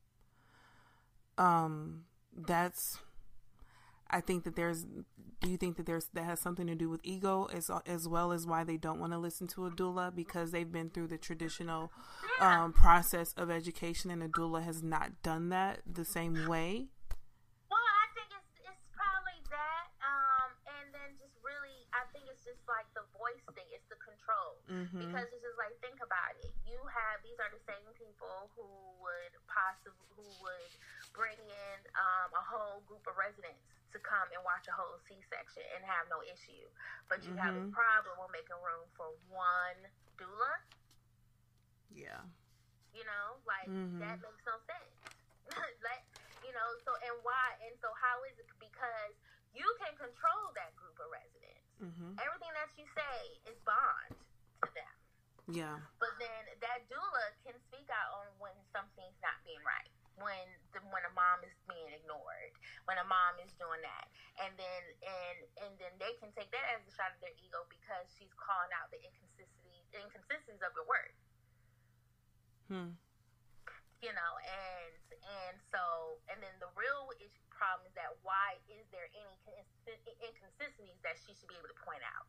Um, 1.39 2.05
that's. 2.37 2.99
I 4.13 4.21
think 4.21 4.45
that 4.45 4.57
there's. 4.57 4.85
Do 5.41 5.49
you 5.51 5.57
think 5.57 5.77
that 5.77 5.87
there's 5.87 6.07
that 6.15 6.25
has 6.25 6.41
something 6.41 6.67
to 6.67 6.75
do 6.75 6.89
with 6.91 7.01
ego 7.05 7.49
as 7.53 7.71
as 7.87 8.07
well 8.09 8.33
as 8.33 8.47
why 8.47 8.65
they 8.65 8.77
don't 8.77 9.01
want 9.01 9.13
to 9.13 9.19
listen 9.19 9.47
to 9.49 9.67
a 9.67 9.71
doula 9.71 10.15
because 10.15 10.51
they've 10.51 10.71
been 10.71 10.91
through 10.91 11.07
the 11.07 11.17
traditional 11.19 11.91
um, 12.41 12.73
process 12.73 13.33
of 13.37 13.51
education 13.51 14.11
and 14.11 14.23
a 14.23 14.29
doula 14.29 14.63
has 14.65 14.83
not 14.83 15.23
done 15.23 15.49
that 15.51 15.81
the 15.91 16.05
same 16.05 16.47
way. 16.47 16.89
Control 24.31 24.55
Mm-hmm. 24.71 25.03
because 25.03 25.27
it's 25.35 25.43
just 25.43 25.59
like 25.59 25.75
think 25.83 25.99
about 25.99 26.31
it. 26.39 26.55
You 26.63 26.79
have 26.79 27.19
these 27.27 27.35
are 27.43 27.51
the 27.51 27.59
same 27.67 27.91
people 27.99 28.47
who 28.55 28.63
would 29.03 29.35
possibly 29.51 29.99
who 30.15 30.23
would 30.47 30.73
bring 31.11 31.35
in 31.43 31.79
um, 31.99 32.31
a 32.39 32.43
whole 32.47 32.87
group 32.87 33.03
of 33.11 33.19
residents 33.19 33.59
to 33.91 33.99
come 33.99 34.31
and 34.31 34.39
watch 34.47 34.71
a 34.71 34.75
whole 34.79 34.95
C-section 35.11 35.67
and 35.75 35.83
have 35.83 36.07
no 36.07 36.23
issue, 36.23 36.63
but 37.11 37.27
you 37.27 37.35
have 37.35 37.51
a 37.59 37.67
Mhm. 37.67 37.75
problem 37.75 38.15
with 38.23 38.31
making 38.31 38.55
room 38.63 38.87
for 38.95 39.11
one 39.27 39.79
doula. 40.15 40.55
Yeah. 41.91 42.23
You 42.95 43.03
know, 43.03 43.43
like 43.43 43.67
Mhm. 43.67 43.99
that 43.99 44.23
makes 44.23 44.45
no 44.47 44.55
sense. 44.71 44.95
like, 45.83 46.07
you 46.47 46.53
know, 46.55 46.69
so 46.87 46.95
and 47.03 47.19
why? 47.27 47.59
And 47.67 47.75
so 47.83 47.91
how 47.99 48.23
is 48.31 48.39
it? 48.39 48.47
Because 48.63 49.15
you 49.51 49.67
can 49.83 49.97
control 49.99 50.55
that 50.55 50.71
group 50.79 50.95
of 51.03 51.11
residents. 51.11 51.67
Mm-hmm. 51.83 52.15
Everything 52.23 52.53
that 52.55 52.71
you 52.79 52.87
say 52.95 53.41
is 53.51 53.59
bond. 53.67 54.15
Yeah. 55.51 55.79
But 55.99 56.15
then 56.23 56.43
that 56.63 56.87
doula 56.87 57.27
can 57.43 57.59
speak 57.67 57.87
out 57.91 58.23
on 58.23 58.27
when 58.39 58.55
something's 58.71 59.19
not 59.21 59.37
being 59.43 59.61
right. 59.67 59.91
When 60.21 60.47
the, 60.77 60.85
when 60.93 61.01
a 61.09 61.13
mom 61.17 61.41
is 61.49 61.57
being 61.65 61.97
ignored, 61.97 62.53
when 62.85 63.01
a 63.01 63.07
mom 63.09 63.41
is 63.41 63.49
doing 63.57 63.81
that, 63.81 64.07
and 64.37 64.53
then 64.61 64.83
and 65.01 65.39
and 65.65 65.73
then 65.81 65.93
they 65.97 66.13
can 66.21 66.29
take 66.37 66.53
that 66.53 66.67
as 66.77 66.85
a 66.85 66.93
shot 66.93 67.09
at 67.17 67.21
their 67.25 67.33
ego 67.41 67.65
because 67.73 68.05
she's 68.21 68.33
calling 68.37 68.69
out 68.77 68.93
the 68.93 69.01
inconsistencies 69.01 69.89
inconsistencies 69.97 70.61
of 70.61 70.77
your 70.77 70.85
work. 70.85 71.15
Hmm. 72.69 72.95
you 74.05 74.13
know, 74.13 74.33
and 74.45 74.95
and 75.49 75.57
so 75.73 76.21
and 76.29 76.39
then 76.45 76.53
the 76.61 76.69
real 76.77 77.11
issue 77.17 77.43
problem 77.51 77.85
is 77.89 77.95
that 77.97 78.13
why 78.25 78.57
is 78.69 78.85
there 78.93 79.09
any 79.13 79.37
inconsistencies 80.21 80.97
that 81.05 81.17
she 81.21 81.33
should 81.37 81.49
be 81.49 81.57
able 81.57 81.69
to 81.69 81.81
point 81.85 82.05
out? 82.05 82.29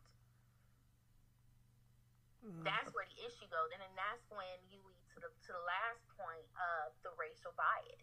Mm. 2.42 2.66
That's 2.66 2.90
where 2.98 3.06
the 3.06 3.20
issue 3.22 3.46
goes, 3.54 3.70
and 3.70 3.82
then 3.86 3.94
that's 3.94 4.26
when 4.34 4.58
you 4.74 4.82
lead 4.82 5.06
to 5.14 5.18
the 5.22 5.30
to 5.30 5.50
the 5.54 5.62
last 5.62 6.02
point 6.18 6.48
of 6.58 6.90
the 7.06 7.14
racial 7.14 7.54
bias. 7.54 8.02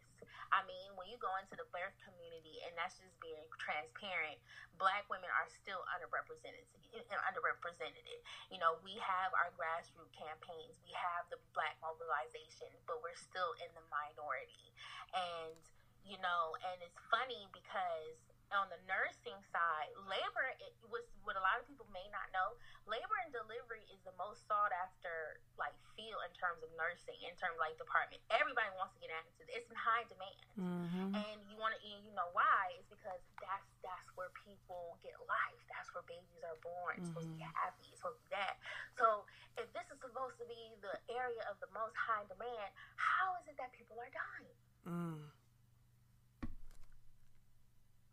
I 0.55 0.63
mean, 0.65 0.95
when 0.95 1.11
you 1.11 1.19
go 1.19 1.29
into 1.43 1.59
the 1.59 1.67
birth 1.75 1.99
community, 2.07 2.63
and 2.63 2.73
that's 2.79 2.97
just 3.03 3.19
being 3.19 3.43
transparent, 3.59 4.39
black 4.79 5.05
women 5.11 5.29
are 5.35 5.51
still 5.51 5.83
underrepresented. 5.91 6.65
Underrepresented. 6.95 8.19
You 8.49 8.63
know, 8.63 8.79
we 8.87 8.95
have 9.03 9.35
our 9.35 9.51
grassroots 9.59 10.15
campaigns, 10.15 10.79
we 10.87 10.95
have 10.95 11.27
the 11.35 11.43
black 11.53 11.75
mobilization, 11.83 12.71
but 12.87 13.03
we're 13.03 13.19
still 13.19 13.59
in 13.59 13.71
the 13.75 13.85
minority. 13.91 14.71
And 15.13 15.59
you 16.07 16.17
know, 16.23 16.55
and 16.63 16.79
it's 16.81 16.97
funny 17.11 17.51
because 17.51 18.17
on 18.53 18.69
the 18.73 18.81
nursing 18.89 19.37
side, 19.53 19.91
labor 20.09 20.47
it 20.65 20.73
was 20.89 21.05
what 21.25 21.37
a 21.37 21.43
lot 21.45 21.61
of 21.61 21.69
people 21.69 21.85
may 21.93 22.05
not 22.09 22.29
know. 22.33 22.57
Labor 22.89 23.17
and 23.21 23.29
delivery 23.33 23.85
is 23.93 24.01
the 24.09 24.15
most 24.17 24.49
sought 24.49 24.73
after 24.73 25.41
like 25.61 25.77
field 25.93 26.25
in 26.25 26.33
terms 26.33 26.65
of 26.65 26.71
nursing, 26.81 27.17
in 27.21 27.37
terms 27.37 27.57
of 27.57 27.61
like 27.61 27.77
department. 27.77 28.25
Everybody 28.33 28.73
wants 28.81 28.97
to 28.97 29.01
get 29.05 29.13
into 29.13 29.45
it. 29.45 29.53
It's 29.53 29.69
in 29.69 29.77
high 29.77 30.09
demand, 30.09 30.47
Mm-hmm. 30.59 31.15
and 31.15 31.37
you 31.47 31.55
want 31.61 31.77
to, 31.77 31.81
you 31.85 32.11
know 32.17 32.33
why? 32.33 32.75
It's 32.81 32.89
because 32.89 33.21
that's 33.39 33.69
that's 33.85 34.09
where 34.17 34.33
people 34.43 34.97
get 35.05 35.15
life. 35.29 35.61
That's 35.69 35.93
where 35.93 36.03
babies 36.09 36.41
are 36.43 36.57
born. 36.65 36.99
It's 36.99 37.13
supposed 37.13 37.31
to 37.31 37.37
be 37.39 37.45
happy. 37.45 37.85
It's 37.93 38.01
supposed 38.01 38.19
to 38.19 38.25
be 38.27 38.33
that. 38.35 38.57
So 38.97 39.29
if 39.61 39.69
this 39.77 39.87
is 39.93 40.01
supposed 40.01 40.41
to 40.43 40.47
be 40.49 40.75
the 40.83 40.97
area 41.13 41.45
of 41.47 41.61
the 41.63 41.69
most 41.77 41.95
high 41.95 42.25
demand, 42.27 42.73
how 42.99 43.37
is 43.39 43.47
it 43.47 43.55
that 43.61 43.71
people 43.77 44.01
are 44.01 44.11
dying? 44.11 44.57
Mm. 44.89 45.21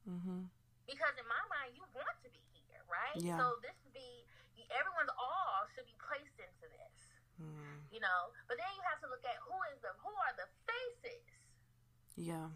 Mm-hmm. 0.05 0.47
Because 0.85 1.15
in 1.17 1.25
my 1.25 1.41
mind, 1.49 1.73
you 1.73 1.81
want 1.97 2.13
to 2.21 2.29
be 2.29 2.41
here, 2.69 2.81
right? 2.85 3.17
Yeah. 3.17 3.41
So 3.41 3.57
this 3.65 3.73
should 3.81 3.93
be 3.93 4.25
everyone's 4.73 5.13
all 5.17 5.65
should 5.77 5.85
be 5.85 5.93
placed 6.01 6.37
into 6.41 6.65
this, 6.73 6.95
Mm. 7.37 7.85
you 7.93 7.99
know. 8.01 8.33
But 8.49 8.57
then 8.57 8.69
you 8.73 8.81
have 8.89 8.97
to 9.05 9.07
look 9.11 9.21
at 9.27 9.37
who 9.45 9.53
is 9.73 9.77
the 9.85 9.93
who 10.01 10.09
are 10.09 10.33
the 10.37 10.47
faces 10.65 11.25
Yeah. 12.17 12.49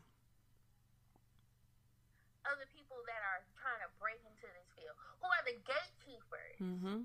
of 2.50 2.56
the 2.58 2.66
people 2.74 2.98
that 3.06 3.22
are 3.22 3.46
trying 3.62 3.82
to 3.86 3.90
break 4.02 4.20
into 4.26 4.48
this 4.58 4.68
field. 4.74 4.98
Who 5.22 5.28
are 5.30 5.44
the 5.46 5.58
gatekeepers? 5.62 6.58
Mm-hmm. 6.58 7.00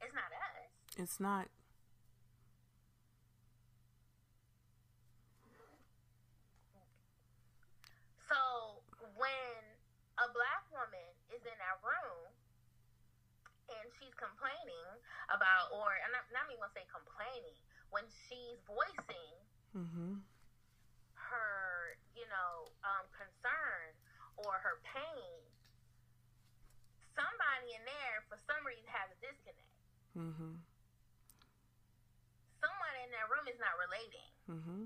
It's 0.00 0.14
not 0.16 0.30
us. 0.32 0.70
It's 0.96 1.18
not. 1.20 1.48
So 8.28 8.82
when 9.16 9.56
a 10.20 10.26
black 10.32 10.64
woman 10.72 11.08
is 11.32 11.42
in 11.44 11.56
that 11.60 11.76
room 11.84 12.30
and 13.72 13.84
she's 13.98 14.14
complaining 14.14 14.88
about, 15.34 15.74
or 15.74 15.90
I'm 16.06 16.12
not, 16.14 16.24
not 16.30 16.46
even 16.48 16.62
gonna 16.62 16.72
say 16.76 16.86
complaining, 16.86 17.58
when 17.90 18.06
she's 18.28 18.60
voicing 18.68 19.34
Mm-hmm. 19.76 20.24
her, 21.20 22.00
you 22.16 22.24
know, 22.32 22.72
um, 22.80 23.04
concern 23.12 23.92
or 24.40 24.56
her 24.64 24.80
pain, 24.88 25.36
somebody 27.12 27.76
in 27.76 27.84
there 27.84 28.24
for 28.24 28.40
some 28.48 28.64
reason 28.64 28.88
has 28.88 29.12
a 29.12 29.18
disconnect. 29.20 29.76
Mm-hmm. 30.16 30.56
Someone 32.56 32.96
in 33.04 33.10
that 33.12 33.28
room 33.28 33.44
is 33.52 33.60
not 33.60 33.76
relating. 33.76 34.28
Mm-hmm. 34.48 34.82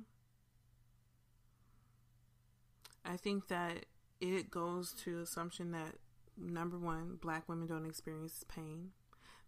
I 3.06 3.16
think 3.16 3.46
that 3.46 3.86
it 4.20 4.50
goes 4.50 4.92
to 5.04 5.20
assumption 5.20 5.72
that 5.72 5.96
number 6.36 6.78
one, 6.78 7.18
black 7.20 7.48
women 7.48 7.66
don't 7.66 7.86
experience 7.86 8.44
pain. 8.48 8.90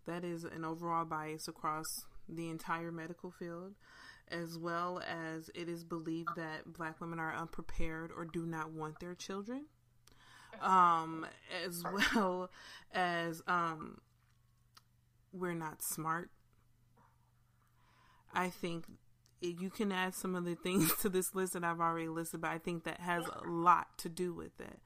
That 0.07 0.25
is 0.25 0.45
an 0.45 0.64
overall 0.64 1.05
bias 1.05 1.49
across 1.49 2.07
the 2.29 2.49
entire 2.49 2.91
medical 2.91 3.31
field, 3.31 3.75
as 4.29 4.59
well 4.59 5.01
as 5.07 5.51
it 5.55 5.68
is 5.68 5.85
believed 5.85 6.31
that 6.37 6.73
black 6.73 7.01
women 7.01 7.18
are 7.18 7.35
unprepared 7.35 8.11
or 8.16 8.25
do 8.25 8.47
not 8.47 8.73
want 8.73 8.99
their 9.01 9.14
children. 9.14 9.66
Um, 10.61 11.27
as 11.64 11.85
well 12.16 12.51
as 12.93 13.43
um, 13.47 14.01
we're 15.33 15.55
not 15.55 15.83
smart. 15.83 16.31
I 18.35 18.49
think 18.49 18.87
you 19.43 19.70
can 19.70 19.93
add 19.93 20.14
some 20.14 20.34
of 20.34 20.45
the 20.45 20.55
things 20.55 20.95
to 21.03 21.09
this 21.09 21.34
list 21.34 21.53
that 21.55 21.64
I've 21.64 21.80
already 21.80 22.09
listed, 22.09 22.40
but 22.40 22.51
I 22.51 22.59
think 22.59 22.84
that 22.84 23.01
has 23.01 23.24
a 23.26 23.49
lot 23.49 23.99
to 23.99 24.09
do 24.09 24.32
with 24.32 24.61
it. 24.61 24.78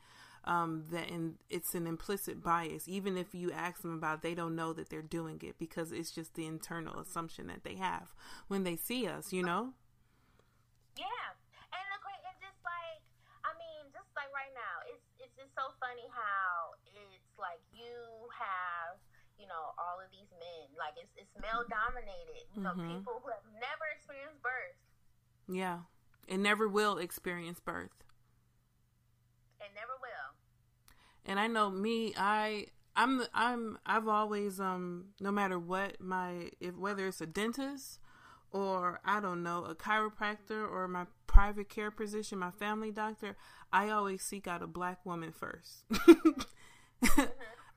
Um, 0.45 0.85
that 0.93 1.11
and 1.11 1.35
it's 1.51 1.75
an 1.75 1.89
implicit 1.89 2.41
bias. 2.41 2.87
Even 2.87 3.19
if 3.19 3.35
you 3.35 3.51
ask 3.51 3.83
them 3.83 3.93
about, 3.93 4.19
it, 4.19 4.23
they 4.23 4.35
don't 4.35 4.55
know 4.55 4.73
that 4.73 4.91
they're 4.91 5.03
doing 5.03 5.43
it 5.43 5.59
because 5.59 5.91
it's 5.91 6.13
just 6.13 6.35
the 6.35 6.47
internal 6.47 7.01
assumption 7.01 7.49
that 7.49 7.65
they 7.65 7.75
have 7.75 8.15
when 8.47 8.63
they 8.63 8.77
see 8.77 9.09
us. 9.09 9.33
You 9.33 9.43
know? 9.43 9.75
Yeah, 10.97 11.35
and 11.75 11.87
the 11.91 11.99
and 12.31 12.39
just 12.39 12.63
like 12.63 13.03
I 13.43 13.59
mean, 13.59 13.91
just 13.91 14.07
like 14.15 14.31
right 14.31 14.55
now, 14.55 14.87
it's 14.87 15.03
it's 15.19 15.35
just 15.35 15.51
so 15.59 15.75
funny 15.83 16.07
how 16.15 16.79
it's 16.95 17.35
like 17.43 17.59
you 17.75 18.31
have 18.31 19.03
you 19.47 19.49
know 19.49 19.71
all 19.79 20.03
of 20.03 20.11
these 20.11 20.27
men, 20.43 20.75
like 20.75 20.99
it's 20.99 21.15
it's 21.15 21.31
male 21.39 21.63
dominated. 21.71 22.51
You 22.51 22.67
know, 22.67 22.75
Mhm. 22.75 22.99
people 22.99 23.23
who 23.23 23.31
have 23.31 23.47
never 23.55 23.87
experienced 23.95 24.43
birth. 24.43 24.75
Yeah. 25.47 25.87
and 26.29 26.43
never 26.43 26.67
will 26.67 26.99
experience 26.99 27.61
birth. 27.61 28.03
And 29.61 29.71
never 29.75 29.93
will. 30.03 30.35
And 31.25 31.39
I 31.39 31.47
know 31.47 31.71
me, 31.71 32.15
I 32.17 32.67
I'm 32.97 33.23
I'm 33.35 33.79
I've 33.87 34.09
always 34.09 34.59
um 34.59 35.15
no 35.21 35.31
matter 35.31 35.59
what 35.59 36.01
my 36.01 36.51
if 36.61 36.75
whether 36.77 37.07
it's 37.07 37.21
a 37.21 37.27
dentist 37.27 38.01
or 38.51 39.01
I 39.05 39.21
don't 39.21 39.43
know 39.45 39.65
a 39.65 39.75
chiropractor 39.77 40.69
or 40.69 40.89
my 40.89 41.07
private 41.29 41.69
care 41.69 41.91
position, 41.93 42.39
my 42.39 42.51
family 42.51 42.91
doctor, 42.91 43.37
I 43.73 43.91
always 43.91 44.23
seek 44.23 44.47
out 44.49 44.63
a 44.63 44.67
black 44.67 45.05
woman 45.07 45.33
first. 45.33 45.85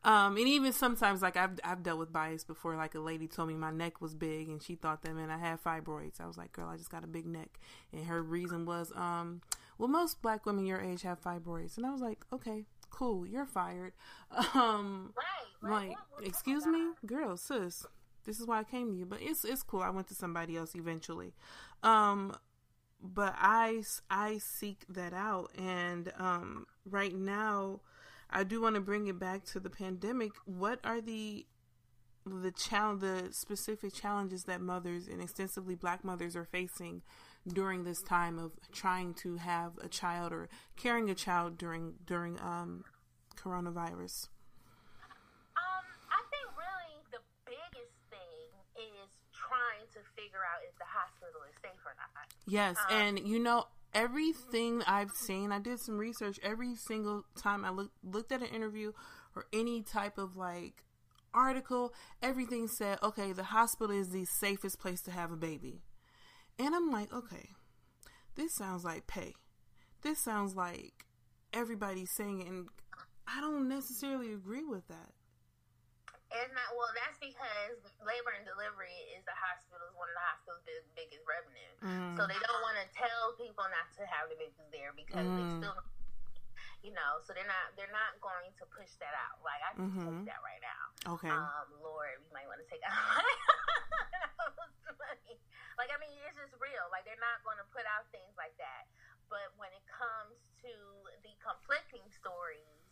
um, 0.03 0.37
and 0.37 0.47
even 0.47 0.71
sometimes, 0.71 1.21
like 1.21 1.35
I've 1.35 1.59
I've 1.63 1.83
dealt 1.83 1.99
with 1.99 2.13
bias 2.13 2.43
before. 2.43 2.75
Like 2.75 2.95
a 2.95 2.99
lady 2.99 3.27
told 3.27 3.49
me 3.49 3.55
my 3.55 3.71
neck 3.71 4.01
was 4.01 4.15
big, 4.15 4.47
and 4.49 4.61
she 4.61 4.75
thought 4.75 5.01
that 5.01 5.13
man 5.13 5.29
I 5.29 5.37
had 5.37 5.61
fibroids. 5.63 6.21
I 6.21 6.27
was 6.27 6.37
like, 6.37 6.53
girl, 6.53 6.69
I 6.69 6.77
just 6.77 6.89
got 6.89 7.03
a 7.03 7.07
big 7.07 7.25
neck, 7.25 7.59
and 7.91 8.05
her 8.05 8.21
reason 8.23 8.65
was, 8.65 8.91
um, 8.95 9.41
well, 9.77 9.89
most 9.89 10.21
black 10.21 10.45
women 10.45 10.65
your 10.65 10.79
age 10.81 11.01
have 11.01 11.21
fibroids, 11.21 11.77
and 11.77 11.85
I 11.85 11.91
was 11.91 12.01
like, 12.01 12.19
okay, 12.31 12.65
cool, 12.89 13.25
you're 13.25 13.45
fired. 13.45 13.93
Um, 14.53 15.13
right, 15.61 15.89
like, 15.89 15.97
excuse 16.23 16.65
me, 16.65 16.91
girl, 17.05 17.35
sis, 17.35 17.85
this 18.25 18.39
is 18.39 18.45
why 18.47 18.59
I 18.59 18.63
came 18.63 18.91
to 18.91 18.97
you. 18.97 19.05
But 19.05 19.19
it's 19.21 19.43
it's 19.43 19.63
cool. 19.63 19.81
I 19.81 19.89
went 19.89 20.07
to 20.09 20.15
somebody 20.15 20.55
else 20.55 20.75
eventually. 20.75 21.33
Um, 21.83 22.35
but 23.01 23.33
I 23.37 23.83
I 24.09 24.37
seek 24.39 24.85
that 24.89 25.13
out, 25.13 25.51
and 25.57 26.11
um, 26.17 26.67
right 26.85 27.15
now, 27.15 27.81
I 28.29 28.43
do 28.43 28.61
want 28.61 28.75
to 28.75 28.81
bring 28.81 29.07
it 29.07 29.19
back 29.19 29.43
to 29.45 29.59
the 29.59 29.69
pandemic. 29.69 30.31
What 30.45 30.79
are 30.83 31.01
the 31.01 31.45
the 32.25 32.51
challenge, 32.51 33.01
the 33.01 33.29
specific 33.31 33.93
challenges 33.93 34.43
that 34.43 34.61
mothers 34.61 35.07
and 35.07 35.21
extensively 35.21 35.73
black 35.73 36.03
mothers 36.03 36.35
are 36.35 36.45
facing 36.45 37.01
during 37.47 37.83
this 37.83 38.01
time 38.03 38.37
of 38.37 38.51
trying 38.71 39.13
to 39.15 39.37
have 39.37 39.71
a 39.81 39.87
child 39.87 40.31
or 40.31 40.49
carrying 40.75 41.09
a 41.09 41.15
child 41.15 41.57
during 41.57 41.93
during 42.05 42.39
um, 42.39 42.83
coronavirus? 43.35 44.27
Um, 45.57 45.85
I 46.11 46.21
think 46.29 46.45
really 46.53 47.01
the 47.11 47.23
biggest 47.45 47.97
thing 48.11 48.51
is 48.75 49.09
trying 49.33 49.87
to 49.93 49.99
figure 50.15 50.45
out 50.45 50.61
if 50.67 50.77
the 50.77 50.85
hospital 50.85 51.41
is 51.49 51.55
safe 51.63 51.81
or 51.85 51.95
not. 51.97 52.27
Yes, 52.45 52.77
um, 52.89 52.95
and 52.95 53.27
you 53.27 53.39
know 53.39 53.65
everything 53.93 54.81
I've 54.85 55.11
seen, 55.11 55.51
I 55.51 55.59
did 55.59 55.79
some 55.79 55.97
research. 55.97 56.39
Every 56.43 56.75
single 56.75 57.23
time 57.37 57.65
I 57.65 57.69
looked 57.69 57.95
looked 58.03 58.31
at 58.31 58.41
an 58.41 58.47
interview 58.47 58.93
or 59.35 59.45
any 59.53 59.81
type 59.81 60.17
of 60.17 60.35
like 60.35 60.83
article, 61.33 61.93
everything 62.21 62.67
said, 62.67 62.97
okay, 63.03 63.31
the 63.31 63.43
hospital 63.43 63.95
is 63.95 64.09
the 64.09 64.25
safest 64.25 64.79
place 64.79 65.01
to 65.03 65.11
have 65.11 65.31
a 65.31 65.37
baby. 65.37 65.81
And 66.57 66.75
I'm 66.75 66.91
like, 66.91 67.13
okay, 67.13 67.49
this 68.35 68.53
sounds 68.55 68.83
like 68.83 69.07
pay. 69.07 69.35
This 70.01 70.23
sounds 70.23 70.55
like 70.55 71.05
everybody's 71.53 72.11
saying 72.15 72.41
it, 72.41 72.47
and 72.47 72.67
I 73.27 73.41
don't 73.41 73.67
necessarily 73.67 74.33
agree 74.33 74.65
with 74.65 74.87
that. 74.87 75.11
It's 76.29 76.53
not 76.53 76.69
well. 76.77 76.93
That's 76.93 77.17
because 77.17 77.81
labor 78.05 78.37
and 78.37 78.45
delivery 78.45 78.93
is 79.17 79.25
the 79.25 79.33
hospital's 79.33 79.97
one 79.97 80.13
of 80.13 80.15
the 80.17 80.25
hospital's 80.29 80.61
big, 80.61 80.85
biggest 80.93 81.25
revenue. 81.25 81.73
Mm. 81.81 82.13
So 82.13 82.29
they 82.29 82.37
don't 82.37 82.61
want 82.61 82.77
to 82.77 82.85
tell 82.93 83.33
people 83.33 83.65
not 83.65 83.89
to 83.97 84.05
have 84.05 84.29
the 84.29 84.37
babies 84.37 84.69
there 84.69 84.93
because 84.93 85.25
mm. 85.25 85.35
they 85.41 85.47
still, 85.57 85.73
you 86.85 86.93
know. 86.93 87.25
So 87.25 87.33
they're 87.33 87.49
not 87.49 87.73
they're 87.73 87.89
not 87.89 88.21
going 88.21 88.53
to 88.61 88.63
push 88.69 88.93
that 89.01 89.17
out. 89.17 89.41
Like 89.41 89.57
I 89.65 89.73
can 89.73 89.89
mm-hmm. 89.89 90.05
take 90.05 90.29
that 90.29 90.41
right 90.45 90.61
now. 90.61 91.17
Okay. 91.17 91.33
Um, 91.33 91.81
Lord, 91.81 92.21
we 92.21 92.29
might 92.29 92.45
want 92.45 92.61
to 92.61 92.69
take 92.69 92.85
out. 92.89 93.25
like 95.81 95.89
I 95.89 95.97
mean, 95.97 96.13
it's 96.29 96.37
just 96.37 96.53
real. 96.61 96.85
Like 96.93 97.09
they're 97.09 97.17
not 97.17 97.41
going 97.41 97.57
to 97.57 97.65
put 97.73 97.89
out 97.89 98.05
things 98.13 98.37
like 98.37 98.53
that. 98.61 98.85
But 99.33 99.49
when 99.57 99.73
it 99.73 99.85
comes 99.89 100.37
to 100.61 100.73
the 101.25 101.33
conflicting 101.41 102.05
stories 102.13 102.85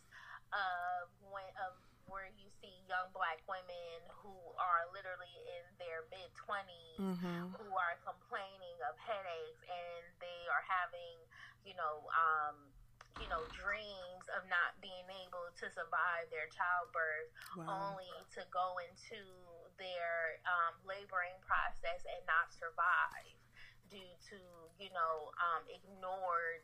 of 0.54 1.10
when 1.28 1.46
of 1.58 1.78
where 2.08 2.28
you 2.34 2.48
see 2.58 2.72
young 2.88 3.12
black 3.12 3.40
women 3.44 4.00
who 4.20 4.34
are 4.56 4.88
literally 4.90 5.36
in 5.44 5.64
their 5.76 6.08
mid 6.08 6.28
20s 6.36 6.98
mm-hmm. 6.98 7.52
who 7.54 7.68
are 7.76 7.96
complaining 8.02 8.76
of 8.88 8.96
headaches 8.96 9.60
and 9.68 10.02
they 10.18 10.42
are 10.48 10.64
having, 10.64 11.16
you 11.62 11.76
know, 11.76 12.08
um, 12.12 12.56
you 13.20 13.28
know, 13.28 13.42
dreams 13.52 14.26
of 14.38 14.46
not 14.46 14.78
being 14.78 15.06
able 15.26 15.50
to 15.58 15.66
survive 15.74 16.30
their 16.30 16.46
childbirth, 16.54 17.30
wow. 17.58 17.92
only 17.92 18.10
to 18.30 18.46
go 18.54 18.78
into 18.78 19.20
their 19.76 20.38
um, 20.46 20.74
laboring 20.86 21.34
process 21.42 22.06
and 22.06 22.22
not 22.30 22.50
survive 22.54 23.36
due 23.90 24.14
to, 24.30 24.38
you 24.78 24.90
know, 24.94 25.34
um, 25.40 25.62
ignored 25.66 26.62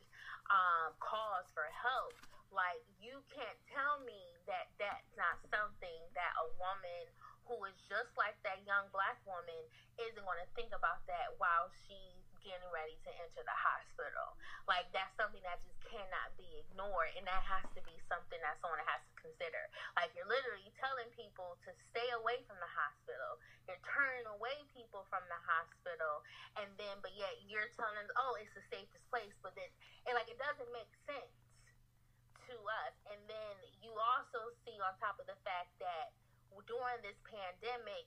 um, 0.53 0.95
calls 1.03 1.49
for 1.57 1.67
help 1.75 2.15
like, 2.55 2.81
you 3.03 3.19
can't 3.35 3.59
tell 3.75 4.01
me 4.07 4.39
that 4.47 4.71
that's 4.79 5.11
not 5.19 5.43
something 5.51 6.01
that 6.15 6.33
a 6.39 6.47
woman 6.57 7.05
who 7.45 7.61
is 7.69 7.77
just 7.91 8.09
like 8.17 8.39
that 8.47 8.65
young 8.65 8.89
black 8.95 9.21
woman 9.29 9.63
isn't 10.01 10.25
going 10.25 10.41
to 10.41 10.49
think 10.57 10.73
about 10.73 11.05
that 11.05 11.37
while 11.37 11.69
she's 11.85 12.25
getting 12.41 12.69
ready 12.73 12.97
to 13.05 13.11
enter 13.21 13.41
the 13.45 13.59
hospital. 13.59 14.37
Like, 14.69 14.89
that's 14.93 15.13
something 15.17 15.41
that 15.45 15.61
just 15.65 15.81
cannot 15.89 16.33
be 16.37 16.49
ignored, 16.65 17.13
and 17.17 17.25
that 17.25 17.41
has 17.45 17.65
to 17.73 17.81
be 17.85 17.97
something 18.09 18.37
that 18.45 18.61
someone 18.61 18.81
has 18.85 19.01
to 19.01 19.15
consider. 19.17 19.65
Like, 19.97 20.13
you're 20.13 20.29
literally 20.29 20.69
telling 20.77 21.09
people 21.17 21.57
to 21.65 21.73
stay 21.93 22.09
away 22.17 22.45
from 22.45 22.61
the 22.61 22.69
hospital. 22.69 23.41
You're 23.65 23.81
turning 23.89 24.29
away 24.29 24.61
people 24.77 25.09
from 25.09 25.25
the 25.33 25.41
hospital, 25.45 26.21
and 26.61 26.69
then, 26.77 27.01
but 27.01 27.17
yet 27.17 27.33
you're 27.49 27.73
telling 27.77 27.97
them, 27.97 28.13
oh, 28.21 28.37
it's 28.37 28.53
the 28.53 28.65
safest 28.69 29.05
place, 29.09 29.33
but 29.41 29.57
then, 29.57 29.69
and 30.05 30.13
like, 30.13 30.29
it 30.29 30.37
doesn't 30.37 30.69
make 30.73 30.93
sense 31.09 31.44
to 32.55 32.59
us. 32.87 32.95
And 33.11 33.19
then 33.27 33.55
you 33.83 33.91
also 33.91 34.55
see, 34.63 34.79
on 34.79 34.95
top 35.03 35.19
of 35.19 35.27
the 35.27 35.39
fact 35.43 35.75
that 35.83 36.15
during 36.71 37.03
this 37.03 37.19
pandemic, 37.27 38.07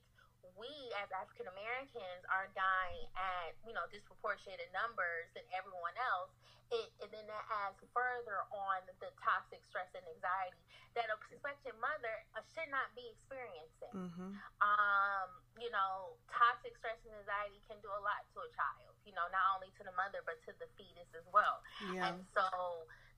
we 0.56 0.72
as 1.04 1.12
African 1.12 1.52
Americans 1.52 2.24
are 2.32 2.48
dying 2.56 3.06
at 3.20 3.54
you 3.68 3.76
know 3.76 3.86
disproportionate 3.92 4.72
numbers 4.72 5.28
than 5.36 5.44
everyone 5.52 5.94
else. 6.00 6.32
It, 6.68 6.92
and 7.00 7.08
then 7.16 7.24
that 7.32 7.46
adds 7.64 7.80
further 7.96 8.44
on 8.52 8.84
the 9.00 9.08
toxic 9.24 9.64
stress 9.72 9.88
and 9.96 10.04
anxiety 10.04 10.60
that 11.00 11.08
a 11.08 11.16
prospective 11.24 11.72
mother 11.80 12.12
uh, 12.36 12.44
should 12.52 12.68
not 12.68 12.92
be 12.92 13.08
experiencing. 13.08 13.96
Mm-hmm. 13.96 14.36
Um, 14.60 15.30
you 15.56 15.72
know, 15.72 16.20
toxic 16.28 16.76
stress 16.76 17.00
and 17.08 17.16
anxiety 17.24 17.64
can 17.72 17.80
do 17.80 17.88
a 17.88 18.02
lot 18.04 18.20
to 18.36 18.44
a 18.44 18.52
child. 18.52 18.92
You 19.08 19.16
know, 19.16 19.32
not 19.32 19.56
only 19.56 19.72
to 19.80 19.84
the 19.88 19.96
mother 19.96 20.20
but 20.28 20.44
to 20.44 20.52
the 20.60 20.68
fetus 20.76 21.08
as 21.16 21.24
well. 21.32 21.64
Yeah. 21.96 22.12
And 22.12 22.28
so 22.36 22.44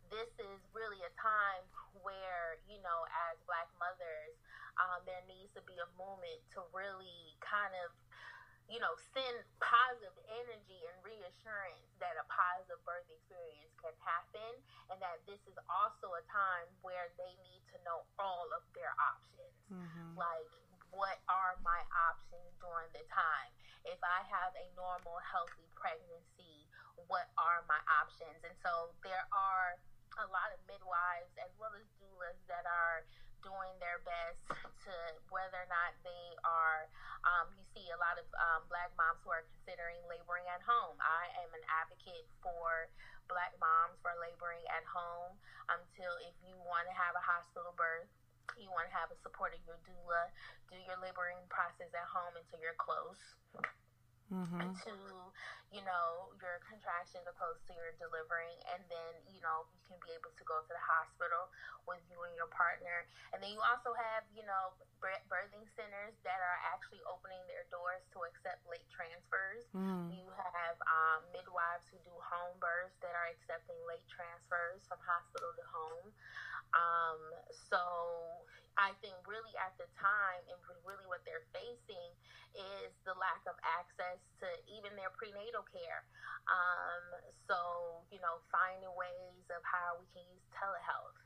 this 0.10 0.30
is 0.42 0.60
really 0.74 1.02
a 1.06 1.14
time 1.18 1.64
where, 2.02 2.58
you 2.66 2.82
know, 2.82 3.06
as 3.32 3.38
black 3.46 3.70
mothers, 3.78 4.36
um, 4.78 5.04
there 5.06 5.22
needs 5.28 5.52
to 5.54 5.62
be 5.66 5.76
a 5.78 5.90
movement 6.00 6.40
to 6.56 6.64
really 6.72 7.36
kind 7.44 7.74
of, 7.84 7.92
you 8.70 8.78
know, 8.78 8.94
send 9.12 9.42
positive 9.60 10.14
energy 10.30 10.80
and 10.90 10.96
reassurance 11.02 11.90
that 11.98 12.16
a 12.22 12.26
positive 12.30 12.80
birth 12.86 13.06
experience 13.10 13.74
can 13.82 13.94
happen 14.06 14.54
and 14.94 14.98
that 15.02 15.20
this 15.26 15.42
is 15.50 15.58
also 15.68 16.14
a 16.16 16.24
time 16.30 16.70
where 16.86 17.10
they 17.18 17.34
need 17.42 17.62
to 17.74 17.78
know 17.82 18.06
all 18.22 18.46
of 18.54 18.64
their 18.78 18.94
options. 19.02 19.58
Mm-hmm. 19.74 20.16
Like, 20.16 20.50
what 20.94 21.22
are 21.30 21.58
my 21.62 21.82
options 22.10 22.50
during 22.62 22.90
the 22.94 23.06
time? 23.10 23.50
If 23.86 24.00
I 24.02 24.22
have 24.26 24.54
a 24.58 24.68
normal, 24.78 25.18
healthy 25.22 25.66
pregnancy, 25.78 26.66
what 27.10 27.30
are 27.42 27.66
my 27.66 27.80
options? 28.02 28.38
And 28.46 28.54
so 28.62 28.94
there 29.02 29.26
are 29.34 29.80
a 30.20 30.28
lot 30.30 30.52
of 30.52 30.60
midwives 30.68 31.32
as 31.40 31.52
well 31.56 31.72
as 31.76 31.88
doulas 32.00 32.40
that 32.52 32.68
are 32.68 33.08
doing 33.40 33.72
their 33.80 34.04
best 34.04 34.40
to 34.84 34.94
whether 35.32 35.64
or 35.64 35.70
not 35.72 35.96
they 36.04 36.36
are 36.44 36.92
um, 37.24 37.48
you 37.56 37.64
see 37.72 37.88
a 37.92 38.00
lot 38.00 38.20
of 38.20 38.28
um, 38.36 38.68
black 38.68 38.92
moms 39.00 39.20
who 39.24 39.32
are 39.32 39.48
considering 39.60 40.00
laboring 40.08 40.48
at 40.52 40.64
home. 40.64 40.96
I 41.00 41.32
am 41.44 41.52
an 41.52 41.64
advocate 41.68 42.28
for 42.44 42.92
black 43.32 43.56
moms 43.64 43.96
for 44.04 44.12
laboring 44.20 44.64
at 44.72 44.84
home 44.88 45.36
until 45.72 46.12
if 46.28 46.36
you 46.44 46.56
want 46.68 46.88
to 46.90 46.96
have 46.96 47.16
a 47.16 47.24
hospital 47.24 47.72
birth 47.78 48.10
you 48.58 48.74
want 48.74 48.90
to 48.90 48.96
have 48.98 49.14
a 49.14 49.18
support 49.22 49.54
of 49.54 49.62
your 49.70 49.78
doula 49.86 50.26
do 50.74 50.78
your 50.90 50.98
laboring 50.98 51.38
process 51.54 51.94
at 51.94 52.08
home 52.10 52.34
until 52.34 52.58
you're 52.58 52.78
close 52.82 53.22
mm-hmm. 54.32 54.72
to, 54.86 54.94
you 55.74 55.84
know, 55.86 56.34
your 56.42 56.62
contractions 56.66 57.26
opposed 57.30 57.62
to 57.70 57.74
your 57.76 57.94
delivering. 57.98 58.58
And 58.74 58.82
then, 58.88 59.14
you 59.30 59.42
know, 59.42 59.66
you 59.74 59.82
can 59.86 60.00
be 60.02 60.14
able 60.16 60.34
to 60.34 60.44
go 60.46 60.62
to 60.62 60.72
the 60.72 60.82
hospital 60.82 61.50
with 61.86 62.02
you 62.10 62.22
and 62.26 62.34
your 62.38 62.50
partner. 62.54 63.06
And 63.34 63.42
then 63.42 63.54
you 63.54 63.62
also 63.62 63.94
have, 63.94 64.26
you 64.34 64.46
know, 64.46 64.78
birthing 65.02 65.66
centers 65.74 66.16
that 66.28 66.40
are 66.40 66.60
actually 66.70 67.02
opening 67.08 67.42
their 67.50 67.66
doors 67.74 68.04
to 68.14 68.26
accept 68.30 68.62
late 68.70 68.86
transfers. 68.94 69.66
Mm. 69.74 70.12
You 70.12 70.28
have 70.34 70.78
um, 70.86 71.26
midwives 71.34 71.88
who 71.90 71.98
do 72.06 72.14
home 72.20 72.56
births 72.62 72.98
that 73.02 73.14
are 73.16 73.30
accepting 73.34 73.78
late 73.90 74.06
transfers 74.12 74.84
from 74.86 75.00
hospital 75.02 75.52
to 75.56 75.66
home. 75.70 76.10
Um, 76.74 77.22
so 77.70 77.82
I 78.80 78.96
think 79.04 79.18
really 79.28 79.52
at 79.60 79.76
the 79.76 79.90
time 80.00 80.44
and 80.48 80.60
really 80.88 81.06
what 81.06 81.22
they're 81.28 81.46
facing 81.52 82.10
is 82.56 82.90
the 83.04 83.14
lack 83.20 83.44
of 83.46 83.60
access 83.62 84.18
to 84.42 84.48
even 84.72 84.96
their 84.98 85.12
prenatal 85.14 85.68
care. 85.70 86.08
Um, 86.50 87.06
so, 87.46 87.58
you 88.10 88.24
know, 88.24 88.42
finding 88.50 88.90
ways 88.96 89.46
of 89.52 89.62
how 89.68 90.00
we 90.02 90.08
can 90.16 90.26
use 90.32 90.46
telehealth 90.56 91.20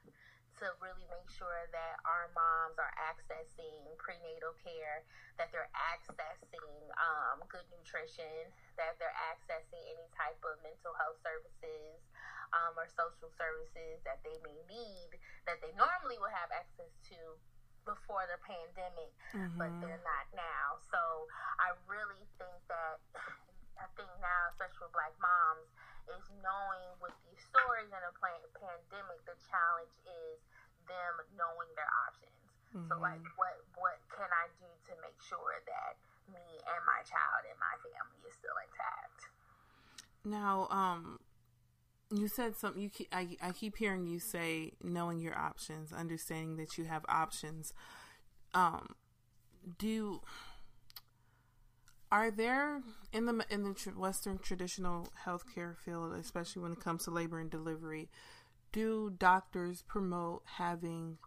to 0.61 0.69
really 0.79 1.05
make 1.09 1.29
sure 1.33 1.65
that 1.73 1.97
our 2.05 2.29
moms 2.37 2.77
are 2.77 2.93
accessing 3.01 3.83
prenatal 3.97 4.53
care, 4.61 5.01
that 5.37 5.49
they're 5.49 5.71
accessing 5.77 6.69
um, 6.97 7.41
good 7.49 7.65
nutrition, 7.73 8.49
that 8.77 8.95
they're 9.01 9.17
accessing 9.33 9.81
any 9.89 10.07
type 10.13 10.37
of 10.45 10.57
mental 10.61 10.93
health 10.97 11.17
services 11.25 11.99
um, 12.53 12.77
or 12.77 12.85
social 12.93 13.29
services 13.33 13.99
that 14.05 14.21
they 14.21 14.37
may 14.45 14.57
need 14.69 15.11
that 15.49 15.59
they 15.59 15.73
normally 15.75 16.17
would 16.21 16.33
have 16.33 16.53
access 16.53 16.93
to 17.09 17.17
before 17.83 18.23
the 18.31 18.39
pandemic, 18.47 19.11
mm-hmm. 19.35 19.59
but 19.59 19.69
they're 19.83 20.03
not 20.05 20.25
now. 20.31 20.79
So 20.87 21.27
I 21.59 21.75
really 21.89 22.23
think 22.39 22.55
that 22.71 23.01
I 23.83 23.89
think 23.97 24.07
now, 24.21 24.53
especially 24.53 24.87
with 24.87 24.95
Black 24.95 25.15
moms, 25.19 25.67
is 26.07 26.23
knowing 26.39 26.87
with 27.03 27.15
these 27.27 27.41
stories 27.51 27.91
in 27.91 28.01
a 28.05 28.13
pandemic, 28.55 29.19
the 29.27 29.35
challenge 29.49 29.91
is 30.07 30.39
them 30.87 31.13
knowing 31.35 31.71
their 31.75 31.89
options. 32.07 32.39
Mm-hmm. 32.71 32.87
So 32.87 32.93
like, 33.03 33.23
what 33.35 33.57
what 33.75 33.99
can 34.13 34.29
I 34.31 34.47
do 34.61 34.69
to 34.89 34.93
make 35.03 35.17
sure 35.19 35.59
that 35.67 35.99
me 36.31 36.45
and 36.63 36.81
my 36.87 37.01
child 37.03 37.43
and 37.43 37.57
my 37.59 37.75
family 37.83 38.19
is 38.23 38.33
still 38.39 38.55
intact? 38.63 39.19
Now, 40.23 40.71
um, 40.71 41.19
you 42.13 42.27
said 42.27 42.55
something. 42.57 42.81
You 42.81 42.89
keep, 42.89 43.07
I 43.11 43.37
I 43.41 43.51
keep 43.51 43.77
hearing 43.77 44.05
you 44.07 44.19
say 44.19 44.73
knowing 44.83 45.19
your 45.19 45.37
options, 45.37 45.91
understanding 45.93 46.57
that 46.57 46.77
you 46.77 46.85
have 46.85 47.05
options. 47.09 47.73
Um, 48.53 48.95
do 49.79 50.21
are 52.11 52.29
there 52.29 52.81
in 53.11 53.25
the 53.25 53.45
in 53.49 53.63
the 53.63 53.91
Western 53.97 54.37
traditional 54.37 55.07
healthcare 55.25 55.75
field, 55.77 56.13
especially 56.13 56.61
when 56.61 56.73
it 56.73 56.79
comes 56.79 57.05
to 57.05 57.11
labor 57.11 57.39
and 57.39 57.49
delivery, 57.49 58.09
do 58.71 59.11
doctors 59.17 59.83
promote 59.83 60.43
having 60.57 61.17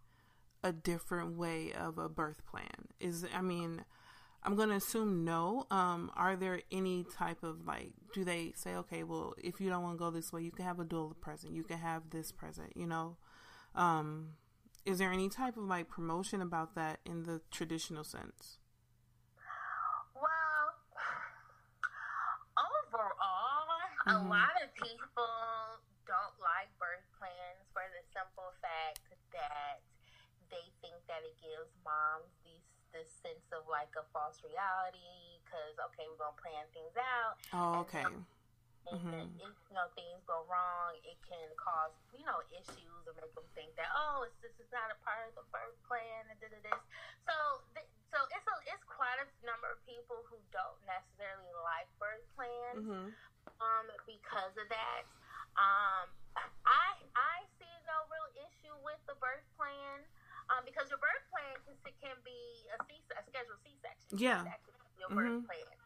a 0.63 0.73
different 0.73 1.37
way 1.37 1.73
of 1.73 1.99
a 1.99 2.09
birth 2.09 2.47
plan? 2.47 2.89
Is 3.01 3.27
I 3.35 3.43
mean, 3.43 3.85
I'm 4.47 4.55
going 4.55 4.69
to 4.69 4.77
assume 4.77 5.25
no. 5.25 5.67
Um, 5.73 6.13
are 6.15 6.37
there 6.37 6.63
any 6.71 7.05
type 7.05 7.43
of 7.43 7.67
like, 7.67 7.91
do 8.15 8.25
they 8.25 8.53
say, 8.55 8.77
okay, 8.77 9.03
well, 9.03 9.35
if 9.43 9.61
you 9.61 9.69
don't 9.69 9.83
want 9.83 9.97
to 9.97 9.99
go 9.99 10.11
this 10.13 10.33
way, 10.33 10.43
you 10.43 10.53
can 10.53 10.65
have 10.65 10.79
a 10.79 10.85
doula 10.85 11.21
present, 11.21 11.53
you 11.53 11.65
can 11.65 11.79
have 11.79 12.11
this 12.11 12.31
present, 12.31 12.73
you 12.77 12.87
know? 12.87 13.17
Um, 13.75 14.37
is 14.85 14.99
there 14.99 15.11
any 15.13 15.29
type 15.29 15.57
of 15.57 15.65
like 15.65 15.89
promotion 15.89 16.41
about 16.41 16.77
that 16.77 17.01
in 17.05 17.25
the 17.25 17.41
traditional 17.51 18.05
sense? 18.05 18.59
Well, 20.15 20.79
overall, 22.55 23.67
mm-hmm. 24.07 24.15
a 24.15 24.31
lot 24.31 24.55
of 24.63 24.71
people 24.79 25.83
don't 26.07 26.39
like 26.39 26.71
birth 26.79 27.03
plans 27.19 27.67
for 27.75 27.83
the 27.91 28.07
simple 28.15 28.55
fact 28.63 29.03
that 29.35 29.83
they 30.55 30.71
think 30.79 31.03
that 31.11 31.27
it 31.27 31.35
gives 31.43 31.75
moms 31.83 32.31
this 32.97 33.13
sense 33.21 33.45
of 33.53 33.69
like 33.69 33.93
a 34.01 34.05
false 34.17 34.41
reality 34.41 35.37
because 35.45 35.77
okay, 35.93 36.09
we're 36.09 36.17
gonna 36.17 36.41
plan 36.41 36.65
things 36.73 36.97
out. 36.97 37.37
Oh, 37.53 37.85
okay. 37.85 38.09
And, 38.09 38.25
mm-hmm. 38.89 39.37
if 39.45 39.53
you 39.69 39.75
know 39.77 39.93
things 39.93 40.25
go 40.25 40.49
wrong, 40.49 40.97
it 41.05 41.21
can 41.29 41.53
cause 41.61 41.93
you 42.17 42.25
know 42.25 42.41
issues 42.49 43.03
or 43.05 43.13
make 43.21 43.29
them 43.37 43.45
think 43.53 43.77
that 43.77 43.93
oh, 43.93 44.25
it's, 44.25 44.41
this 44.41 44.57
is 44.57 44.71
not 44.73 44.89
a 44.89 44.97
part 45.05 45.29
of 45.29 45.37
the 45.37 45.45
birth 45.53 45.77
plan 45.85 46.25
and 46.33 46.39
da 46.41 46.49
this. 46.49 46.83
So, 47.29 47.37
th- 47.77 47.91
so 48.09 48.25
it's 48.33 48.49
a, 48.49 48.57
it's 48.73 48.87
quite 48.89 49.21
a 49.21 49.29
number 49.45 49.69
of 49.69 49.79
people 49.85 50.25
who 50.33 50.41
don't 50.55 50.81
necessarily 50.89 51.53
like 51.61 51.91
birth 52.01 52.25
plans 52.33 52.81
mm-hmm. 52.81 53.09
um, 53.61 53.87
because 54.09 54.55
of 54.57 54.67
that. 54.73 55.05
Um, 55.61 56.07
I 56.65 57.01
I 57.17 57.37
see 57.61 57.75
no 57.89 58.07
real 58.09 58.31
issue 58.45 58.77
with 58.85 59.01
the 59.09 59.17
birth 59.21 59.45
plan 59.57 60.05
um, 60.51 60.63
because 60.63 60.87
your 60.91 61.01
birth 61.03 61.25
plan 61.31 61.55
can, 61.65 61.75
can 61.99 62.17
be 62.23 62.39
a, 62.71 62.79
C, 62.87 63.03
a 63.15 63.23
scheduled 63.27 63.61
C 63.67 63.75
section. 63.83 64.19
Yeah. 64.19 64.43
Your 64.97 65.11
birth 65.13 65.43
mm-hmm. 65.43 65.51
plan. 65.51 65.77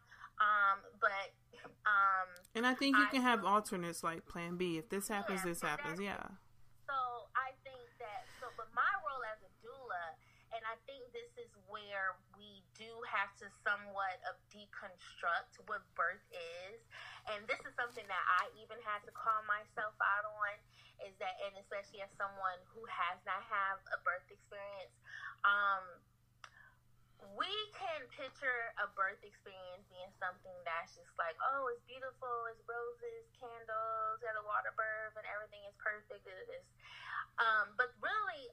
Um, 0.40 0.80
but 1.00 1.36
um, 1.84 2.28
and 2.56 2.64
I 2.64 2.72
think 2.72 2.96
you 2.96 3.04
I, 3.04 3.12
can 3.12 3.22
have 3.22 3.44
alternates 3.44 4.00
like 4.00 4.24
Plan 4.24 4.56
B. 4.56 4.76
If 4.80 4.88
this 4.88 5.08
happens, 5.08 5.44
yeah, 5.44 5.48
this 5.52 5.61
happens. 5.61 6.00
Yeah. 6.00 6.24
So 6.88 6.96
I 7.36 7.52
think 7.64 7.84
that. 8.00 8.24
So, 8.40 8.48
but 8.56 8.72
my 8.72 8.88
role 9.04 9.20
as 9.28 9.40
a 9.44 9.52
doula, 9.61 10.04
and 10.56 10.62
I 10.64 10.76
think 10.88 11.04
this 11.12 11.28
is 11.36 11.52
where 11.68 12.16
we 12.36 12.64
do 12.72 12.88
have 13.04 13.32
to 13.44 13.46
somewhat 13.61 14.20
of 14.28 14.40
deconstruct 14.48 15.61
what 15.68 15.84
birth 15.92 16.24
is, 16.32 16.80
and 17.28 17.44
this 17.44 17.61
is 17.68 17.72
something 17.76 18.04
that 18.08 18.24
I 18.40 18.48
even 18.61 18.80
had 18.80 19.04
to 19.04 19.12
call 19.12 19.40
myself 19.44 19.92
out 20.00 20.24
on 20.24 20.56
is 21.07 21.14
that, 21.18 21.34
and 21.48 21.57
especially 21.61 22.05
as 22.05 22.11
someone 22.16 22.59
who 22.72 22.82
has 22.88 23.18
not 23.24 23.42
had 23.46 23.80
a 23.94 23.98
birth 24.05 24.26
experience, 24.28 24.94
um, 25.46 25.84
we 27.36 27.53
can 27.76 28.01
picture 28.16 28.72
a 28.80 28.88
birth 28.96 29.20
experience 29.20 29.84
being 29.92 30.09
something 30.16 30.57
that's 30.64 30.96
just 30.96 31.12
like, 31.20 31.36
oh, 31.53 31.68
it's 31.68 31.84
beautiful, 31.84 32.48
it's 32.48 32.61
roses, 32.64 33.28
candles, 33.36 34.20
got 34.24 34.36
a 34.40 34.44
water 34.48 34.72
birth, 34.72 35.14
and 35.20 35.26
everything 35.28 35.61
is 35.68 35.76
perfect. 35.76 36.24
It 36.24 36.48
is, 36.48 36.64
um, 37.36 37.76
but 37.76 37.92
really, 38.01 38.48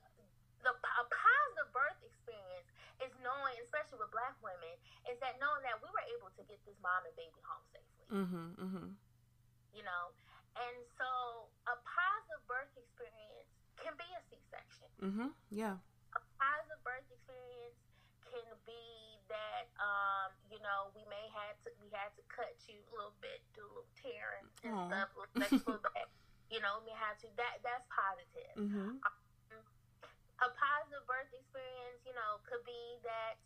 the 0.68 0.76
a 0.76 1.04
positive 1.08 1.70
birth 1.72 2.00
experience 2.04 2.68
is 3.00 3.14
knowing, 3.22 3.56
especially 3.64 4.02
with 4.02 4.12
Black 4.12 4.36
women, 4.42 4.74
is 5.08 5.16
that 5.24 5.38
knowing 5.40 5.64
that 5.64 5.78
we 5.80 5.88
were 5.88 6.08
able 6.18 6.34
to 6.36 6.42
get 6.50 6.60
this 6.66 6.78
mom 6.82 7.06
and 7.06 7.16
baby 7.16 7.40
home 7.46 7.66
safely. 7.72 8.06
Mm-hmm, 8.10 8.48
mm-hmm. 8.58 8.88
You 9.72 9.84
know, 9.86 10.12
and 10.58 10.78
so 10.98 11.10
a 11.70 11.76
positive 11.86 12.44
birth 12.50 12.74
experience 12.74 13.50
can 13.78 13.94
be 13.96 14.08
a 14.18 14.22
C 14.30 14.42
section. 14.50 14.90
Mm-hmm. 15.02 15.30
Yeah. 15.54 15.78
A 16.18 16.22
positive 16.42 16.82
birth 16.82 17.06
experience 17.14 17.78
can 18.26 18.48
be 18.66 19.22
that 19.30 19.70
um, 19.78 20.34
you 20.50 20.60
know, 20.64 20.90
we 20.98 21.04
may 21.12 21.26
have 21.36 21.56
to 21.68 21.70
we 21.84 21.92
had 21.94 22.10
to 22.18 22.24
cut 22.32 22.54
you 22.66 22.80
a 22.80 22.90
little 22.92 23.16
bit, 23.22 23.44
do 23.54 23.62
a 23.64 23.70
little 23.70 23.92
tearing 24.00 24.48
and 24.66 24.74
Aww. 24.74 24.88
stuff, 24.90 25.10
little 25.16 25.84
back. 25.94 26.10
You 26.50 26.64
know, 26.64 26.80
we 26.82 26.92
have 26.96 27.20
to 27.22 27.28
that 27.38 27.62
that's 27.62 27.86
positive. 27.92 28.56
Mm-hmm. 28.56 28.98
Um, 29.04 29.16
a 30.38 30.50
positive 30.54 31.02
birth 31.10 31.34
experience, 31.34 32.02
you 32.06 32.14
know, 32.14 32.38
could 32.46 32.62
be 32.62 33.02
that 33.02 33.42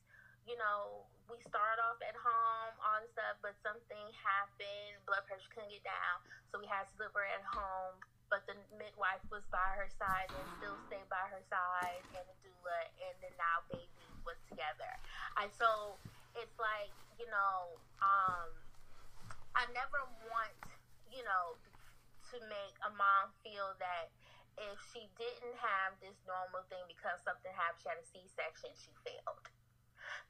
you 0.45 0.57
know, 0.57 1.05
we 1.29 1.37
start 1.45 1.79
off 1.79 2.01
at 2.03 2.17
home, 2.17 2.73
all 2.81 2.99
this 2.99 3.13
stuff, 3.15 3.39
but 3.39 3.55
something 3.61 4.05
happened, 4.19 4.99
blood 5.07 5.23
pressure 5.29 5.47
couldn't 5.53 5.71
get 5.71 5.85
down, 5.85 6.17
so 6.49 6.59
we 6.59 6.67
had 6.67 6.89
to 6.89 6.93
deliver 6.97 7.23
at 7.23 7.45
home. 7.45 8.01
But 8.31 8.47
the 8.47 8.55
midwife 8.79 9.23
was 9.27 9.43
by 9.51 9.75
her 9.75 9.91
side 9.91 10.31
and 10.39 10.47
still 10.55 10.79
stayed 10.87 11.07
by 11.11 11.27
her 11.29 11.43
side, 11.51 12.03
and 12.15 12.23
the 12.31 12.37
doula, 12.39 12.79
and 13.03 13.15
then 13.19 13.35
now 13.35 13.63
baby 13.67 14.07
was 14.23 14.39
together. 14.47 14.91
And 15.35 15.51
so 15.51 15.99
it's 16.39 16.55
like, 16.55 16.95
you 17.19 17.27
know, 17.27 17.83
um, 17.99 18.49
I 19.59 19.67
never 19.75 19.99
want, 20.31 20.55
you 21.11 21.27
know, 21.27 21.59
to 22.31 22.37
make 22.47 22.75
a 22.87 22.91
mom 22.95 23.35
feel 23.43 23.75
that 23.83 24.15
if 24.55 24.79
she 24.95 25.11
didn't 25.19 25.59
have 25.59 25.99
this 25.99 26.15
normal 26.23 26.63
thing 26.71 26.87
because 26.87 27.19
something 27.27 27.51
happened, 27.51 27.83
she 27.83 27.91
had 27.91 27.99
a 27.99 28.07
C 28.07 28.23
section, 28.31 28.71
she 28.79 28.95
failed 29.03 29.50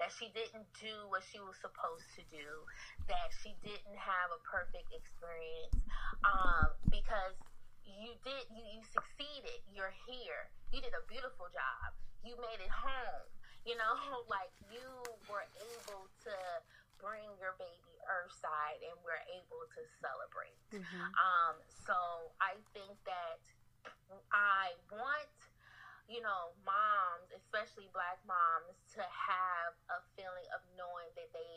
that 0.02 0.10
she 0.18 0.34
didn't 0.34 0.66
do 0.82 1.06
what 1.14 1.22
she 1.30 1.38
was 1.38 1.54
supposed 1.62 2.10
to 2.18 2.26
do, 2.34 2.66
that 3.06 3.30
she 3.46 3.54
didn't 3.62 4.00
have 4.02 4.34
a 4.34 4.42
perfect 4.42 4.90
experience, 4.90 5.78
um, 6.26 6.74
because 6.90 7.38
you 7.86 8.18
did 8.26 8.50
you, 8.50 8.66
you 8.66 8.82
succeeded. 8.90 9.62
You're 9.70 9.94
here. 10.10 10.50
You 10.74 10.82
did 10.82 10.98
a 10.98 11.06
beautiful 11.06 11.54
job. 11.54 11.94
You 12.26 12.34
made 12.42 12.58
it 12.58 12.74
home. 12.74 13.30
You 13.62 13.78
know, 13.78 13.94
like 14.26 14.50
you 14.74 14.90
were 15.30 15.46
able 15.62 16.10
to 16.26 16.36
bring 16.98 17.30
your 17.38 17.54
baby 17.62 17.94
earthside 18.10 18.82
and 18.82 18.98
we're 19.06 19.22
able 19.38 19.66
to 19.70 19.82
celebrate. 20.02 20.58
Mm-hmm. 20.74 21.06
Um, 21.14 21.56
so 21.86 21.98
I 22.42 22.58
think 22.74 22.94
that 23.06 23.42
I 24.34 24.74
want 24.94 25.30
you 26.10 26.22
know, 26.22 26.54
moms, 26.66 27.30
especially 27.34 27.90
black 27.94 28.20
moms, 28.26 28.78
to 28.98 29.04
have 29.04 29.74
a 29.90 30.00
feeling 30.18 30.48
of 30.56 30.62
knowing 30.78 31.10
that 31.18 31.30
they 31.34 31.56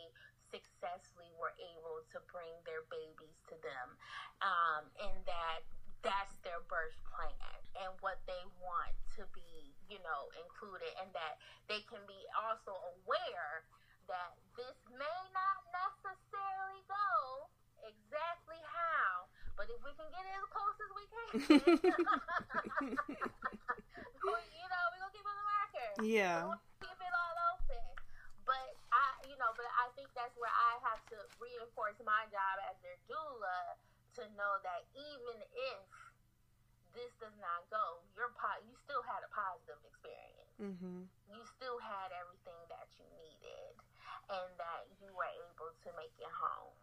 successfully 0.53 1.29
were 1.35 1.53
able 1.57 2.05
to 2.13 2.21
bring 2.29 2.53
their 2.63 2.85
babies 2.87 3.35
to 3.49 3.55
them, 3.65 3.87
um, 4.45 4.83
and 5.01 5.17
that 5.25 5.65
that's 6.05 6.37
their 6.45 6.61
birth 6.69 6.95
plan 7.09 7.61
and 7.81 7.91
what 8.05 8.21
they 8.29 8.43
want 8.61 8.93
to 9.17 9.25
be, 9.33 9.73
you 9.89 9.97
know, 10.05 10.29
included, 10.37 10.93
and 11.01 11.09
that 11.17 11.41
they 11.67 11.81
can 11.89 11.99
be 12.05 12.21
also 12.37 12.77
aware 13.01 13.65
that 14.05 14.37
this 14.53 14.77
may 14.93 15.19
not 15.33 15.57
necessarily 15.73 16.85
go 16.85 17.49
exactly 17.89 18.61
how, 18.69 19.25
but 19.57 19.65
if 19.73 19.81
we 19.81 19.91
can 19.97 20.07
get 20.13 20.25
as 20.29 20.45
close 20.53 20.77
as 20.77 20.91
we 20.93 21.05
can, 21.09 21.25
Yeah. 26.03 26.51
Keep 26.81 26.99
it 26.99 27.13
all 27.13 27.37
open. 27.55 27.85
But 28.43 28.67
I, 28.91 29.05
you 29.27 29.35
know, 29.39 29.51
but 29.55 29.69
I 29.79 29.89
think 29.95 30.11
that's 30.13 30.35
where 30.37 30.51
I 30.51 30.79
have 30.91 31.01
to 31.15 31.17
reinforce 31.39 31.97
my 32.03 32.27
job 32.29 32.55
as 32.69 32.75
their 32.83 32.99
doula 33.09 33.79
to 34.19 34.23
know 34.37 34.53
that 34.63 34.87
even 34.95 35.37
if 35.41 35.87
this 36.95 37.11
does 37.19 37.35
not 37.43 37.67
go, 37.67 37.99
your 38.15 38.31
po- 38.39 38.63
you 38.63 38.71
still 38.87 39.03
had 39.03 39.19
a 39.27 39.31
positive 39.31 39.81
experience. 39.83 40.55
Mm-hmm. 40.55 41.03
You 41.27 41.41
still 41.59 41.75
had 41.83 42.15
everything 42.15 42.61
that 42.71 42.87
you 42.95 43.03
needed, 43.19 43.75
and 44.31 44.49
that 44.55 44.87
you 45.03 45.11
were 45.11 45.27
able 45.51 45.75
to 45.75 45.89
make 45.99 46.15
it 46.15 46.31
home. 46.31 46.75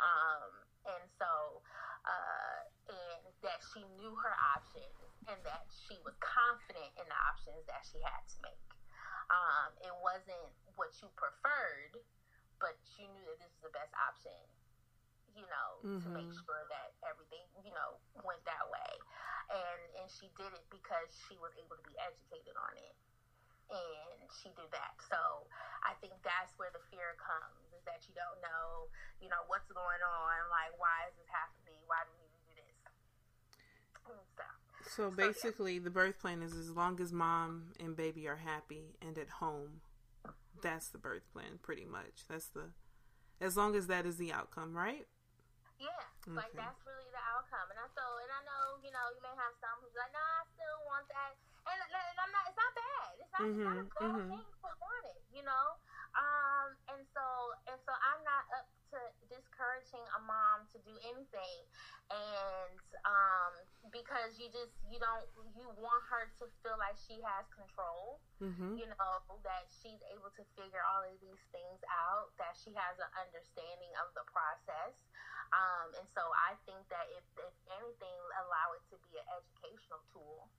Um, 0.00 0.52
and 0.94 1.04
so, 1.18 1.62
uh, 2.06 2.58
and 2.90 3.22
that 3.42 3.60
she 3.74 3.82
knew 3.98 4.14
her 4.14 4.34
options, 4.54 4.94
and 5.26 5.38
that 5.42 5.66
she 5.70 5.98
was 6.06 6.14
confident 6.22 6.90
in 6.98 7.06
the 7.06 7.18
options 7.26 7.62
that 7.66 7.82
she 7.82 7.98
had 8.02 8.22
to 8.30 8.36
make. 8.46 8.66
Um, 9.26 9.74
it 9.82 9.96
wasn't 9.98 10.50
what 10.78 10.94
you 11.02 11.10
preferred, 11.18 11.98
but 12.62 12.78
you 12.94 13.10
knew 13.10 13.26
that 13.26 13.38
this 13.42 13.50
was 13.58 13.70
the 13.70 13.74
best 13.74 13.90
option 13.98 14.38
you 15.36 15.44
know, 15.44 15.70
mm-hmm. 15.84 16.00
to 16.00 16.08
make 16.16 16.32
sure 16.32 16.64
that 16.72 16.96
everything, 17.04 17.44
you 17.60 17.70
know, 17.76 18.00
went 18.24 18.40
that 18.48 18.64
way. 18.72 18.92
And 19.52 19.80
and 20.02 20.06
she 20.08 20.32
did 20.34 20.50
it 20.56 20.64
because 20.72 21.12
she 21.28 21.36
was 21.38 21.52
able 21.60 21.76
to 21.76 21.86
be 21.86 21.94
educated 22.00 22.56
on 22.56 22.72
it. 22.80 22.96
And 23.70 24.30
she 24.30 24.54
did 24.54 24.70
that. 24.70 24.94
So 25.10 25.18
I 25.82 25.94
think 25.98 26.14
that's 26.22 26.54
where 26.58 26.70
the 26.70 26.82
fear 26.90 27.18
comes 27.18 27.66
is 27.74 27.82
that 27.86 28.06
you 28.06 28.14
don't 28.14 28.38
know, 28.42 28.90
you 29.18 29.26
know, 29.30 29.42
what's 29.50 29.70
going 29.70 30.02
on, 30.02 30.36
like 30.50 30.74
why 30.78 31.10
is 31.10 31.14
this 31.18 31.30
happening? 31.30 31.78
Why 31.86 32.02
do 32.06 32.14
we 32.14 32.26
need 32.30 32.42
to 32.46 32.52
do 32.58 32.64
this? 32.66 32.94
So, 34.86 35.10
so 35.10 35.10
basically, 35.10 35.78
so, 35.78 35.82
yeah. 35.82 35.86
the 35.90 35.94
birth 35.94 36.18
plan 36.22 36.42
is 36.42 36.54
as 36.54 36.70
long 36.70 37.00
as 37.02 37.10
mom 37.10 37.74
and 37.82 37.96
baby 37.96 38.26
are 38.30 38.42
happy 38.42 38.94
and 39.02 39.18
at 39.18 39.42
home, 39.42 39.82
that's 40.62 40.88
the 40.88 40.98
birth 40.98 41.26
plan, 41.32 41.58
pretty 41.62 41.84
much. 41.84 42.26
That's 42.30 42.46
the, 42.50 42.70
as 43.40 43.56
long 43.56 43.74
as 43.74 43.86
that 43.86 44.06
is 44.06 44.16
the 44.16 44.32
outcome, 44.32 44.74
right? 44.74 45.06
Yeah, 45.76 45.92
okay. 46.24 46.32
like 46.32 46.54
that's 46.56 46.80
really 46.88 47.10
the 47.12 47.20
outcome. 47.20 47.68
And 47.68 47.76
I 47.76 47.84
so 47.92 48.00
and 48.00 48.32
I 48.32 48.40
know 48.48 48.80
you 48.80 48.88
know 48.88 49.12
you 49.12 49.20
may 49.20 49.36
have 49.36 49.52
some 49.60 49.76
who's 49.84 49.92
like, 49.92 50.08
no, 50.08 50.24
nah, 50.24 50.40
I 50.40 50.44
still 50.56 50.78
want 50.88 51.04
that, 51.12 51.36
and, 51.68 51.80
and 51.84 52.16
I'm 52.16 52.32
not. 52.32 52.48
It's 52.48 52.56
not 52.56 52.72
not, 53.38 53.48
mm-hmm, 53.48 53.60
it's 53.60 53.64
not 53.64 53.76
a 53.76 53.84
bad 53.84 54.08
mm-hmm. 54.08 54.30
thing 54.32 54.48
to 54.64 54.70
want 54.80 54.96
you 55.36 55.44
know. 55.44 55.66
Um, 56.16 56.72
and 56.96 57.04
so 57.12 57.24
and 57.68 57.76
so 57.84 57.92
I'm 57.92 58.24
not 58.24 58.48
up 58.56 58.64
to 58.88 59.00
discouraging 59.28 60.00
a 60.16 60.20
mom 60.24 60.64
to 60.72 60.80
do 60.80 60.96
anything, 61.04 61.58
and 62.08 62.80
um, 63.04 63.52
because 63.92 64.40
you 64.40 64.48
just 64.48 64.72
you 64.88 64.96
don't 64.96 65.28
you 65.52 65.68
want 65.76 66.00
her 66.08 66.32
to 66.40 66.48
feel 66.64 66.80
like 66.80 66.96
she 66.96 67.20
has 67.20 67.44
control. 67.52 68.24
Mm-hmm. 68.40 68.80
You 68.80 68.88
know 68.96 69.12
that 69.44 69.68
she's 69.68 70.00
able 70.08 70.32
to 70.40 70.44
figure 70.56 70.80
all 70.88 71.04
of 71.04 71.20
these 71.20 71.42
things 71.52 71.84
out. 71.92 72.32
That 72.40 72.56
she 72.56 72.72
has 72.72 72.96
an 72.96 73.12
understanding 73.20 73.92
of 74.00 74.16
the 74.16 74.24
process. 74.32 74.96
Um, 75.54 75.94
and 75.94 76.06
so 76.10 76.26
I 76.34 76.58
think 76.66 76.82
that 76.90 77.06
if, 77.14 77.22
if 77.38 77.54
anything, 77.70 78.18
allow 78.42 78.74
it 78.74 78.82
to 78.90 78.98
be 79.06 79.14
an 79.14 79.26
educational 79.30 80.02
tool 80.10 80.50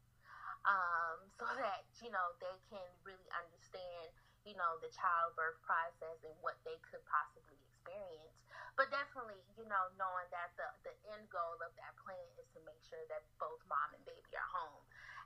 um, 0.67 1.17
so 1.39 1.47
that, 1.57 1.87
you 2.03 2.11
know, 2.11 2.35
they 2.43 2.57
can 2.67 2.85
really 3.07 3.29
understand, 3.33 4.11
you 4.43 4.53
know, 4.59 4.77
the 4.83 4.91
childbirth 4.91 5.57
process 5.63 6.19
and 6.23 6.35
what 6.43 6.59
they 6.67 6.75
could 6.83 7.01
possibly 7.07 7.57
experience. 7.71 8.43
But 8.75 8.93
definitely, 8.93 9.41
you 9.57 9.65
know, 9.65 9.89
knowing 9.97 10.29
that 10.29 10.53
the, 10.59 10.67
the 10.85 10.93
end 11.17 11.25
goal 11.33 11.57
of 11.65 11.73
that 11.81 11.93
plan 11.97 12.21
is 12.37 12.45
to 12.53 12.61
make 12.61 12.77
sure 12.85 13.01
that 13.09 13.25
both 13.41 13.57
mom 13.65 13.95
and 13.97 14.03
baby 14.05 14.37
are 14.37 14.51
home 14.53 14.83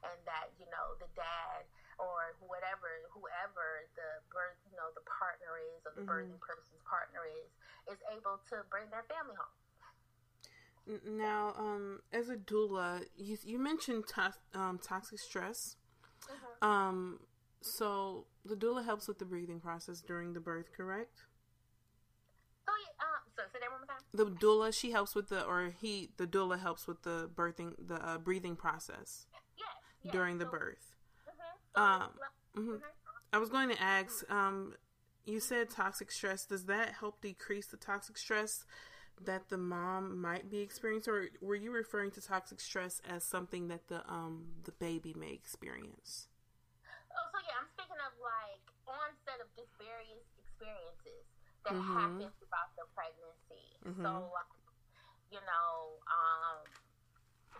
and 0.07 0.17
that, 0.23 0.55
you 0.55 0.65
know, 0.71 0.95
the 0.97 1.09
dad 1.13 1.67
or 1.99 2.33
whatever, 2.41 2.89
whoever 3.11 3.85
the 3.93 4.09
birth, 4.31 4.57
you 4.65 4.73
know, 4.79 4.89
the 4.95 5.05
partner 5.05 5.59
is 5.75 5.83
or 5.83 5.93
the 5.93 6.07
mm-hmm. 6.07 6.31
birthing 6.31 6.41
person's 6.41 6.81
partner 6.87 7.27
is, 7.27 7.49
is 7.91 7.99
able 8.09 8.39
to 8.49 8.63
bring 8.71 8.87
their 8.89 9.05
family 9.11 9.35
home. 9.35 9.60
Now, 10.87 11.53
um, 11.57 11.99
as 12.11 12.29
a 12.29 12.35
doula, 12.35 13.03
you, 13.15 13.37
you 13.43 13.59
mentioned 13.59 14.05
to- 14.15 14.33
um, 14.59 14.79
toxic 14.83 15.19
stress. 15.19 15.75
Mm-hmm. 16.23 16.67
Um, 16.67 17.19
so 17.61 18.25
the 18.43 18.55
doula 18.55 18.83
helps 18.83 19.07
with 19.07 19.19
the 19.19 19.25
breathing 19.25 19.59
process 19.59 20.01
during 20.01 20.33
the 20.33 20.39
birth, 20.39 20.71
correct? 20.75 21.23
Oh 22.67 22.73
yeah. 22.83 23.05
Uh, 23.05 23.19
so 23.35 23.43
say 23.53 23.59
that 23.59 23.71
one 23.71 23.81
more 23.81 23.87
time. 23.87 24.03
The 24.13 24.45
doula, 24.45 24.73
she 24.73 24.91
helps 24.91 25.15
with 25.15 25.29
the, 25.29 25.43
or 25.45 25.73
he, 25.79 26.09
the 26.17 26.27
doula 26.27 26.59
helps 26.59 26.87
with 26.87 27.03
the 27.03 27.29
birthing, 27.33 27.73
the 27.87 27.95
uh, 27.95 28.17
breathing 28.17 28.55
process. 28.55 29.27
Yes. 29.31 29.67
yes. 30.03 30.11
During 30.11 30.39
the 30.39 30.45
birth. 30.45 30.95
Mm-hmm. 31.77 32.01
Um. 32.01 32.09
Mm-hmm. 32.57 32.75
I 33.33 33.37
was 33.37 33.49
going 33.49 33.69
to 33.69 33.81
ask. 33.81 34.29
Um, 34.29 34.73
you 35.25 35.39
said 35.39 35.69
toxic 35.69 36.11
stress. 36.11 36.45
Does 36.45 36.65
that 36.65 36.93
help 36.99 37.21
decrease 37.21 37.67
the 37.67 37.77
toxic 37.77 38.17
stress 38.17 38.65
that 39.25 39.49
the 39.49 39.57
mom 39.57 40.19
might 40.19 40.49
be 40.49 40.59
experiencing, 40.59 41.13
or 41.13 41.29
were 41.41 41.55
you 41.55 41.71
referring 41.71 42.11
to 42.11 42.21
toxic 42.21 42.59
stress 42.59 43.01
as 43.07 43.23
something 43.23 43.67
that 43.67 43.87
the 43.87 44.01
um 44.09 44.47
the 44.63 44.71
baby 44.73 45.13
may 45.17 45.31
experience? 45.31 46.27
Oh, 47.11 47.27
so 47.31 47.37
yeah, 47.45 47.61
I'm 47.61 47.69
speaking 47.75 47.99
of 48.01 48.13
like 48.17 48.63
onset 48.87 49.39
of 49.43 49.49
just 49.53 49.71
various 49.77 50.25
experiences 50.39 51.23
that 51.65 51.73
mm-hmm. 51.77 51.93
happen 51.93 52.27
throughout 52.41 52.71
the 52.77 52.85
pregnancy. 52.97 53.65
Mm-hmm. 53.85 54.03
So, 54.03 54.31
you 55.29 55.41
know, 55.45 56.01
um, 56.09 56.65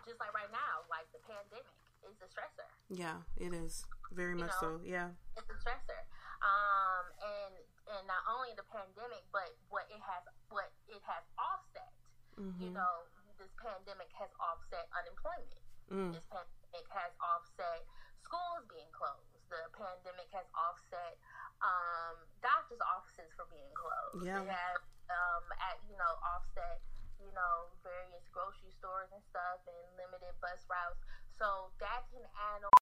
just 0.04 0.18
like 0.18 0.34
right 0.34 0.50
now, 0.50 0.82
like 0.90 1.06
the 1.14 1.22
pandemic 1.24 1.66
is 2.02 2.18
a 2.18 2.28
stressor. 2.28 2.66
Yeah, 2.90 3.22
it 3.38 3.54
is 3.54 3.86
very 4.10 4.34
you 4.34 4.44
much 4.44 4.54
know, 4.60 4.78
so. 4.78 4.84
Yeah, 4.84 5.14
it's 5.38 5.48
a 5.48 5.56
stressor. 5.62 6.02
Um, 6.42 7.06
and 7.22 7.54
and 7.98 8.04
not 8.10 8.22
only 8.26 8.54
the 8.58 8.66
pandemic, 8.66 9.22
but 9.30 9.46
what 9.70 9.86
it 9.90 10.02
has 10.02 10.22
what 10.50 10.70
it 10.90 11.02
has 11.06 11.24
offset. 11.38 11.94
Mm-hmm. 12.38 12.58
You 12.58 12.70
know, 12.74 12.94
this 13.38 13.52
pandemic 13.58 14.10
has 14.18 14.30
offset 14.38 14.86
unemployment. 14.94 15.62
Mm. 15.90 16.10
This 16.14 16.26
pandemic 16.30 16.86
has 16.94 17.12
offset 17.20 17.84
schools 18.22 18.64
being 18.70 18.88
closed. 18.94 19.28
The 19.52 19.68
pandemic 19.76 20.32
has 20.32 20.48
offset 20.56 21.20
um, 21.60 22.16
doctors' 22.40 22.80
offices 22.80 23.28
for 23.36 23.44
being 23.52 23.72
closed. 23.76 24.24
Yeah. 24.24 24.40
It 24.40 24.48
has 24.48 24.80
um, 25.12 25.44
at 25.60 25.78
you 25.86 25.98
know 26.00 26.12
offset 26.24 26.80
you 27.20 27.30
know 27.36 27.70
various 27.84 28.24
grocery 28.32 28.72
stores 28.72 29.12
and 29.12 29.20
stuff 29.28 29.60
and 29.68 29.84
limited 30.00 30.32
bus 30.40 30.64
routes. 30.66 31.02
So 31.36 31.74
that 31.82 32.08
can 32.08 32.24
add 32.24 32.64
on. 32.64 32.81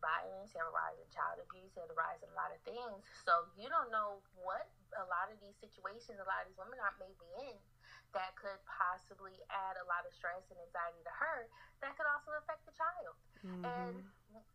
Violence, 0.00 0.54
you 0.54 0.58
have 0.62 0.70
a 0.70 0.74
rise 0.74 0.98
in 0.98 1.08
child 1.10 1.38
abuse, 1.42 1.70
you 1.74 1.80
have 1.82 1.92
a 1.92 1.98
rise 1.98 2.20
in 2.22 2.30
a 2.30 2.38
lot 2.38 2.50
of 2.50 2.60
things. 2.66 2.98
So 3.26 3.48
you 3.58 3.68
don't 3.70 3.90
know 3.92 4.22
what 4.38 4.66
a 4.96 5.04
lot 5.06 5.28
of 5.28 5.38
these 5.42 5.56
situations, 5.60 6.18
a 6.18 6.26
lot 6.26 6.44
of 6.44 6.50
these 6.50 6.60
women 6.60 6.80
are 6.80 6.94
maybe 6.98 7.28
in 7.48 7.56
that 8.16 8.32
could 8.40 8.58
possibly 8.64 9.36
add 9.52 9.76
a 9.80 9.86
lot 9.88 10.04
of 10.08 10.12
stress 10.16 10.40
and 10.48 10.58
anxiety 10.60 11.02
to 11.04 11.12
her. 11.12 11.48
That 11.84 11.92
could 11.96 12.08
also 12.08 12.32
affect 12.40 12.64
the 12.64 12.74
child, 12.74 13.14
mm-hmm. 13.44 13.64
and 13.64 13.96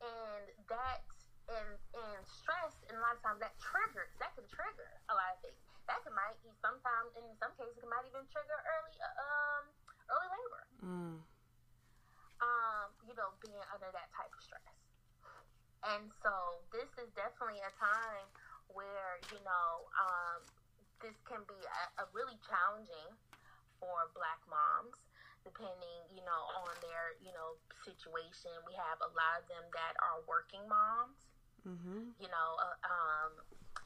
and 0.02 0.44
that 0.70 1.06
and 1.50 1.70
and 1.94 2.22
stress, 2.26 2.74
and 2.90 2.98
a 2.98 3.02
lot 3.02 3.14
of 3.14 3.22
times 3.22 3.40
that 3.46 3.54
triggers 3.62 4.10
that 4.18 4.34
can 4.34 4.46
trigger 4.50 4.90
a 5.10 5.14
lot 5.14 5.38
of 5.38 5.40
things. 5.46 5.60
That 5.86 6.02
can 6.02 6.18
might 6.18 6.40
sometimes 6.64 7.14
in 7.14 7.30
some 7.38 7.54
cases 7.60 7.78
it 7.78 7.90
might 7.90 8.06
even 8.10 8.26
trigger 8.34 8.58
early 8.58 8.96
um 9.22 9.64
early 10.10 10.30
labor. 10.34 10.64
Mm 10.82 11.18
um, 12.44 12.88
you 13.08 13.16
know, 13.16 13.32
being 13.40 13.60
under 13.72 13.90
that 13.96 14.10
type 14.12 14.32
of 14.32 14.42
stress. 14.44 14.73
And 15.92 16.08
so 16.24 16.64
this 16.72 16.88
is 17.02 17.12
definitely 17.14 17.60
a 17.60 17.74
time 17.76 18.28
where, 18.72 19.20
you 19.30 19.42
know, 19.44 19.72
um, 20.00 20.40
this 21.04 21.16
can 21.28 21.44
be 21.44 21.60
a, 21.60 21.84
a 22.02 22.06
really 22.16 22.40
challenging 22.48 23.12
for 23.84 24.08
black 24.16 24.40
moms 24.48 24.96
depending, 25.44 26.00
you 26.16 26.24
know, 26.24 26.42
on 26.64 26.72
their, 26.80 27.20
you 27.20 27.36
know, 27.36 27.60
situation. 27.84 28.56
We 28.64 28.72
have 28.80 28.96
a 29.04 29.12
lot 29.12 29.44
of 29.44 29.46
them 29.52 29.68
that 29.76 29.94
are 30.00 30.24
working 30.24 30.64
moms. 30.72 31.20
Mm-hmm. 31.68 32.16
You 32.20 32.30
know, 32.32 32.50
uh, 32.60 32.80
um, 32.88 33.32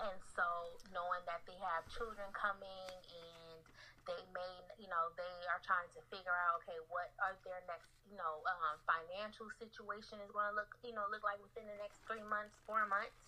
and 0.01 0.17
so 0.33 0.45
knowing 0.93 1.25
that 1.25 1.45
they 1.49 1.57
have 1.57 1.85
children 1.89 2.25
coming 2.33 2.93
and 2.93 3.46
they 4.07 4.23
may, 4.31 4.53
you 4.79 4.89
know, 4.89 5.11
they 5.19 5.35
are 5.51 5.61
trying 5.61 5.91
to 5.93 6.01
figure 6.07 6.33
out, 6.33 6.63
okay, 6.63 6.79
what 6.87 7.11
are 7.19 7.35
their 7.43 7.59
next, 7.67 7.91
you 8.07 8.15
know, 8.15 8.39
um, 8.47 8.79
financial 8.87 9.51
situation 9.59 10.17
is 10.23 10.31
going 10.31 10.47
to 10.47 10.55
look, 10.55 10.71
you 10.81 10.95
know, 10.95 11.05
look 11.11 11.21
like 11.27 11.37
within 11.43 11.67
the 11.67 11.77
next 11.77 12.01
three 12.07 12.23
months, 12.23 12.55
four 12.63 12.87
months. 12.87 13.19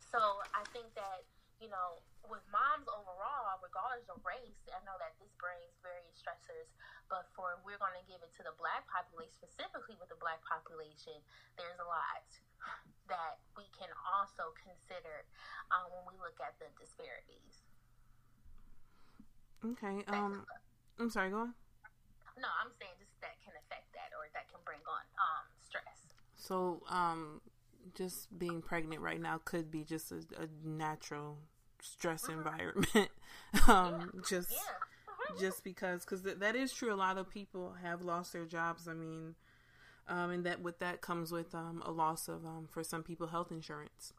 So 0.00 0.20
I 0.56 0.64
think 0.72 0.92
that 0.96 1.28
you 1.62 1.70
know, 1.70 2.02
with 2.26 2.42
moms 2.50 2.90
overall, 2.90 3.54
regardless 3.62 4.10
of 4.10 4.18
race, 4.26 4.58
I 4.74 4.82
know 4.82 4.98
that 4.98 5.14
this 5.22 5.30
brings 5.38 5.78
various 5.78 6.18
stressors, 6.18 6.66
but 7.06 7.30
for 7.38 7.62
we're 7.62 7.78
going 7.78 7.94
to 7.94 8.06
give 8.10 8.18
it 8.18 8.34
to 8.34 8.42
the 8.42 8.50
black 8.58 8.82
population, 8.90 9.30
specifically 9.30 9.94
with 10.02 10.10
the 10.10 10.18
black 10.18 10.42
population, 10.42 11.14
there's 11.54 11.78
a 11.78 11.86
lot 11.86 12.26
that 13.12 13.38
we 13.54 13.62
can 13.78 13.90
also 14.10 14.50
consider 14.58 15.22
um, 15.70 15.86
when 15.94 16.02
we 16.10 16.18
look 16.18 16.42
at 16.42 16.58
the 16.58 16.66
disparities. 16.82 17.62
Okay. 19.64 20.04
Um, 20.08 20.44
I'm 20.98 21.10
sorry. 21.10 21.30
Go 21.30 21.38
on. 21.38 21.54
No, 22.40 22.48
I'm 22.62 22.72
saying 22.80 22.92
just 22.98 23.20
that 23.20 23.38
can 23.44 23.52
affect 23.54 23.92
that 23.94 24.10
or 24.16 24.26
that 24.34 24.50
can 24.50 24.60
bring 24.64 24.80
on 24.86 25.04
um, 25.18 25.46
stress. 25.60 26.14
So, 26.36 26.82
um, 26.88 27.40
just 27.94 28.36
being 28.38 28.62
pregnant 28.62 29.00
right 29.00 29.20
now 29.20 29.40
could 29.44 29.70
be 29.70 29.84
just 29.84 30.10
a, 30.10 30.24
a 30.38 30.48
natural 30.64 31.38
stress 31.80 32.24
uh-huh. 32.24 32.38
environment. 32.38 33.10
um, 33.68 34.10
yeah. 34.14 34.20
just 34.28 34.50
yeah. 34.50 34.58
Uh-huh. 34.58 35.40
just 35.40 35.62
because, 35.62 36.04
because 36.04 36.22
th- 36.22 36.38
that 36.38 36.56
is 36.56 36.72
true. 36.72 36.92
A 36.92 36.96
lot 36.96 37.18
of 37.18 37.30
people 37.30 37.76
have 37.82 38.02
lost 38.02 38.32
their 38.32 38.44
jobs. 38.44 38.88
I 38.88 38.94
mean, 38.94 39.36
um, 40.08 40.30
and 40.30 40.44
that 40.44 40.60
with 40.60 40.80
that 40.80 41.00
comes 41.00 41.30
with 41.30 41.54
um, 41.54 41.82
a 41.86 41.92
loss 41.92 42.28
of, 42.28 42.44
um, 42.44 42.66
for 42.68 42.82
some 42.82 43.02
people, 43.02 43.28
health 43.28 43.52
insurance. 43.52 44.12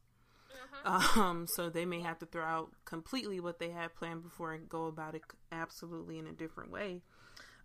Uh-huh. 0.85 1.21
Um, 1.21 1.47
so 1.47 1.69
they 1.69 1.85
may 1.85 2.01
have 2.01 2.19
to 2.19 2.25
throw 2.25 2.43
out 2.43 2.71
completely 2.85 3.39
what 3.39 3.59
they 3.59 3.69
had 3.69 3.95
planned 3.95 4.23
before 4.23 4.53
and 4.53 4.67
go 4.67 4.85
about 4.85 5.15
it 5.15 5.23
absolutely 5.51 6.19
in 6.19 6.27
a 6.27 6.33
different 6.33 6.71
way. 6.71 7.01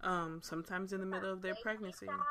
Um, 0.03 0.41
sometimes 0.43 0.93
in 0.93 1.01
the 1.01 1.07
middle 1.07 1.33
of 1.33 1.43
their 1.43 1.55
baby 1.55 1.63
pregnancy. 1.63 2.07
Showers, 2.07 2.23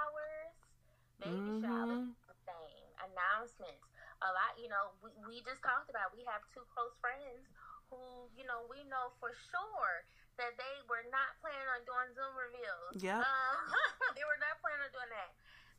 baby 1.22 1.36
mm-hmm. 1.36 1.62
showers, 1.66 2.08
same 2.48 3.12
announcements 3.12 3.88
a 4.26 4.30
lot, 4.34 4.58
you 4.58 4.70
know, 4.70 4.98
we, 5.02 5.14
we 5.30 5.36
just 5.46 5.62
talked 5.62 5.90
about 5.94 6.14
we 6.14 6.26
have 6.26 6.42
two 6.50 6.66
close 6.74 6.94
friends 6.98 7.46
who, 7.90 7.98
you 8.34 8.46
know, 8.50 8.66
we 8.66 8.82
know 8.90 9.14
for 9.22 9.32
sure 9.54 9.94
that 10.42 10.54
they 10.58 10.76
were 10.90 11.06
not 11.10 11.38
planning 11.42 11.70
on 11.70 11.82
doing 11.86 12.10
Zoom 12.14 12.34
reveals. 12.34 13.02
Yeah. 13.02 13.22
Um, 13.22 13.58
they 14.18 14.26
were 14.26 14.42
not 14.42 14.58
planning 14.62 14.86
on 14.86 14.92
doing 14.94 15.12
that. 15.14 15.32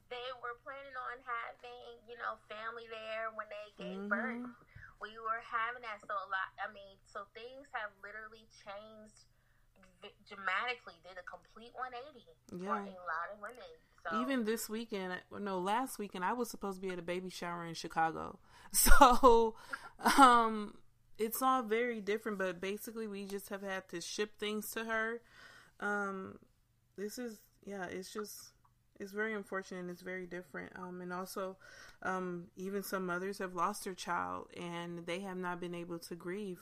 They 0.08 0.28
were 0.40 0.56
planning 0.64 0.96
on 0.96 1.20
having, 1.26 2.00
you 2.08 2.16
know, 2.16 2.40
family 2.48 2.88
there 2.88 3.28
when 3.36 3.46
they 3.50 3.66
gave 3.76 3.98
mm-hmm. 4.06 4.10
birth. 4.10 4.48
We 4.98 5.14
were 5.18 5.42
having 5.46 5.82
that. 5.86 6.02
So 6.02 6.14
a 6.14 6.28
lot, 6.28 6.50
I 6.58 6.70
mean, 6.74 6.98
so 7.06 7.26
things 7.34 7.70
have 7.72 7.94
literally 8.02 8.46
changed 8.66 9.28
dramatically. 10.28 10.94
Did 11.02 11.18
a 11.18 11.26
complete 11.26 11.72
180 11.74 12.26
yeah. 12.52 12.66
for 12.66 12.82
a 12.82 13.06
lot 13.06 13.26
of 13.32 13.40
women. 13.40 13.72
So. 14.04 14.20
Even 14.22 14.44
this 14.44 14.68
weekend, 14.68 15.14
no, 15.40 15.58
last 15.58 15.98
weekend, 15.98 16.24
I 16.24 16.32
was 16.32 16.50
supposed 16.50 16.80
to 16.80 16.86
be 16.86 16.92
at 16.92 16.98
a 16.98 17.02
baby 17.02 17.30
shower 17.30 17.64
in 17.64 17.74
Chicago. 17.74 18.38
So, 18.70 19.54
um, 20.18 20.74
it's 21.16 21.40
all 21.40 21.62
very 21.62 22.02
different, 22.02 22.36
but 22.36 22.60
basically, 22.60 23.06
we 23.06 23.24
just 23.24 23.48
have 23.48 23.62
had 23.62 23.88
to 23.88 24.02
ship 24.02 24.38
things 24.38 24.70
to 24.72 24.84
her. 24.84 25.22
Um, 25.80 26.38
this 26.94 27.18
is, 27.18 27.38
yeah, 27.64 27.84
it's 27.84 28.12
just, 28.12 28.52
it's 29.00 29.12
very 29.12 29.34
unfortunate 29.34 29.80
and 29.80 29.90
it's 29.90 30.02
very 30.02 30.26
different. 30.26 30.72
Um, 30.76 31.00
and 31.00 31.12
also, 31.12 31.56
um, 32.02 32.44
even 32.56 32.82
some 32.82 33.06
mothers 33.06 33.38
have 33.38 33.54
lost 33.54 33.84
their 33.84 33.94
child 33.94 34.48
and 34.56 35.06
they 35.06 35.20
have 35.20 35.36
not 35.36 35.60
been 35.60 35.74
able 35.74 35.98
to 36.00 36.14
grieve 36.14 36.60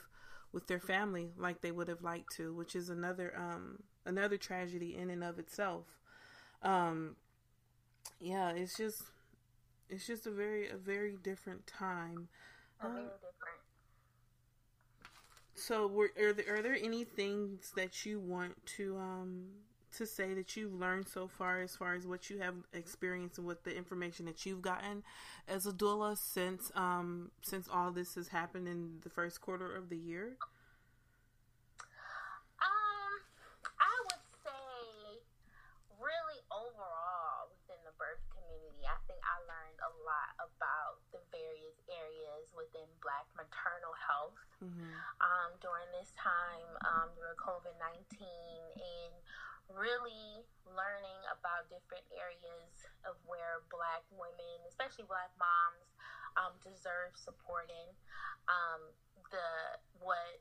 with 0.52 0.66
their 0.66 0.80
family 0.80 1.30
like 1.36 1.60
they 1.60 1.70
would 1.72 1.88
have 1.88 2.02
liked 2.02 2.34
to, 2.36 2.54
which 2.54 2.76
is 2.76 2.88
another, 2.90 3.34
um, 3.36 3.82
another 4.04 4.36
tragedy 4.36 4.96
in 4.96 5.10
and 5.10 5.24
of 5.24 5.38
itself. 5.38 5.84
Um, 6.62 7.16
yeah, 8.20 8.50
it's 8.50 8.76
just 8.76 9.02
it's 9.90 10.06
just 10.06 10.26
a 10.26 10.30
very 10.30 10.68
a 10.70 10.76
very 10.76 11.16
different 11.22 11.66
time. 11.66 12.28
A 12.82 12.86
different. 12.88 13.10
So, 15.54 15.86
were, 15.86 16.10
are 16.18 16.32
there 16.32 16.56
are 16.56 16.62
there 16.62 16.76
any 16.80 17.04
things 17.04 17.72
that 17.76 18.04
you 18.04 18.20
want 18.20 18.64
to 18.76 18.96
um 18.98 19.46
to 19.96 20.06
say 20.06 20.34
that 20.34 20.56
you've 20.56 20.74
learned 20.74 21.08
so 21.08 21.26
far, 21.26 21.60
as 21.60 21.74
far 21.74 21.94
as 21.94 22.06
what 22.06 22.28
you 22.28 22.38
have 22.38 22.54
experienced 22.72 23.38
and 23.38 23.46
what 23.46 23.64
the 23.64 23.74
information 23.74 24.26
that 24.26 24.44
you've 24.44 24.62
gotten 24.62 25.02
as 25.48 25.66
a 25.66 25.72
doula 25.72 26.16
since 26.16 26.70
um 26.74 27.30
since 27.42 27.68
all 27.72 27.90
this 27.90 28.14
has 28.14 28.28
happened 28.28 28.68
in 28.68 29.00
the 29.02 29.10
first 29.10 29.40
quarter 29.40 29.74
of 29.74 29.88
the 29.88 29.96
year? 29.96 30.36
Um, 32.60 33.12
I 33.80 33.94
would 34.04 34.24
say 34.44 35.24
really 35.96 36.40
overall 36.52 37.48
within 37.56 37.80
the 37.88 37.96
birth 37.96 38.20
community, 38.36 38.84
I 38.84 39.00
think 39.08 39.20
I 39.24 39.36
learned 39.48 39.80
a 39.80 39.92
lot 40.04 40.30
about 40.44 41.00
the 41.16 41.24
various 41.32 41.80
areas 41.88 42.52
within 42.52 42.86
Black 43.00 43.24
maternal 43.32 43.96
health 43.96 44.36
mm-hmm. 44.60 44.92
um, 45.24 45.56
during 45.64 45.88
this 45.96 46.12
time 46.20 46.68
um, 46.84 47.08
during 47.16 47.36
COVID 47.40 47.76
19 47.80 48.28
and 48.76 49.14
really 49.70 50.46
learning 50.66 51.20
about 51.30 51.66
different 51.70 52.04
areas 52.14 52.86
of 53.06 53.18
where 53.26 53.62
Black 53.70 54.04
women, 54.12 54.56
especially 54.68 55.06
Black 55.06 55.32
moms, 55.40 55.88
um, 56.36 56.52
deserve 56.62 57.16
support 57.16 57.70
in. 57.72 57.90
Um, 58.46 58.94
the 59.32 59.80
what 59.98 60.38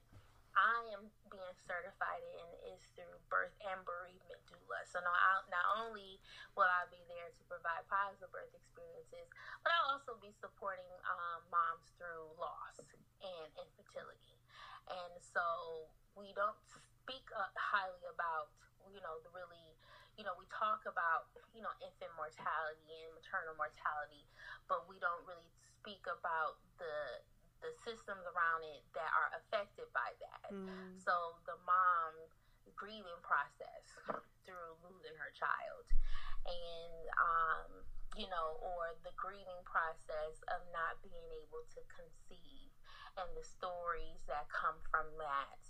I 0.55 0.87
am 0.95 1.11
being 1.27 1.55
certified 1.67 2.23
in 2.39 2.49
is 2.71 2.79
through 2.95 3.19
birth 3.27 3.51
and 3.67 3.83
bereavement 3.83 4.39
doula. 4.47 4.79
So 4.87 5.03
not, 5.03 5.19
not 5.51 5.67
only 5.83 6.15
will 6.55 6.71
I 6.71 6.87
be 6.87 7.03
there 7.11 7.27
to 7.27 7.41
provide 7.51 7.83
positive 7.91 8.31
birth 8.31 8.55
experiences, 8.55 9.27
but 9.67 9.75
I'll 9.75 9.99
also 9.99 10.15
be 10.23 10.31
supporting 10.39 10.87
um, 11.11 11.43
moms 11.51 11.91
through 11.99 12.31
loss 12.39 12.79
and 13.19 13.49
infertility. 13.59 14.39
And 14.87 15.19
so 15.19 15.43
we 16.15 16.31
don't 16.39 16.55
speak 17.03 17.27
uh, 17.35 17.51
highly 17.59 18.07
about, 18.07 18.55
you 18.91 19.01
know, 19.01 19.21
the 19.25 19.31
really, 19.33 19.77
you 20.17 20.23
know, 20.23 20.33
we 20.37 20.45
talk 20.51 20.85
about, 20.85 21.31
you 21.53 21.61
know, 21.61 21.73
infant 21.81 22.13
mortality 22.15 22.95
and 23.05 23.11
maternal 23.17 23.55
mortality, 23.57 24.25
but 24.69 24.85
we 24.89 24.99
don't 25.01 25.23
really 25.25 25.49
speak 25.81 26.03
about 26.09 26.61
the 26.77 27.23
the 27.63 27.71
systems 27.81 28.21
around 28.29 28.61
it 28.61 28.83
that 28.93 29.09
are 29.15 29.31
affected 29.41 29.87
by 29.95 30.11
that. 30.21 30.53
Mm. 30.53 31.01
So 31.01 31.39
the 31.49 31.57
mom 31.65 32.13
grieving 32.75 33.21
process 33.23 33.95
through 34.45 34.77
losing 34.85 35.15
her 35.17 35.31
child, 35.33 35.87
and 36.45 36.99
um, 37.17 37.69
you 38.13 38.29
know, 38.29 38.59
or 38.61 38.93
the 39.01 39.15
grieving 39.17 39.63
process 39.65 40.39
of 40.53 40.61
not 40.69 41.01
being 41.01 41.25
able 41.41 41.63
to 41.73 41.81
conceive, 41.89 42.69
and 43.17 43.29
the 43.33 43.45
stories 43.45 44.21
that 44.29 44.45
come 44.51 44.77
from 44.91 45.09
that. 45.17 45.61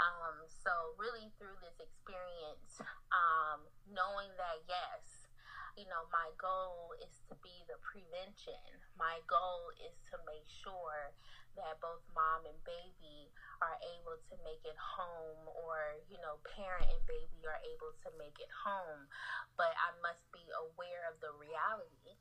Um, 0.00 0.48
so 0.48 0.96
really 0.96 1.30
through 1.38 1.58
this 1.60 1.78
experience, 1.78 2.80
um, 3.12 3.66
knowing 3.86 4.32
that 4.40 4.64
yes, 4.66 5.28
you 5.76 5.88
know, 5.88 6.04
my 6.12 6.28
goal 6.36 6.92
is 7.00 7.24
to 7.28 7.34
be 7.40 7.64
the 7.64 7.80
prevention. 7.80 8.60
My 8.98 9.24
goal 9.24 9.72
is 9.80 9.96
to 10.12 10.20
make 10.28 10.44
sure 10.44 11.16
that 11.56 11.80
both 11.80 12.04
mom 12.12 12.44
and 12.48 12.56
baby 12.64 13.28
are 13.60 13.76
able 13.80 14.16
to 14.32 14.34
make 14.44 14.60
it 14.64 14.76
home 14.76 15.48
or, 15.52 16.00
you 16.08 16.20
know, 16.20 16.40
parent 16.44 16.88
and 16.88 17.02
baby 17.08 17.44
are 17.48 17.60
able 17.64 17.92
to 18.04 18.08
make 18.20 18.36
it 18.40 18.52
home. 18.52 19.08
But 19.56 19.72
I 19.76 19.96
must 20.00 20.24
be 20.32 20.44
aware 20.56 21.08
of 21.08 21.20
the 21.20 21.32
reality 21.36 22.16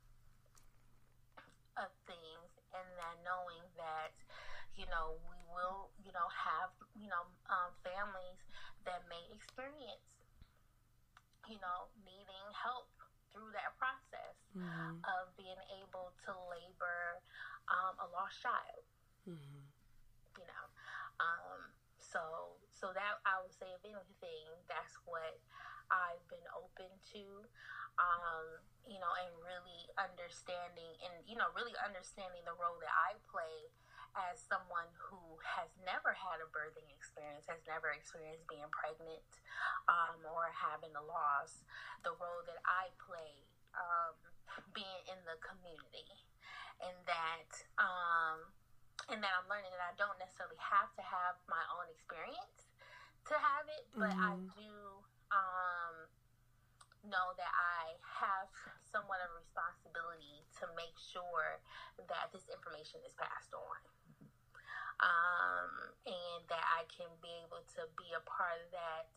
of 1.79 1.91
things 2.07 2.51
and 2.75 2.87
that 2.99 3.19
knowing 3.23 3.63
that, 3.79 4.15
you 4.75 4.87
know, 4.87 5.19
we 5.27 5.39
will, 5.51 5.91
you 6.01 6.11
know, 6.15 6.27
have, 6.31 6.71
you 6.95 7.07
know, 7.11 7.27
um, 7.51 7.71
families 7.83 8.39
that 8.87 9.03
may 9.11 9.21
experience, 9.35 10.05
you 11.47 11.59
know, 11.59 11.91
needing 12.07 12.47
help 12.55 12.89
through 13.31 13.51
that 13.55 13.75
process 13.79 14.35
mm-hmm. 14.51 14.99
of 15.03 15.31
being 15.39 15.59
able 15.79 16.11
to 16.27 16.31
labor 16.51 17.19
um, 17.71 17.95
a 17.99 18.07
lost 18.11 18.39
child. 18.43 18.83
Mm-hmm. 19.27 19.63
You 20.39 20.47
know, 20.47 20.65
um, 21.19 21.59
so 21.99 22.55
so 22.71 22.89
that 22.95 23.21
I 23.27 23.43
would 23.43 23.53
say, 23.53 23.67
if 23.75 23.83
anything, 23.83 24.47
that's 24.65 24.95
what 25.05 25.37
I've 25.91 26.23
been 26.31 26.47
open 26.55 26.89
to. 27.15 27.23
Um, 27.99 28.63
you 28.87 28.97
know, 28.97 29.11
and 29.19 29.29
really 29.43 29.85
understanding, 29.99 30.95
and 31.05 31.21
you 31.27 31.37
know, 31.37 31.51
really 31.53 31.75
understanding 31.77 32.41
the 32.47 32.55
role 32.57 32.79
that 32.81 32.95
I 32.95 33.19
play 33.29 33.69
as 34.15 34.43
someone 34.43 34.87
who 34.97 35.19
has 35.39 35.71
never 35.87 36.11
had 36.11 36.43
a 36.43 36.47
birthing 36.51 36.87
experience, 36.91 37.47
has 37.47 37.63
never 37.63 37.95
experienced 37.95 38.43
being 38.51 38.67
pregnant 38.71 39.23
um, 39.87 40.19
or 40.27 40.51
having 40.51 40.91
a 40.95 41.03
loss, 41.03 41.63
the 42.03 42.11
role 42.19 42.43
that 42.43 42.59
I 42.67 42.91
play 42.99 43.47
um, 43.75 44.15
being 44.75 45.01
in 45.07 45.19
the 45.23 45.39
community 45.39 46.11
and 46.83 46.97
that 47.07 47.51
um, 47.77 48.51
and 49.09 49.19
that 49.23 49.33
I'm 49.33 49.47
learning 49.49 49.71
that 49.75 49.83
I 49.83 49.95
don't 49.97 50.17
necessarily 50.21 50.59
have 50.59 50.91
to 50.95 51.03
have 51.03 51.39
my 51.49 51.61
own 51.73 51.87
experience 51.89 52.71
to 53.27 53.35
have 53.37 53.65
it, 53.69 53.83
but 53.93 54.13
I 54.13 54.33
do 54.55 54.73
um, 55.33 55.95
know 57.05 57.33
that 57.37 57.53
I 57.53 57.97
have 58.01 58.49
somewhat 58.85 59.23
of 59.25 59.33
a 59.33 59.37
responsibility 59.41 60.45
to 60.61 60.69
make 60.77 60.93
sure 60.97 61.61
that 61.97 62.29
this 62.33 62.45
information 62.49 63.01
is 63.05 63.13
passed 63.17 63.53
on. 63.53 63.79
Um, 65.01 65.97
and 66.05 66.41
that 66.49 66.61
I 66.77 66.85
can 66.89 67.09
be 67.25 67.33
able 67.45 67.65
to 67.77 67.89
be 67.97 68.13
a 68.13 68.21
part 68.23 68.61
of 68.61 68.69
that 68.73 69.09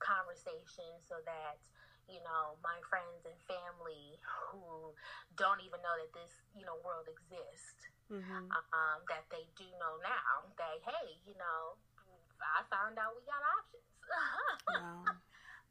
conversation 0.00 0.96
so 1.04 1.20
that 1.28 1.60
you 2.08 2.20
know 2.24 2.56
my 2.64 2.80
friends 2.88 3.24
and 3.28 3.36
family 3.44 4.16
who 4.48 4.92
don't 5.36 5.60
even 5.60 5.80
know 5.84 5.96
that 6.00 6.12
this 6.16 6.32
you 6.56 6.64
know 6.64 6.76
world 6.84 7.08
exists 7.08 7.88
Mm-hmm. 8.06 8.46
um, 8.70 9.02
that 9.10 9.26
they 9.34 9.50
do 9.58 9.66
know 9.82 9.98
now 9.98 10.46
that 10.56 10.78
hey 10.86 11.18
you 11.26 11.34
know 11.34 11.74
i 12.38 12.62
found 12.70 12.94
out 13.02 13.18
we 13.18 13.22
got 13.26 13.42
options 13.58 13.90
Wow. 14.70 15.18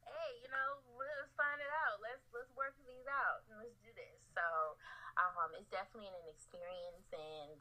hey 0.04 0.30
you 0.44 0.48
know 0.52 0.80
let's 1.00 1.32
find 1.34 1.58
it 1.60 1.72
out 1.86 1.96
let's 2.04 2.22
let's 2.32 2.52
work 2.54 2.76
these 2.84 3.06
out 3.08 3.42
and 3.48 3.56
let's 3.60 3.76
do 3.80 3.90
this 3.96 4.20
so 4.36 4.76
um, 5.16 5.50
it's 5.56 5.68
definitely 5.72 6.08
an 6.12 6.26
experience 6.28 7.08
and 7.12 7.60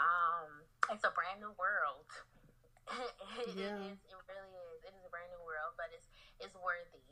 um, 0.00 0.48
it's 0.92 1.04
a 1.04 1.12
brand 1.12 1.40
new 1.40 1.52
world 1.60 2.08
it, 3.42 3.52
Yeah. 3.56 3.76
it 3.76 3.96
is 3.96 3.98
it 4.08 4.16
really 4.28 4.52
is 4.74 4.80
it 4.86 4.94
is 4.96 5.04
a 5.04 5.10
brand 5.12 5.28
new 5.32 5.42
world 5.44 5.74
but 5.76 5.90
it's 5.92 6.08
it's 6.40 6.54
worthy 6.56 7.02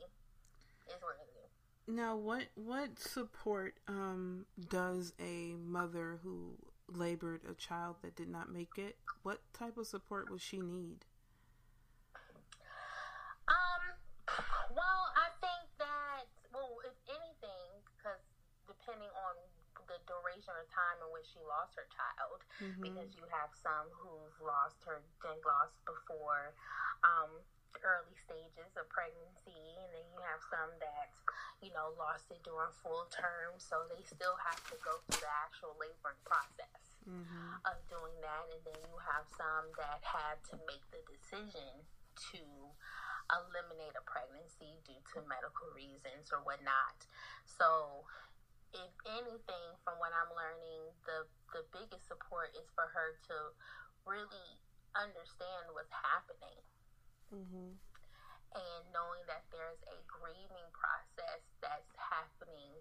it's 0.87 1.01
worthy 1.03 1.45
Now, 1.87 2.15
what 2.15 2.47
what 2.55 2.99
support 2.99 3.75
um, 3.87 4.45
does 4.69 5.13
a 5.19 5.53
mother 5.55 6.19
who 6.23 6.57
labored 6.87 7.41
a 7.49 7.53
child 7.53 7.97
that 8.01 8.15
did 8.15 8.29
not 8.29 8.51
make 8.51 8.77
it? 8.77 8.97
What 9.23 9.41
type 9.53 9.77
of 9.77 9.87
support 9.87 10.29
will 10.29 10.37
she 10.37 10.61
need? 10.61 11.05
Um, 13.47 13.83
well, 14.73 15.01
I 15.15 15.29
think 15.41 15.69
that, 15.77 16.25
well, 16.53 16.77
if 16.85 16.97
anything, 17.09 17.69
because 17.97 18.21
depending 18.67 19.09
on 19.13 19.35
the 19.87 19.94
duration 20.07 20.53
or 20.55 20.65
time 20.71 20.97
in 21.03 21.09
which 21.13 21.27
she 21.33 21.41
lost 21.45 21.75
her 21.77 21.87
child, 21.91 22.39
Mm-hmm. 22.61 22.81
because 22.85 23.09
you 23.17 23.25
have 23.33 23.51
some 23.53 23.89
who've 23.91 24.37
lost 24.41 24.79
her, 24.87 25.01
they 25.25 25.35
lost 25.43 25.75
before 25.83 26.53
um, 27.03 27.29
early 27.83 28.15
stages 28.23 28.71
of 28.79 28.87
pregnancy, 28.87 29.59
and 29.83 29.89
then 29.91 30.05
you 30.15 30.19
have 30.23 30.39
some 30.47 30.71
that, 30.79 31.11
you 31.59 31.69
know, 31.75 31.91
lost 31.99 32.31
it 32.31 32.39
during 32.47 32.71
full 32.79 33.05
term, 33.11 33.57
so 33.59 33.83
they 33.91 33.99
still 34.07 34.39
have 34.39 34.61
to 34.71 34.75
go 34.85 34.97
through 35.05 35.21
the 35.25 35.33
actual 35.43 35.75
laboring 35.77 36.19
process 36.23 36.81
Mm-hmm. 37.05 37.61
of 37.69 37.77
doing 37.85 38.17
that, 38.25 38.49
and 38.49 38.61
then 38.65 38.81
you 38.89 38.97
have 38.97 39.29
some 39.29 39.69
that 39.77 40.01
had 40.01 40.41
to 40.49 40.57
make 40.65 40.81
the 40.89 40.97
decision 41.05 41.85
to 42.33 42.41
eliminate 43.29 43.93
a 43.93 44.01
pregnancy 44.09 44.81
due 44.85 44.97
to 45.13 45.21
medical 45.29 45.69
reasons 45.77 46.29
or 46.33 46.41
whatnot. 46.45 46.97
So, 47.45 48.05
if 48.75 48.91
anything, 49.07 49.67
from 49.87 49.95
what 50.03 50.11
I'm 50.11 50.31
learning, 50.35 50.91
the 51.07 51.25
the 51.55 51.63
biggest 51.71 52.05
support 52.11 52.51
is 52.59 52.67
for 52.75 52.91
her 52.91 53.15
to 53.31 53.37
really 54.05 54.59
understand 54.95 55.71
what's 55.73 55.91
happening 55.91 56.59
Mm-hmm. 57.33 57.73
and 58.55 58.81
knowing 58.95 59.23
that 59.27 59.43
there's 59.51 59.81
a 59.91 59.97
grieving 60.07 60.69
process 60.71 61.41
that's 61.59 61.91
happening 61.97 62.79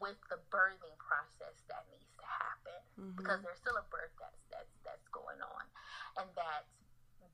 with 0.00 0.16
the 0.30 0.38
birthing 0.54 0.94
process 1.02 1.58
that 1.68 1.84
needs 1.90 2.14
to 2.16 2.24
happen 2.24 2.78
because 3.18 3.42
there's 3.42 3.58
still 3.60 3.76
a 3.76 3.86
birth 3.90 4.14
that's 4.22 4.40
that's 4.48 4.74
that's 4.86 5.08
going 5.10 5.42
on 5.42 5.64
and 6.22 6.30
that 6.38 6.64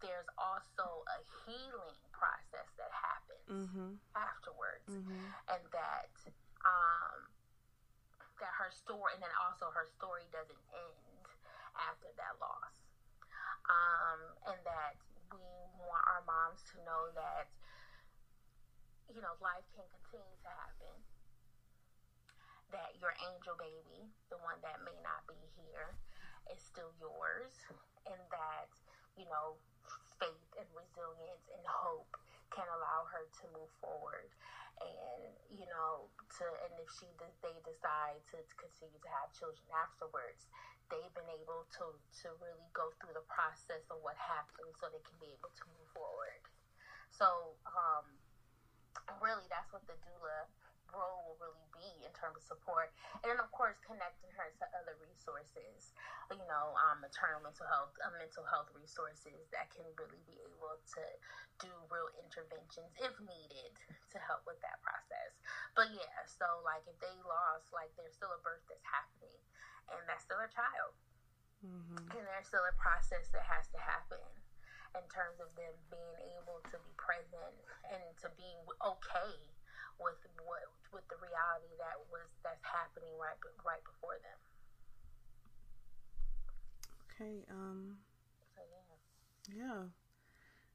there's 0.00 0.26
also 0.40 1.04
a 1.12 1.18
healing 1.44 2.00
process 2.16 2.66
that 2.80 2.90
happens 2.90 3.46
Mm-hmm. 3.50 3.90
afterwards 4.16 4.88
Mm-hmm. 4.90 5.22
and 5.54 5.62
that 5.70 6.10
um 6.66 7.18
that 8.40 8.52
her 8.56 8.72
story 8.72 9.12
and 9.16 9.22
then 9.22 9.32
also 9.36 9.68
her 9.70 9.86
story 9.96 10.24
doesn't 10.32 10.64
end 10.72 11.24
after 11.76 12.10
that 12.16 12.34
loss. 12.40 12.74
Um 13.68 14.20
and 14.50 14.60
that 14.64 14.96
we 15.30 15.44
want 15.78 16.04
our 16.10 16.24
moms 16.26 16.64
to 16.74 16.82
know 16.82 17.12
that 17.14 17.46
you 19.12 19.20
know 19.20 19.36
life 19.38 19.64
can 19.76 19.86
continue 19.88 20.36
to 20.42 20.50
happen. 20.50 20.94
That 22.72 22.96
your 22.98 23.14
angel 23.30 23.54
baby 23.60 24.08
the 24.32 24.40
one 24.40 24.58
that 24.64 24.80
may 24.82 24.96
not 25.04 25.22
be 25.28 25.38
here 25.60 25.94
is 26.50 26.60
still 26.64 26.90
yours 26.98 27.52
and 28.08 28.20
that 28.32 28.70
you 29.14 29.28
know 29.28 29.60
faith 30.18 30.50
and 30.56 30.68
resilience 30.72 31.44
and 31.52 31.64
hope 31.64 32.16
can 32.52 32.66
allow 32.76 33.06
her 33.08 33.24
to 33.40 33.44
move 33.54 33.70
forward 33.80 34.28
and 34.82 35.22
you 35.52 35.66
know 35.68 36.08
to 36.38 36.44
and 36.64 36.72
if 36.80 36.88
she 36.98 37.08
they 37.44 37.56
decide 37.64 38.20
to 38.32 38.40
continue 38.56 38.98
to 39.00 39.10
have 39.10 39.28
children 39.36 39.66
afterwards 39.76 40.48
they've 40.90 41.14
been 41.14 41.30
able 41.30 41.64
to 41.70 41.94
to 42.22 42.34
really 42.42 42.68
go 42.74 42.90
through 42.98 43.14
the 43.14 43.24
process 43.30 43.86
of 43.88 44.02
what 44.02 44.18
happened 44.18 44.74
so 44.76 44.90
they 44.90 45.02
can 45.06 45.16
be 45.22 45.30
able 45.30 45.50
to 45.54 45.64
move 45.70 45.88
forward. 45.94 46.42
So 47.14 47.54
um 47.70 48.18
really 49.22 49.46
that's 49.50 49.70
what 49.72 49.86
the 49.86 49.96
doula 50.02 50.50
role 50.94 51.24
will 51.24 51.38
really 51.40 51.68
be 51.74 51.90
in 52.04 52.12
terms 52.14 52.40
of 52.40 52.44
support. 52.44 52.92
And 53.22 53.32
then 53.32 53.40
of 53.40 53.50
course 53.50 53.78
connecting 53.82 54.30
her 54.36 54.48
to 54.60 54.64
other 54.76 54.96
resources 55.00 55.92
you 56.30 56.46
know 56.46 56.74
um, 56.78 57.02
maternal 57.02 57.42
mental 57.42 57.66
health 57.66 57.90
uh, 58.02 58.12
mental 58.14 58.46
health 58.46 58.70
resources 58.70 59.50
that 59.50 59.66
can 59.74 59.86
really 59.98 60.22
be 60.30 60.38
able 60.46 60.78
to 60.94 61.02
do 61.58 61.70
real 61.90 62.06
interventions 62.22 62.94
if 63.02 63.14
needed 63.18 63.74
to 64.14 64.16
help 64.22 64.46
with 64.46 64.58
that 64.62 64.78
process. 64.86 65.34
But 65.74 65.90
yeah 65.90 66.22
so 66.26 66.62
like 66.62 66.86
if 66.86 66.94
they 67.02 67.14
lost 67.26 67.74
like 67.74 67.90
there's 67.98 68.14
still 68.14 68.30
a 68.30 68.40
birth 68.46 68.62
that's 68.70 68.86
happening 68.86 69.40
and 69.90 70.02
that's 70.06 70.22
still 70.22 70.40
a 70.40 70.50
child. 70.50 70.94
Mm-hmm. 71.60 72.16
and 72.16 72.24
there's 72.24 72.48
still 72.48 72.64
a 72.64 72.72
process 72.80 73.28
that 73.36 73.44
has 73.44 73.68
to 73.76 73.80
happen 73.84 74.24
in 74.96 75.04
terms 75.12 75.44
of 75.44 75.52
them 75.60 75.76
being 75.92 76.16
able 76.40 76.64
to 76.72 76.76
be 76.80 76.92
present 76.96 77.52
and 77.92 78.00
to 78.24 78.32
be 78.32 78.48
okay 78.80 79.36
with 80.00 80.16
what 80.48 80.64
with 80.92 81.06
the 81.08 81.18
reality 81.18 81.72
that 81.78 81.96
was 82.10 82.26
that's 82.42 82.62
happening 82.66 83.12
right 83.18 83.38
right 83.64 83.82
before 83.84 84.18
them. 84.22 84.38
Okay. 87.10 87.44
Um. 87.50 87.98
So 88.56 88.62
yeah. 88.66 89.64
Yeah. 89.64 89.82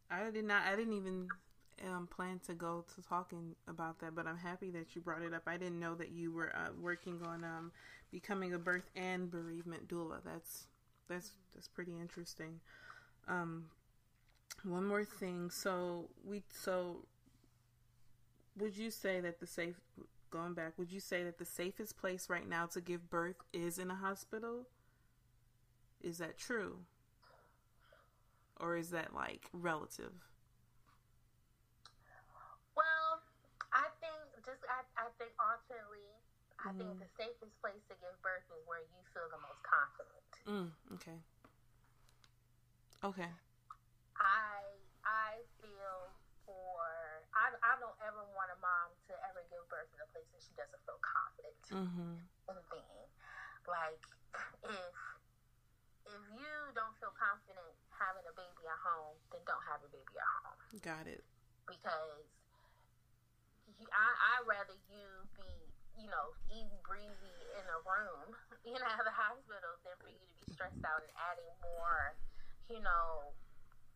I 0.10 0.30
did 0.32 0.46
not. 0.46 0.64
I 0.66 0.76
didn't 0.76 0.94
even 0.94 1.28
um, 1.84 2.08
plan 2.08 2.40
to 2.48 2.54
go 2.54 2.86
to 2.96 3.02
talking 3.02 3.56
about 3.68 4.00
that, 4.00 4.16
but 4.16 4.28
I'm 4.28 4.38
happy 4.38 4.70
that 4.72 4.96
you 4.96 5.02
brought 5.02 5.22
it 5.22 5.34
up. 5.34 5.44
I 5.48 5.58
didn't 5.58 5.80
know 5.80 5.96
that 5.96 6.12
you 6.12 6.32
were 6.32 6.56
uh, 6.56 6.70
working 6.80 7.22
on 7.26 7.44
um, 7.44 7.72
becoming 8.12 8.54
a 8.54 8.60
birth 8.60 8.90
and 8.96 9.30
bereavement 9.30 9.88
doula. 9.88 10.20
That's 10.24 10.68
that's 11.08 11.32
that's 11.54 11.68
pretty 11.68 11.94
interesting. 12.00 12.60
Um, 13.28 13.66
one 14.64 14.86
more 14.86 15.06
thing. 15.06 15.50
So 15.50 16.10
we 16.24 16.44
so 16.52 17.06
would 18.58 18.78
you 18.78 18.90
say 18.90 19.20
that 19.22 19.40
the 19.40 19.48
safe 19.48 19.76
going 20.32 20.54
back? 20.54 20.74
Would 20.78 20.92
you 20.92 21.00
say 21.00 21.24
that 21.24 21.38
the 21.38 21.46
safest 21.46 21.98
place 21.98 22.30
right 22.30 22.48
now 22.48 22.66
to 22.68 22.82
give 22.82 23.10
birth 23.10 23.38
is 23.54 23.78
in 23.80 23.92
a 23.92 23.96
hospital? 23.96 24.68
Is 26.02 26.18
that 26.20 26.38
true? 26.38 26.80
Or 28.60 28.78
is 28.78 28.90
that 28.92 29.14
like 29.14 29.50
relative? 29.52 30.14
Well, 32.76 33.20
I 33.74 33.88
think 34.00 34.46
just 34.46 34.64
I, 34.68 34.84
I 35.00 35.08
think 35.20 35.32
ultimately 35.40 36.08
I 36.60 36.72
think 36.76 37.00
the 37.00 37.12
safest 37.20 37.56
place 37.62 37.84
to 37.92 37.96
give 38.00 38.16
birth 38.24 38.48
is 38.52 38.64
where 38.68 38.80
you 38.84 39.00
feel 39.12 39.28
the 39.32 39.42
most 39.44 39.62
confident. 39.64 40.24
Mm, 40.48 40.70
okay. 40.96 41.20
Okay. 43.04 43.32
I 44.18 44.62
I 45.06 45.45
I, 47.36 47.52
I 47.62 47.74
don't 47.84 47.98
ever 48.00 48.24
want 48.32 48.50
a 48.56 48.58
mom 48.64 48.96
to 49.12 49.14
ever 49.30 49.44
give 49.52 49.64
birth 49.68 49.92
in 49.92 50.00
a 50.00 50.08
place 50.16 50.28
that 50.32 50.42
she 50.42 50.54
doesn't 50.56 50.82
feel 50.88 51.00
confident 51.04 51.60
Mm-hmm. 51.76 52.16
in 52.52 52.58
being. 52.72 53.08
Like 53.68 54.04
if 54.64 54.94
if 56.06 56.22
you 56.38 56.54
don't 56.78 56.96
feel 57.02 57.12
confident 57.18 57.74
having 57.90 58.24
a 58.30 58.34
baby 58.38 58.64
at 58.70 58.80
home, 58.86 59.18
then 59.34 59.42
don't 59.50 59.66
have 59.66 59.82
a 59.82 59.90
baby 59.90 60.16
at 60.16 60.32
home 60.46 60.62
Got 60.86 61.06
it. 61.10 61.26
because 61.66 62.30
you, 63.82 63.88
I 63.90 64.08
I 64.14 64.34
rather 64.46 64.78
you 64.94 65.08
be 65.34 65.50
you 65.98 66.08
know 66.12 66.38
easy 66.54 66.78
breezy 66.86 67.38
in 67.58 67.66
a 67.66 67.80
room 67.82 68.36
you 68.68 68.78
know 68.78 68.86
at 68.94 69.02
the 69.02 69.16
hospital 69.16 69.74
than 69.82 69.98
for 69.98 70.12
you 70.14 70.22
to 70.22 70.36
be 70.40 70.48
stressed 70.54 70.84
out 70.86 71.02
and 71.02 71.12
adding 71.34 71.50
more 71.66 72.14
you 72.70 72.78
know 72.86 73.34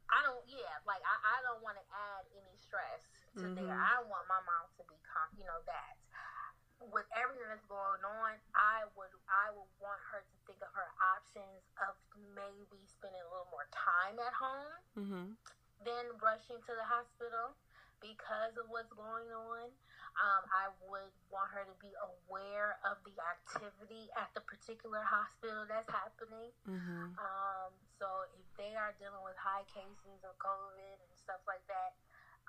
I 0.09 0.25
don't 0.25 0.41
yeah 0.49 0.81
like 0.89 1.05
I, 1.05 1.15
I 1.21 1.45
don't 1.45 1.61
want 1.61 1.77
to 1.77 1.85
add 1.93 2.25
any 2.33 2.55
stress 2.57 3.05
to 3.39 3.47
mm-hmm. 3.47 3.63
there. 3.63 3.75
I 3.75 4.03
want 4.05 4.27
my 4.27 4.41
mom 4.43 4.67
to 4.75 4.83
be 4.85 4.97
calm, 5.07 5.31
you 5.39 5.47
know 5.47 5.63
that. 5.65 5.95
With 6.79 7.07
everything 7.11 7.47
that's 7.51 7.67
going 7.67 8.03
on, 8.07 8.39
I 8.55 8.87
would 8.95 9.11
I 9.27 9.51
would 9.51 9.67
want 9.83 9.99
her 10.15 10.23
to 10.23 10.35
think 10.47 10.63
of 10.63 10.71
her 10.71 10.89
options 11.11 11.67
of 11.83 11.91
maybe 12.15 12.79
spending 12.87 13.19
a 13.19 13.27
little 13.27 13.51
more 13.51 13.67
time 13.75 14.15
at 14.15 14.31
home, 14.31 14.75
mm-hmm. 14.95 15.27
then 15.83 16.05
rushing 16.23 16.55
to 16.55 16.71
the 16.71 16.87
hospital 16.87 17.59
because 17.99 18.55
of 18.55 18.71
what's 18.71 18.91
going 18.95 19.27
on. 19.27 19.67
Um, 20.19 20.43
I 20.51 20.67
would 20.87 21.13
want 21.31 21.47
her 21.55 21.63
to 21.63 21.75
be 21.79 21.91
aware 21.99 22.75
of 22.83 22.99
the 23.07 23.15
activity 23.23 24.11
at 24.19 24.27
the 24.35 24.43
particular 24.43 24.99
hospital 24.99 25.63
that's 25.63 25.87
happening. 25.87 26.51
Mm-hmm. 26.67 27.15
Um, 27.15 27.71
so 27.95 28.07
if 28.35 28.47
they 28.59 28.75
are 28.75 28.91
dealing 28.99 29.23
with 29.23 29.39
high 29.39 29.63
cases 29.71 30.19
of 30.27 30.35
COVID 30.39 30.95
and 30.99 31.13
stuff 31.15 31.39
like 31.47 31.63
that, 31.71 31.95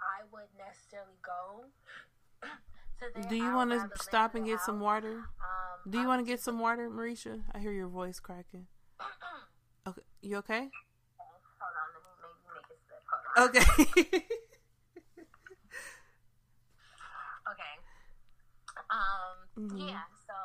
I 0.02 0.24
wouldn't 0.32 0.51
necessarily 0.59 1.18
go. 1.24 1.64
to 3.01 3.05
there. 3.14 3.28
Do 3.28 3.36
you 3.36 3.52
want 3.55 3.70
to 3.70 3.89
stop 4.02 4.35
and 4.35 4.44
get 4.47 4.60
some 4.60 4.81
water? 4.81 5.14
Um, 5.18 5.90
Do 5.90 5.98
you 5.98 6.06
want 6.06 6.24
to 6.24 6.31
get 6.31 6.40
some 6.40 6.59
water, 6.59 6.90
Mareesha? 6.90 7.43
I 7.55 7.59
hear 7.59 7.72
your 7.72 7.89
voice 7.89 8.20
cracking. 8.20 8.66
Okay, 9.89 10.02
you 10.20 10.36
okay? 10.36 10.68
Hold 11.60 11.74
on, 11.81 11.89
let 11.94 12.02
me 12.05 12.12
maybe 12.20 12.43
make 12.55 12.68
a 12.68 12.77
sip. 12.85 13.02
Hold 13.09 14.05
on. 14.05 14.16
Okay. 14.16 14.24
Okay. 17.51 17.74
Um. 18.90 19.36
Mhm. 19.59 19.89
Yeah. 19.90 20.06
So, 20.27 20.36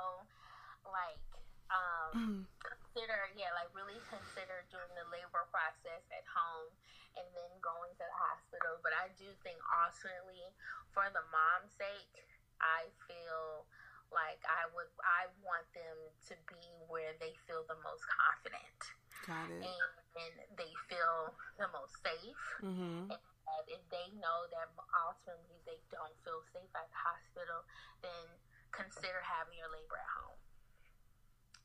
like, 0.89 1.21
um, 1.69 2.47
consider 2.61 3.29
yeah, 3.37 3.51
like 3.57 3.69
really 3.75 3.99
consider 4.09 4.65
doing 4.71 4.89
the 4.97 5.05
labor 5.11 5.45
process 5.51 6.01
at 6.13 6.25
home 6.29 6.69
and 7.15 7.27
then 7.35 7.51
going 7.63 7.91
to 7.95 8.05
the 8.05 8.17
hospital. 8.19 8.79
But 8.83 8.95
I 8.95 9.11
do 9.15 9.27
think 9.43 9.59
ultimately, 9.71 10.43
for 10.91 11.07
the 11.11 11.23
mom's 11.31 11.73
sake, 11.75 12.23
I 12.59 12.87
feel 13.07 13.67
like 14.13 14.39
I 14.47 14.69
would 14.71 14.91
I 15.01 15.27
want 15.41 15.65
them 15.73 15.97
to 16.29 16.33
be 16.47 16.63
where 16.87 17.17
they 17.17 17.33
feel 17.49 17.65
the 17.67 17.79
most 17.81 18.05
confident 18.05 18.79
Got 19.25 19.49
it. 19.49 19.65
and, 19.65 19.91
and 20.21 20.33
they 20.55 20.71
feel 20.87 21.33
the 21.57 21.67
most 21.73 21.97
safe. 22.05 22.45
Mm-hmm. 22.61 23.11
And 23.11 23.65
if 23.69 23.81
they 23.89 24.07
know 24.21 24.45
that 24.53 24.69
ultimately 24.93 25.57
they 25.65 25.81
don't 25.89 26.13
feel 26.21 26.41
safe 26.53 26.69
at 26.77 26.87
the 26.87 26.99
hospital, 27.01 27.65
then 28.05 28.25
consider 28.69 29.19
having 29.25 29.57
your 29.57 29.71
labor 29.73 29.97
at 29.97 30.11
home 30.21 30.44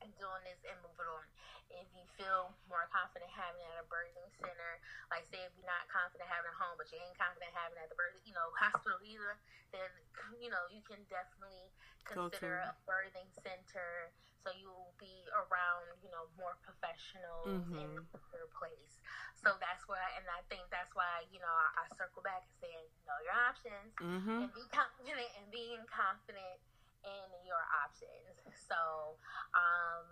doing 0.08 0.40
this 0.48 0.56
and 0.64 0.80
moving 0.80 1.04
on. 1.04 1.24
If 1.68 1.92
you 1.92 2.04
feel 2.16 2.56
more 2.64 2.88
confident 2.88 3.28
having 3.28 3.60
it 3.60 3.68
at 3.76 3.84
a 3.84 3.88
birthing 3.92 4.32
center, 4.40 4.80
like 5.12 5.28
say 5.28 5.44
if 5.44 5.52
you're 5.52 5.68
not 5.68 5.84
confident 5.92 6.24
having 6.28 6.48
at 6.48 6.56
home, 6.56 6.80
but 6.80 6.88
you 6.88 6.96
ain't 6.98 7.16
confident 7.20 7.52
having 7.52 7.76
it 7.76 7.84
at 7.84 7.90
the 7.92 7.98
birth, 8.00 8.16
you 8.24 8.32
know, 8.32 8.48
hospital 8.56 8.96
either, 9.04 9.36
then 9.76 9.90
you 10.40 10.48
know 10.48 10.64
you 10.72 10.80
can 10.80 11.04
definitely 11.12 11.68
consider 12.08 12.64
a 12.64 12.72
birthing 12.88 13.28
center 13.44 14.10
so 14.40 14.48
you 14.56 14.72
will 14.72 14.96
be 14.96 15.28
around, 15.36 15.92
you 16.00 16.08
know, 16.08 16.32
more 16.40 16.56
professionals 16.64 17.60
in 17.76 17.88
Mhm. 17.92 18.08
your 18.32 18.48
place. 18.56 19.00
So 19.36 19.56
that's 19.60 19.84
where, 19.84 20.00
I, 20.00 20.16
and 20.16 20.24
I 20.32 20.40
think 20.48 20.70
that's 20.72 20.96
why, 20.96 21.28
you 21.28 21.38
know, 21.38 21.50
I, 21.52 21.84
I 21.84 21.84
circle 21.92 22.24
back 22.24 22.48
and 22.48 22.56
saying, 22.56 22.86
know 23.04 23.20
your 23.20 23.36
options 23.36 23.92
Mm-hmm. 24.00 24.40
and 24.40 24.48
be 24.56 24.64
confident 24.72 25.28
and 25.36 25.52
being 25.52 25.84
confident 25.92 26.60
in 27.04 27.28
your 27.46 27.62
options. 27.84 28.38
So, 28.70 29.16
um, 29.56 30.06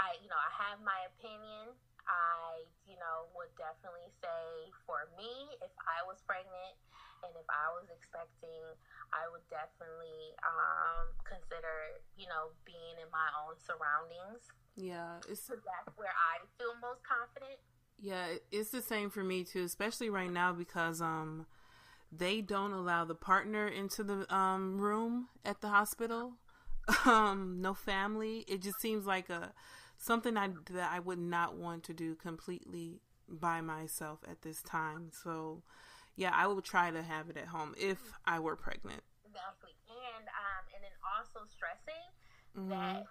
I, 0.00 0.16
you 0.22 0.28
know, 0.32 0.38
I 0.38 0.50
have 0.70 0.80
my 0.80 0.96
opinion. 1.12 1.76
I, 2.08 2.64
you 2.88 2.96
know, 2.96 3.28
would 3.36 3.52
definitely 3.60 4.08
say 4.24 4.72
for 4.88 5.12
me, 5.12 5.28
if 5.60 5.72
I 5.84 6.00
was 6.08 6.24
pregnant 6.24 6.72
and 7.20 7.36
if 7.36 7.44
I 7.52 7.68
was 7.76 7.84
expecting, 7.92 8.64
I 9.12 9.28
would 9.28 9.44
definitely 9.52 10.32
um, 10.40 11.12
consider, 11.28 12.00
you 12.16 12.24
know, 12.32 12.56
being 12.64 12.96
in 12.96 13.08
my 13.12 13.28
own 13.44 13.60
surroundings. 13.60 14.40
Yeah, 14.76 15.20
it's 15.28 15.44
So 15.44 15.60
that's 15.60 15.92
where 16.00 16.14
I 16.16 16.40
feel 16.56 16.72
most 16.80 17.04
confident. 17.04 17.60
yeah, 18.00 18.40
it's 18.52 18.70
the 18.70 18.80
same 18.80 19.10
for 19.10 19.24
me 19.24 19.44
too, 19.44 19.64
especially 19.64 20.08
right 20.08 20.30
now 20.30 20.52
because 20.52 21.02
um 21.02 21.44
they 22.10 22.40
don't 22.40 22.72
allow 22.72 23.04
the 23.04 23.14
partner 23.14 23.66
into 23.68 24.02
the 24.02 24.32
um 24.34 24.80
room 24.80 25.28
at 25.44 25.60
the 25.60 25.68
hospital. 25.68 26.34
Um, 27.04 27.60
no 27.60 27.74
family. 27.74 28.44
It 28.48 28.62
just 28.62 28.80
seems 28.80 29.06
like 29.06 29.28
a 29.28 29.52
something 29.98 30.36
I 30.38 30.48
that 30.70 30.90
I 30.90 31.00
would 31.00 31.18
not 31.18 31.56
want 31.56 31.84
to 31.84 31.92
do 31.92 32.14
completely 32.14 33.00
by 33.28 33.60
myself 33.60 34.20
at 34.30 34.40
this 34.42 34.62
time. 34.62 35.10
So, 35.12 35.62
yeah, 36.16 36.32
I 36.34 36.46
would 36.46 36.64
try 36.64 36.90
to 36.90 37.02
have 37.02 37.28
it 37.28 37.36
at 37.36 37.48
home 37.48 37.74
if 37.78 37.98
I 38.24 38.38
were 38.40 38.56
pregnant. 38.56 39.02
Exactly. 39.26 39.72
And 39.88 40.28
um, 40.28 40.64
and 40.74 40.82
then 40.82 40.92
also 41.16 41.44
stressing 41.46 42.04
Mhm. 42.56 42.68
that 42.70 43.06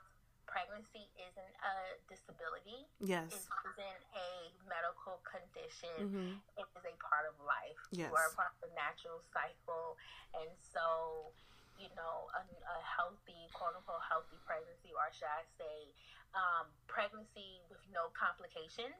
pregnancy 0.48 1.12
isn't 1.20 1.56
a 1.62 1.76
disability. 2.10 2.88
Yes. 3.04 3.30
It 3.36 3.44
isn't 3.76 4.02
a 4.16 4.30
medical 4.66 5.20
condition. 5.28 5.94
Mhm. 6.08 6.42
It 6.58 6.68
is 6.76 6.86
a 6.88 6.96
part 6.98 7.28
of 7.28 7.36
life. 7.44 7.78
Yes. 7.92 8.12
Are 8.12 8.32
a 8.32 8.36
part 8.36 8.52
of 8.56 8.60
the 8.70 8.74
natural 8.74 9.20
cycle. 9.22 9.98
And 10.34 10.50
so, 10.58 11.32
you 11.78 11.90
know, 11.96 12.32
a, 12.34 12.42
a 12.42 12.80
healthy, 12.82 13.50
quote 13.54 13.76
unquote, 13.76 14.02
healthy 14.08 14.40
pregnancy, 14.48 14.92
or 14.96 15.12
should 15.14 15.30
I 15.30 15.44
say, 15.60 15.94
um, 16.34 16.72
pregnancy 16.88 17.62
with 17.70 17.84
no 17.94 18.10
complications. 18.16 18.98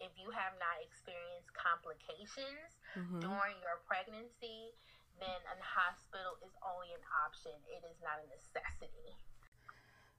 If 0.00 0.10
you 0.18 0.30
have 0.30 0.58
not 0.58 0.82
experienced 0.82 1.52
complications 1.54 2.78
Mhm. 2.96 3.20
during 3.20 3.60
your 3.62 3.78
pregnancy, 3.86 4.74
then 5.20 5.40
a 5.46 5.56
hospital 5.62 6.36
is 6.42 6.50
only 6.62 6.92
an 6.94 7.04
option. 7.24 7.54
It 7.70 7.84
is 7.84 8.00
not 8.02 8.18
a 8.18 8.26
necessity. 8.26 9.14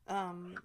Um, 0.08 0.56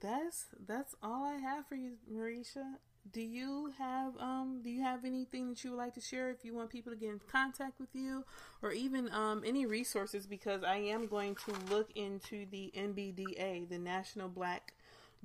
that's 0.00 0.46
that's 0.66 0.94
all 1.02 1.24
I 1.24 1.36
have 1.36 1.66
for 1.66 1.74
you, 1.76 1.92
Mareesha. 2.12 2.74
Do 3.12 3.22
you 3.22 3.72
have 3.78 4.12
um 4.18 4.60
do 4.62 4.70
you 4.70 4.82
have 4.82 5.04
anything 5.04 5.48
that 5.50 5.64
you 5.64 5.70
would 5.70 5.78
like 5.78 5.94
to 5.94 6.00
share 6.00 6.30
if 6.30 6.44
you 6.44 6.54
want 6.54 6.70
people 6.70 6.92
to 6.92 6.98
get 6.98 7.10
in 7.10 7.20
contact 7.30 7.80
with 7.80 7.88
you 7.94 8.24
or 8.62 8.72
even 8.72 9.10
um 9.12 9.42
any 9.46 9.66
resources 9.66 10.26
because 10.26 10.62
I 10.62 10.76
am 10.76 11.06
going 11.06 11.34
to 11.46 11.52
look 11.74 11.90
into 11.96 12.46
the 12.50 12.70
NBDA, 12.76 13.68
the 13.68 13.78
National 13.78 14.28
Black 14.28 14.74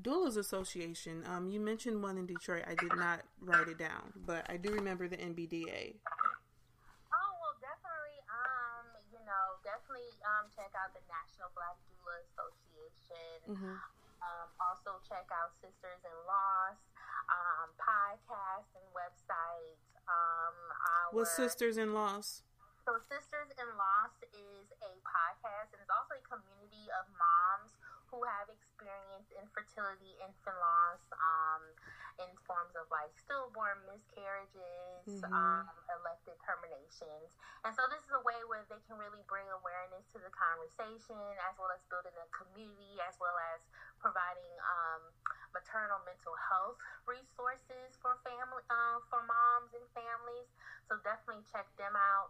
Doulas 0.01 0.37
Association. 0.37 1.23
Um 1.27 1.49
you 1.49 1.59
mentioned 1.59 2.01
one 2.01 2.17
in 2.17 2.25
Detroit. 2.25 2.63
I 2.67 2.75
did 2.75 2.95
not 2.95 3.21
write 3.41 3.67
it 3.67 3.77
down, 3.77 4.13
but 4.25 4.45
I 4.49 4.57
do 4.57 4.71
remember 4.71 5.07
the 5.09 5.17
NBDA. 5.17 5.95
Oh 7.13 7.31
well, 7.39 7.55
definitely. 7.61 8.19
Um, 8.27 8.85
you 9.11 9.21
know, 9.23 9.45
definitely 9.93 10.09
um 10.25 10.49
check 10.57 10.73
out 10.73 10.89
the 10.97 11.03
National 11.05 11.53
Black 11.53 11.77
Doula 11.85 12.17
Association. 12.33 13.37
Mhm. 13.45 13.77
Um, 14.23 14.47
also 14.57 15.03
check 15.03 15.27
out 15.35 15.51
Sisters 15.59 15.99
in 16.01 16.17
Loss 16.25 16.79
um, 17.27 17.67
podcast 17.75 18.71
and 18.73 18.87
website. 18.95 19.77
Um, 20.07 20.55
our, 20.81 21.11
What's 21.11 21.35
Sisters 21.35 21.77
in 21.77 21.93
Loss? 21.93 22.41
So 22.87 22.97
Sisters 23.11 23.51
in 23.59 23.69
Loss 23.77 24.15
is 24.31 24.67
a 24.81 24.91
podcast 25.03 25.75
and 25.75 25.79
it's 25.83 25.91
also 25.91 26.15
a 26.15 26.23
community 26.23 26.87
of 26.99 27.05
moms 27.19 27.75
who 28.13 28.21
have 28.29 28.45
experienced 28.45 29.33
infertility, 29.33 30.13
infant 30.21 30.53
loss, 30.61 31.01
um, 31.17 31.73
in 32.21 32.29
forms 32.45 32.77
of 32.77 32.85
like 32.93 33.09
stillborn 33.17 33.81
miscarriages, 33.89 35.09
Mhm. 35.09 35.33
um, 35.33 35.65
elected 35.89 36.37
terminations. 36.45 37.33
And 37.65 37.73
so 37.73 37.89
this 37.89 38.05
is 38.05 38.13
a 38.13 38.21
way 38.21 38.45
where 38.45 38.61
they 38.69 38.77
can 38.85 39.01
really 39.01 39.25
bring 39.25 39.49
awareness 39.49 40.05
to 40.13 40.21
the 40.21 40.29
conversation 40.29 41.17
as 41.41 41.57
well 41.57 41.73
as 41.73 41.81
building 41.89 42.13
a 42.21 42.27
community 42.29 43.01
as 43.01 43.17
well 43.17 43.33
as 43.55 43.65
providing 43.97 44.53
um, 44.61 45.09
maternal 45.57 45.97
mental 46.05 46.37
health 46.37 46.77
resources 47.09 47.97
for 47.97 48.21
family 48.21 48.61
uh, 48.69 49.01
for 49.09 49.25
moms 49.25 49.73
and 49.73 49.89
families. 49.97 50.53
So 50.85 51.01
definitely 51.01 51.41
check 51.49 51.65
them 51.81 51.97
out. 51.97 52.29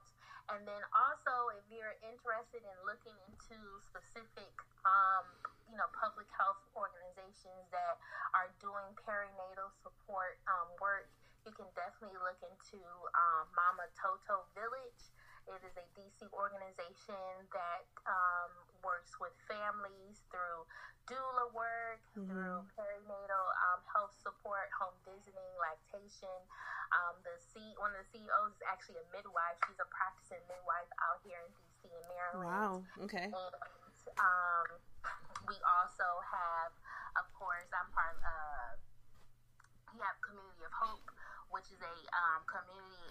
And 0.51 0.67
then 0.67 0.83
also, 0.91 1.55
if 1.55 1.63
you're 1.71 1.95
interested 2.03 2.61
in 2.63 2.77
looking 2.83 3.15
into 3.31 3.57
specific, 3.87 4.51
um, 4.83 5.25
you 5.71 5.79
know, 5.79 5.87
public 5.95 6.27
health 6.35 6.59
organizations 6.75 7.63
that 7.71 7.95
are 8.35 8.51
doing 8.59 8.91
perinatal 9.07 9.71
support 9.79 10.35
um, 10.51 10.67
work, 10.83 11.07
you 11.47 11.51
can 11.55 11.67
definitely 11.75 12.19
look 12.23 12.39
into 12.43 12.79
um, 13.15 13.45
Mama 13.55 13.87
Toto 13.95 14.47
Village. 14.55 15.03
It 15.47 15.61
is 15.67 15.75
a 15.75 15.85
DC 15.97 16.31
organization 16.31 17.35
that 17.51 17.83
um, 18.07 18.51
works 18.83 19.19
with 19.19 19.35
families 19.47 20.23
through 20.31 20.63
doula 21.03 21.51
work, 21.51 21.99
Mhm. 22.15 22.27
through 22.31 22.59
perinatal 22.79 23.45
um, 23.67 23.81
health 23.91 24.15
support, 24.23 24.71
home 24.79 24.95
visiting, 25.03 25.51
lactation. 25.59 26.31
Um, 26.95 27.19
the 27.27 27.35
C, 27.37 27.59
one 27.75 27.91
of 27.91 27.99
the 28.05 28.09
CEOs 28.15 28.55
is 28.55 28.63
actually 28.71 29.03
a 29.03 29.07
midwife. 29.11 29.59
She's 29.67 29.79
a 29.83 29.89
practicing 29.91 30.39
midwife 30.47 30.87
out 31.03 31.19
here 31.27 31.43
in 31.43 31.51
DC 31.51 31.91
and 31.91 32.07
Maryland. 32.07 32.47
Wow. 32.47 32.71
Okay. 33.03 33.27
And 33.27 33.53
um, 34.19 34.67
we 35.47 35.57
also 35.59 36.07
have, 36.23 36.71
of 37.19 37.27
course, 37.35 37.67
I'm 37.75 37.91
part 37.91 38.15
of. 38.15 38.23
Uh, 38.23 38.71
we 39.93 39.99
have 40.01 40.17
Community 40.25 40.63
of 40.65 40.73
Hope, 40.73 41.05
which 41.53 41.69
is 41.69 41.77
a 41.83 41.95
um, 42.17 42.41
community 42.49 43.05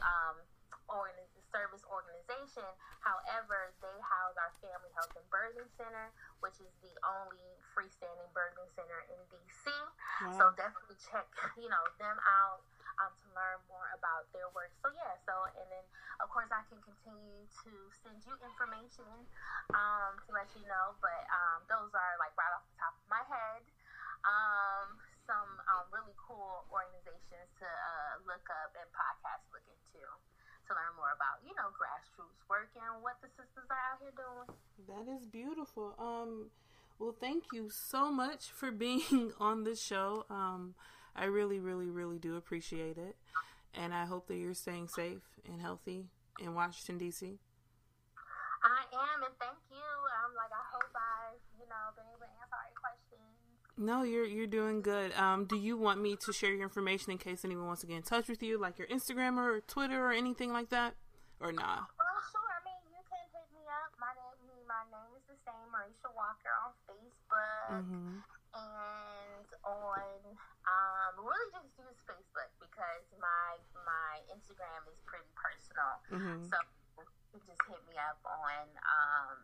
um, 0.89 0.99
organ- 0.99 1.31
service 1.53 1.85
organization. 1.85 2.65
However, 3.05 3.77
they 3.85 3.97
house 4.01 4.35
our 4.41 4.53
Family 4.65 4.89
Health 4.97 5.13
and 5.15 5.27
Birthing 5.29 5.69
Center, 5.77 6.09
which 6.41 6.57
is 6.65 6.73
the 6.81 6.95
only 7.05 7.45
freestanding 7.77 8.31
birthing 8.33 8.69
center 8.73 9.05
in 9.13 9.21
DC. 9.29 9.69
So 10.39 10.49
definitely 10.57 10.97
check, 10.97 11.29
you 11.61 11.69
know, 11.69 11.85
them 12.01 12.17
out. 12.25 12.65
um, 13.01 13.13
to 13.17 13.27
learn 13.33 13.59
more 13.73 13.89
about 13.97 14.29
their 14.37 14.49
work. 14.53 14.69
So 14.85 14.93
yeah, 14.93 15.17
so 15.25 15.33
and 15.57 15.67
then 15.73 15.85
of 16.21 16.29
course 16.29 16.53
I 16.53 16.61
can 16.69 16.77
continue 16.85 17.45
to 17.65 17.73
send 18.05 18.21
you 18.29 18.37
information 18.45 19.09
um, 19.73 20.13
to 20.25 20.31
let 20.37 20.49
you 20.53 20.65
know. 20.69 20.93
But 21.01 21.25
um, 21.33 21.65
those 21.73 21.89
are 21.97 22.15
like 22.21 22.37
right 22.37 22.53
off 22.53 22.65
the 22.69 22.77
top 22.77 22.95
of 22.97 23.07
my 23.09 23.25
head. 23.29 23.65
Um, 24.29 25.01
some 25.25 25.51
um, 25.73 25.85
really 25.91 26.15
cool 26.21 26.69
organizations 26.71 27.49
to 27.59 27.67
uh, 27.67 28.13
look 28.29 28.45
up 28.63 28.77
and 28.77 28.87
podcasts 28.93 29.49
look 29.51 29.65
into 29.67 30.05
to 30.73 30.81
learn 30.81 30.97
more 30.97 31.13
about, 31.13 31.45
you 31.45 31.53
know, 31.53 31.69
grassroots 31.77 32.41
work 32.49 32.73
and 32.73 33.05
what 33.05 33.21
the 33.21 33.29
sisters 33.37 33.69
are 33.69 33.83
out 33.93 34.01
here 34.01 34.17
doing. 34.17 34.49
That 34.89 35.05
is 35.05 35.29
beautiful. 35.29 35.93
Um, 36.01 36.49
well, 36.99 37.13
thank 37.13 37.45
you 37.53 37.69
so 37.69 38.11
much 38.11 38.49
for 38.49 38.73
being 38.85 39.37
on 39.39 39.65
the 39.65 39.77
show. 39.77 40.25
Um, 40.33 40.75
I 41.15 41.29
really, 41.29 41.61
really, 41.61 41.93
really 41.93 42.19
do 42.19 42.37
appreciate 42.37 42.97
it. 42.97 43.17
And 43.75 43.93
I 43.93 44.05
hope 44.05 44.29
that 44.29 44.37
you're 44.37 44.57
staying 44.57 44.89
safe 44.89 45.25
and 45.49 45.61
healthy 45.61 46.09
in 46.41 46.55
Washington, 46.55 46.99
D.C. 46.99 47.41
I 48.63 48.85
am, 48.93 49.19
and 49.25 49.35
thank 49.41 49.59
you. 49.73 49.91
I'm 50.23 50.33
like, 50.37 50.53
I 50.53 50.65
hope 50.71 50.93
I've, 50.93 51.41
you 51.57 51.67
know, 51.67 51.85
been 51.97 52.07
able 52.13 52.25
to 52.25 52.33
answer 52.41 52.57
all 52.57 52.69
your 52.69 52.79
questions. 52.79 53.33
No, 53.83 54.03
you're 54.07 54.25
you're 54.27 54.47
doing 54.47 54.81
good. 54.81 55.13
Um, 55.19 55.45
do 55.45 55.57
you 55.59 55.77
want 55.77 56.01
me 56.01 56.15
to 56.23 56.33
share 56.33 56.55
your 56.55 56.63
information 56.63 57.11
in 57.11 57.19
case 57.19 57.45
anyone 57.45 57.67
wants 57.67 57.83
to 57.83 57.87
get 57.91 57.97
in 57.97 58.03
touch 58.07 58.29
with 58.29 58.43
you, 58.43 58.59
like 58.59 58.79
your 58.79 58.87
Instagram 58.89 59.37
or 59.37 59.61
Twitter 59.67 59.99
or 60.07 60.13
anything 60.13 60.53
like 60.53 60.71
that, 60.71 60.95
or 61.41 61.51
nah? 61.51 61.83
Well, 61.99 62.19
sure. 62.31 62.47
I 62.47 62.63
mean, 62.63 62.79
you 62.95 63.03
can 63.11 63.27
hit 63.35 63.49
me 63.51 63.67
up. 63.67 63.91
My 63.99 64.15
name, 64.15 64.39
my 64.71 64.85
name 64.95 65.11
is 65.19 65.25
the 65.27 65.35
same, 65.43 65.67
Mareesha 65.75 66.11
Walker 66.15 66.55
on 66.63 66.73
Facebook 66.87 67.83
Mm-hmm. 67.83 68.23
and 68.55 69.49
on 69.67 70.23
um, 70.69 71.13
really 71.19 71.49
just 71.51 71.73
use 71.75 71.99
Facebook 72.07 72.51
because 72.63 73.05
my 73.19 73.59
my 73.83 74.23
Instagram 74.31 74.87
is 74.93 74.99
pretty 75.11 75.27
personal. 75.35 75.99
Mhm. 76.13 76.47
So 76.47 76.57
just 77.43 77.63
hit 77.67 77.83
me 77.91 77.97
up 77.99 78.21
on 78.29 78.67
um, 78.87 79.39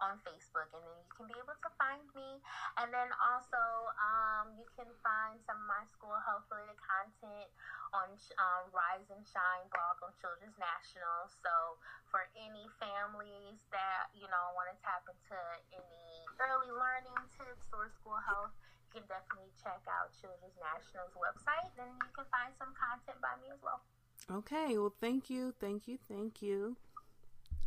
on 0.00 0.16
Facebook, 0.24 0.68
and 0.72 0.80
then 0.80 0.96
you 0.96 1.08
can 1.12 1.26
be 1.28 1.36
able 1.36 1.56
to 1.56 1.70
find 1.76 2.04
me. 2.16 2.40
And 2.80 2.88
then 2.88 3.08
also, 3.20 3.60
um, 4.00 4.56
you 4.56 4.64
can 4.72 4.88
find 5.04 5.36
some 5.44 5.60
of 5.60 5.66
my 5.68 5.84
school 5.88 6.16
health 6.24 6.48
related 6.48 6.78
content 6.80 7.50
on 7.92 8.08
um, 8.40 8.64
Rise 8.72 9.08
and 9.12 9.22
Shine 9.26 9.66
blog 9.70 10.00
on 10.00 10.12
Children's 10.18 10.56
National. 10.56 11.28
So 11.28 11.76
for 12.08 12.26
any 12.34 12.66
families 12.82 13.62
that 13.70 14.10
you 14.16 14.26
know 14.26 14.44
want 14.58 14.70
to 14.70 14.76
tap 14.82 15.06
into 15.06 15.38
any 15.70 16.10
early 16.42 16.72
learning 16.72 17.20
tips 17.36 17.68
or 17.72 17.92
school 17.92 18.18
health. 18.24 18.52
You 18.90 19.00
can 19.00 19.06
definitely 19.06 19.54
check 19.54 19.78
out 19.86 20.10
Children's 20.18 20.58
National's 20.58 21.14
website, 21.14 21.70
and 21.78 21.94
you 22.02 22.10
can 22.10 22.26
find 22.26 22.50
some 22.58 22.74
content 22.74 23.22
by 23.22 23.38
me 23.38 23.54
as 23.54 23.62
well. 23.62 23.86
Okay. 24.26 24.74
Well, 24.74 24.94
thank 24.98 25.30
you, 25.30 25.54
thank 25.60 25.86
you, 25.86 25.98
thank 26.10 26.42
you. 26.42 26.76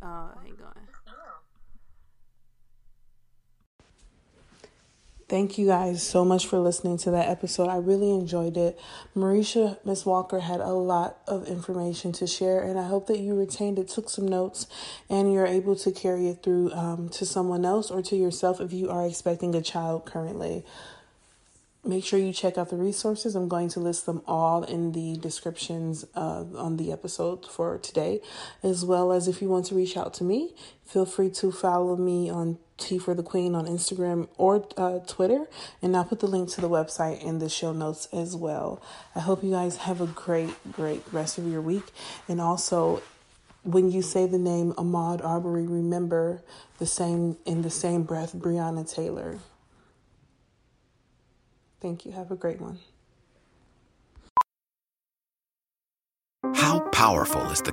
Uh, 0.02 0.36
hang 0.44 0.60
on. 0.60 0.84
Yeah. 1.06 1.43
Thank 5.34 5.58
you 5.58 5.66
guys 5.66 6.00
so 6.00 6.24
much 6.24 6.46
for 6.46 6.60
listening 6.60 6.96
to 6.98 7.10
that 7.10 7.28
episode. 7.28 7.66
I 7.66 7.78
really 7.78 8.12
enjoyed 8.12 8.56
it. 8.56 8.78
Mareesha, 9.16 9.84
Miss 9.84 10.06
Walker 10.06 10.38
had 10.38 10.60
a 10.60 10.68
lot 10.68 11.18
of 11.26 11.48
information 11.48 12.12
to 12.12 12.26
share, 12.28 12.62
and 12.62 12.78
I 12.78 12.84
hope 12.84 13.08
that 13.08 13.18
you 13.18 13.34
retained 13.34 13.80
it, 13.80 13.88
took 13.88 14.08
some 14.08 14.28
notes, 14.28 14.68
and 15.10 15.32
you're 15.32 15.44
able 15.44 15.74
to 15.74 15.90
carry 15.90 16.28
it 16.28 16.44
through 16.44 16.70
um, 16.70 17.08
to 17.08 17.26
someone 17.26 17.64
else 17.64 17.90
or 17.90 18.00
to 18.00 18.14
yourself 18.14 18.60
if 18.60 18.72
you 18.72 18.88
are 18.90 19.04
expecting 19.04 19.56
a 19.56 19.60
child 19.60 20.06
currently. 20.06 20.64
Make 21.84 22.04
sure 22.04 22.20
you 22.20 22.32
check 22.32 22.56
out 22.56 22.70
the 22.70 22.76
resources. 22.76 23.34
I'm 23.34 23.48
going 23.48 23.70
to 23.70 23.80
list 23.80 24.06
them 24.06 24.22
all 24.28 24.62
in 24.62 24.92
the 24.92 25.16
descriptions 25.16 26.04
uh, 26.14 26.44
on 26.56 26.76
the 26.76 26.92
episode 26.92 27.44
for 27.44 27.76
today, 27.78 28.20
as 28.62 28.84
well 28.84 29.10
as 29.10 29.26
if 29.26 29.42
you 29.42 29.48
want 29.48 29.66
to 29.66 29.74
reach 29.74 29.96
out 29.96 30.14
to 30.14 30.22
me, 30.22 30.54
feel 30.84 31.04
free 31.04 31.30
to 31.30 31.50
follow 31.50 31.96
me 31.96 32.30
on 32.30 32.58
Tea 32.76 32.98
for 32.98 33.14
the 33.14 33.22
Queen 33.22 33.54
on 33.54 33.66
Instagram 33.66 34.28
or 34.36 34.66
uh, 34.76 34.98
Twitter, 35.06 35.46
and 35.80 35.96
I'll 35.96 36.04
put 36.04 36.20
the 36.20 36.26
link 36.26 36.50
to 36.50 36.60
the 36.60 36.68
website 36.68 37.22
in 37.22 37.38
the 37.38 37.48
show 37.48 37.72
notes 37.72 38.08
as 38.12 38.34
well. 38.34 38.82
I 39.14 39.20
hope 39.20 39.44
you 39.44 39.52
guys 39.52 39.78
have 39.78 40.00
a 40.00 40.06
great, 40.06 40.50
great 40.72 41.02
rest 41.12 41.38
of 41.38 41.46
your 41.46 41.60
week, 41.60 41.84
and 42.28 42.40
also 42.40 43.02
when 43.62 43.90
you 43.90 44.02
say 44.02 44.26
the 44.26 44.38
name 44.38 44.72
Ahmaud 44.72 45.24
Arbery, 45.24 45.66
remember 45.66 46.42
the 46.78 46.86
same 46.86 47.36
in 47.46 47.62
the 47.62 47.70
same 47.70 48.02
breath, 48.02 48.34
Breonna 48.34 48.88
Taylor. 48.88 49.38
Thank 51.80 52.06
you. 52.06 52.12
Have 52.12 52.30
a 52.30 52.36
great 52.36 52.60
one. 52.60 52.78
How 56.54 56.80
powerful 56.90 57.42
is 57.50 57.60
the 57.62 57.72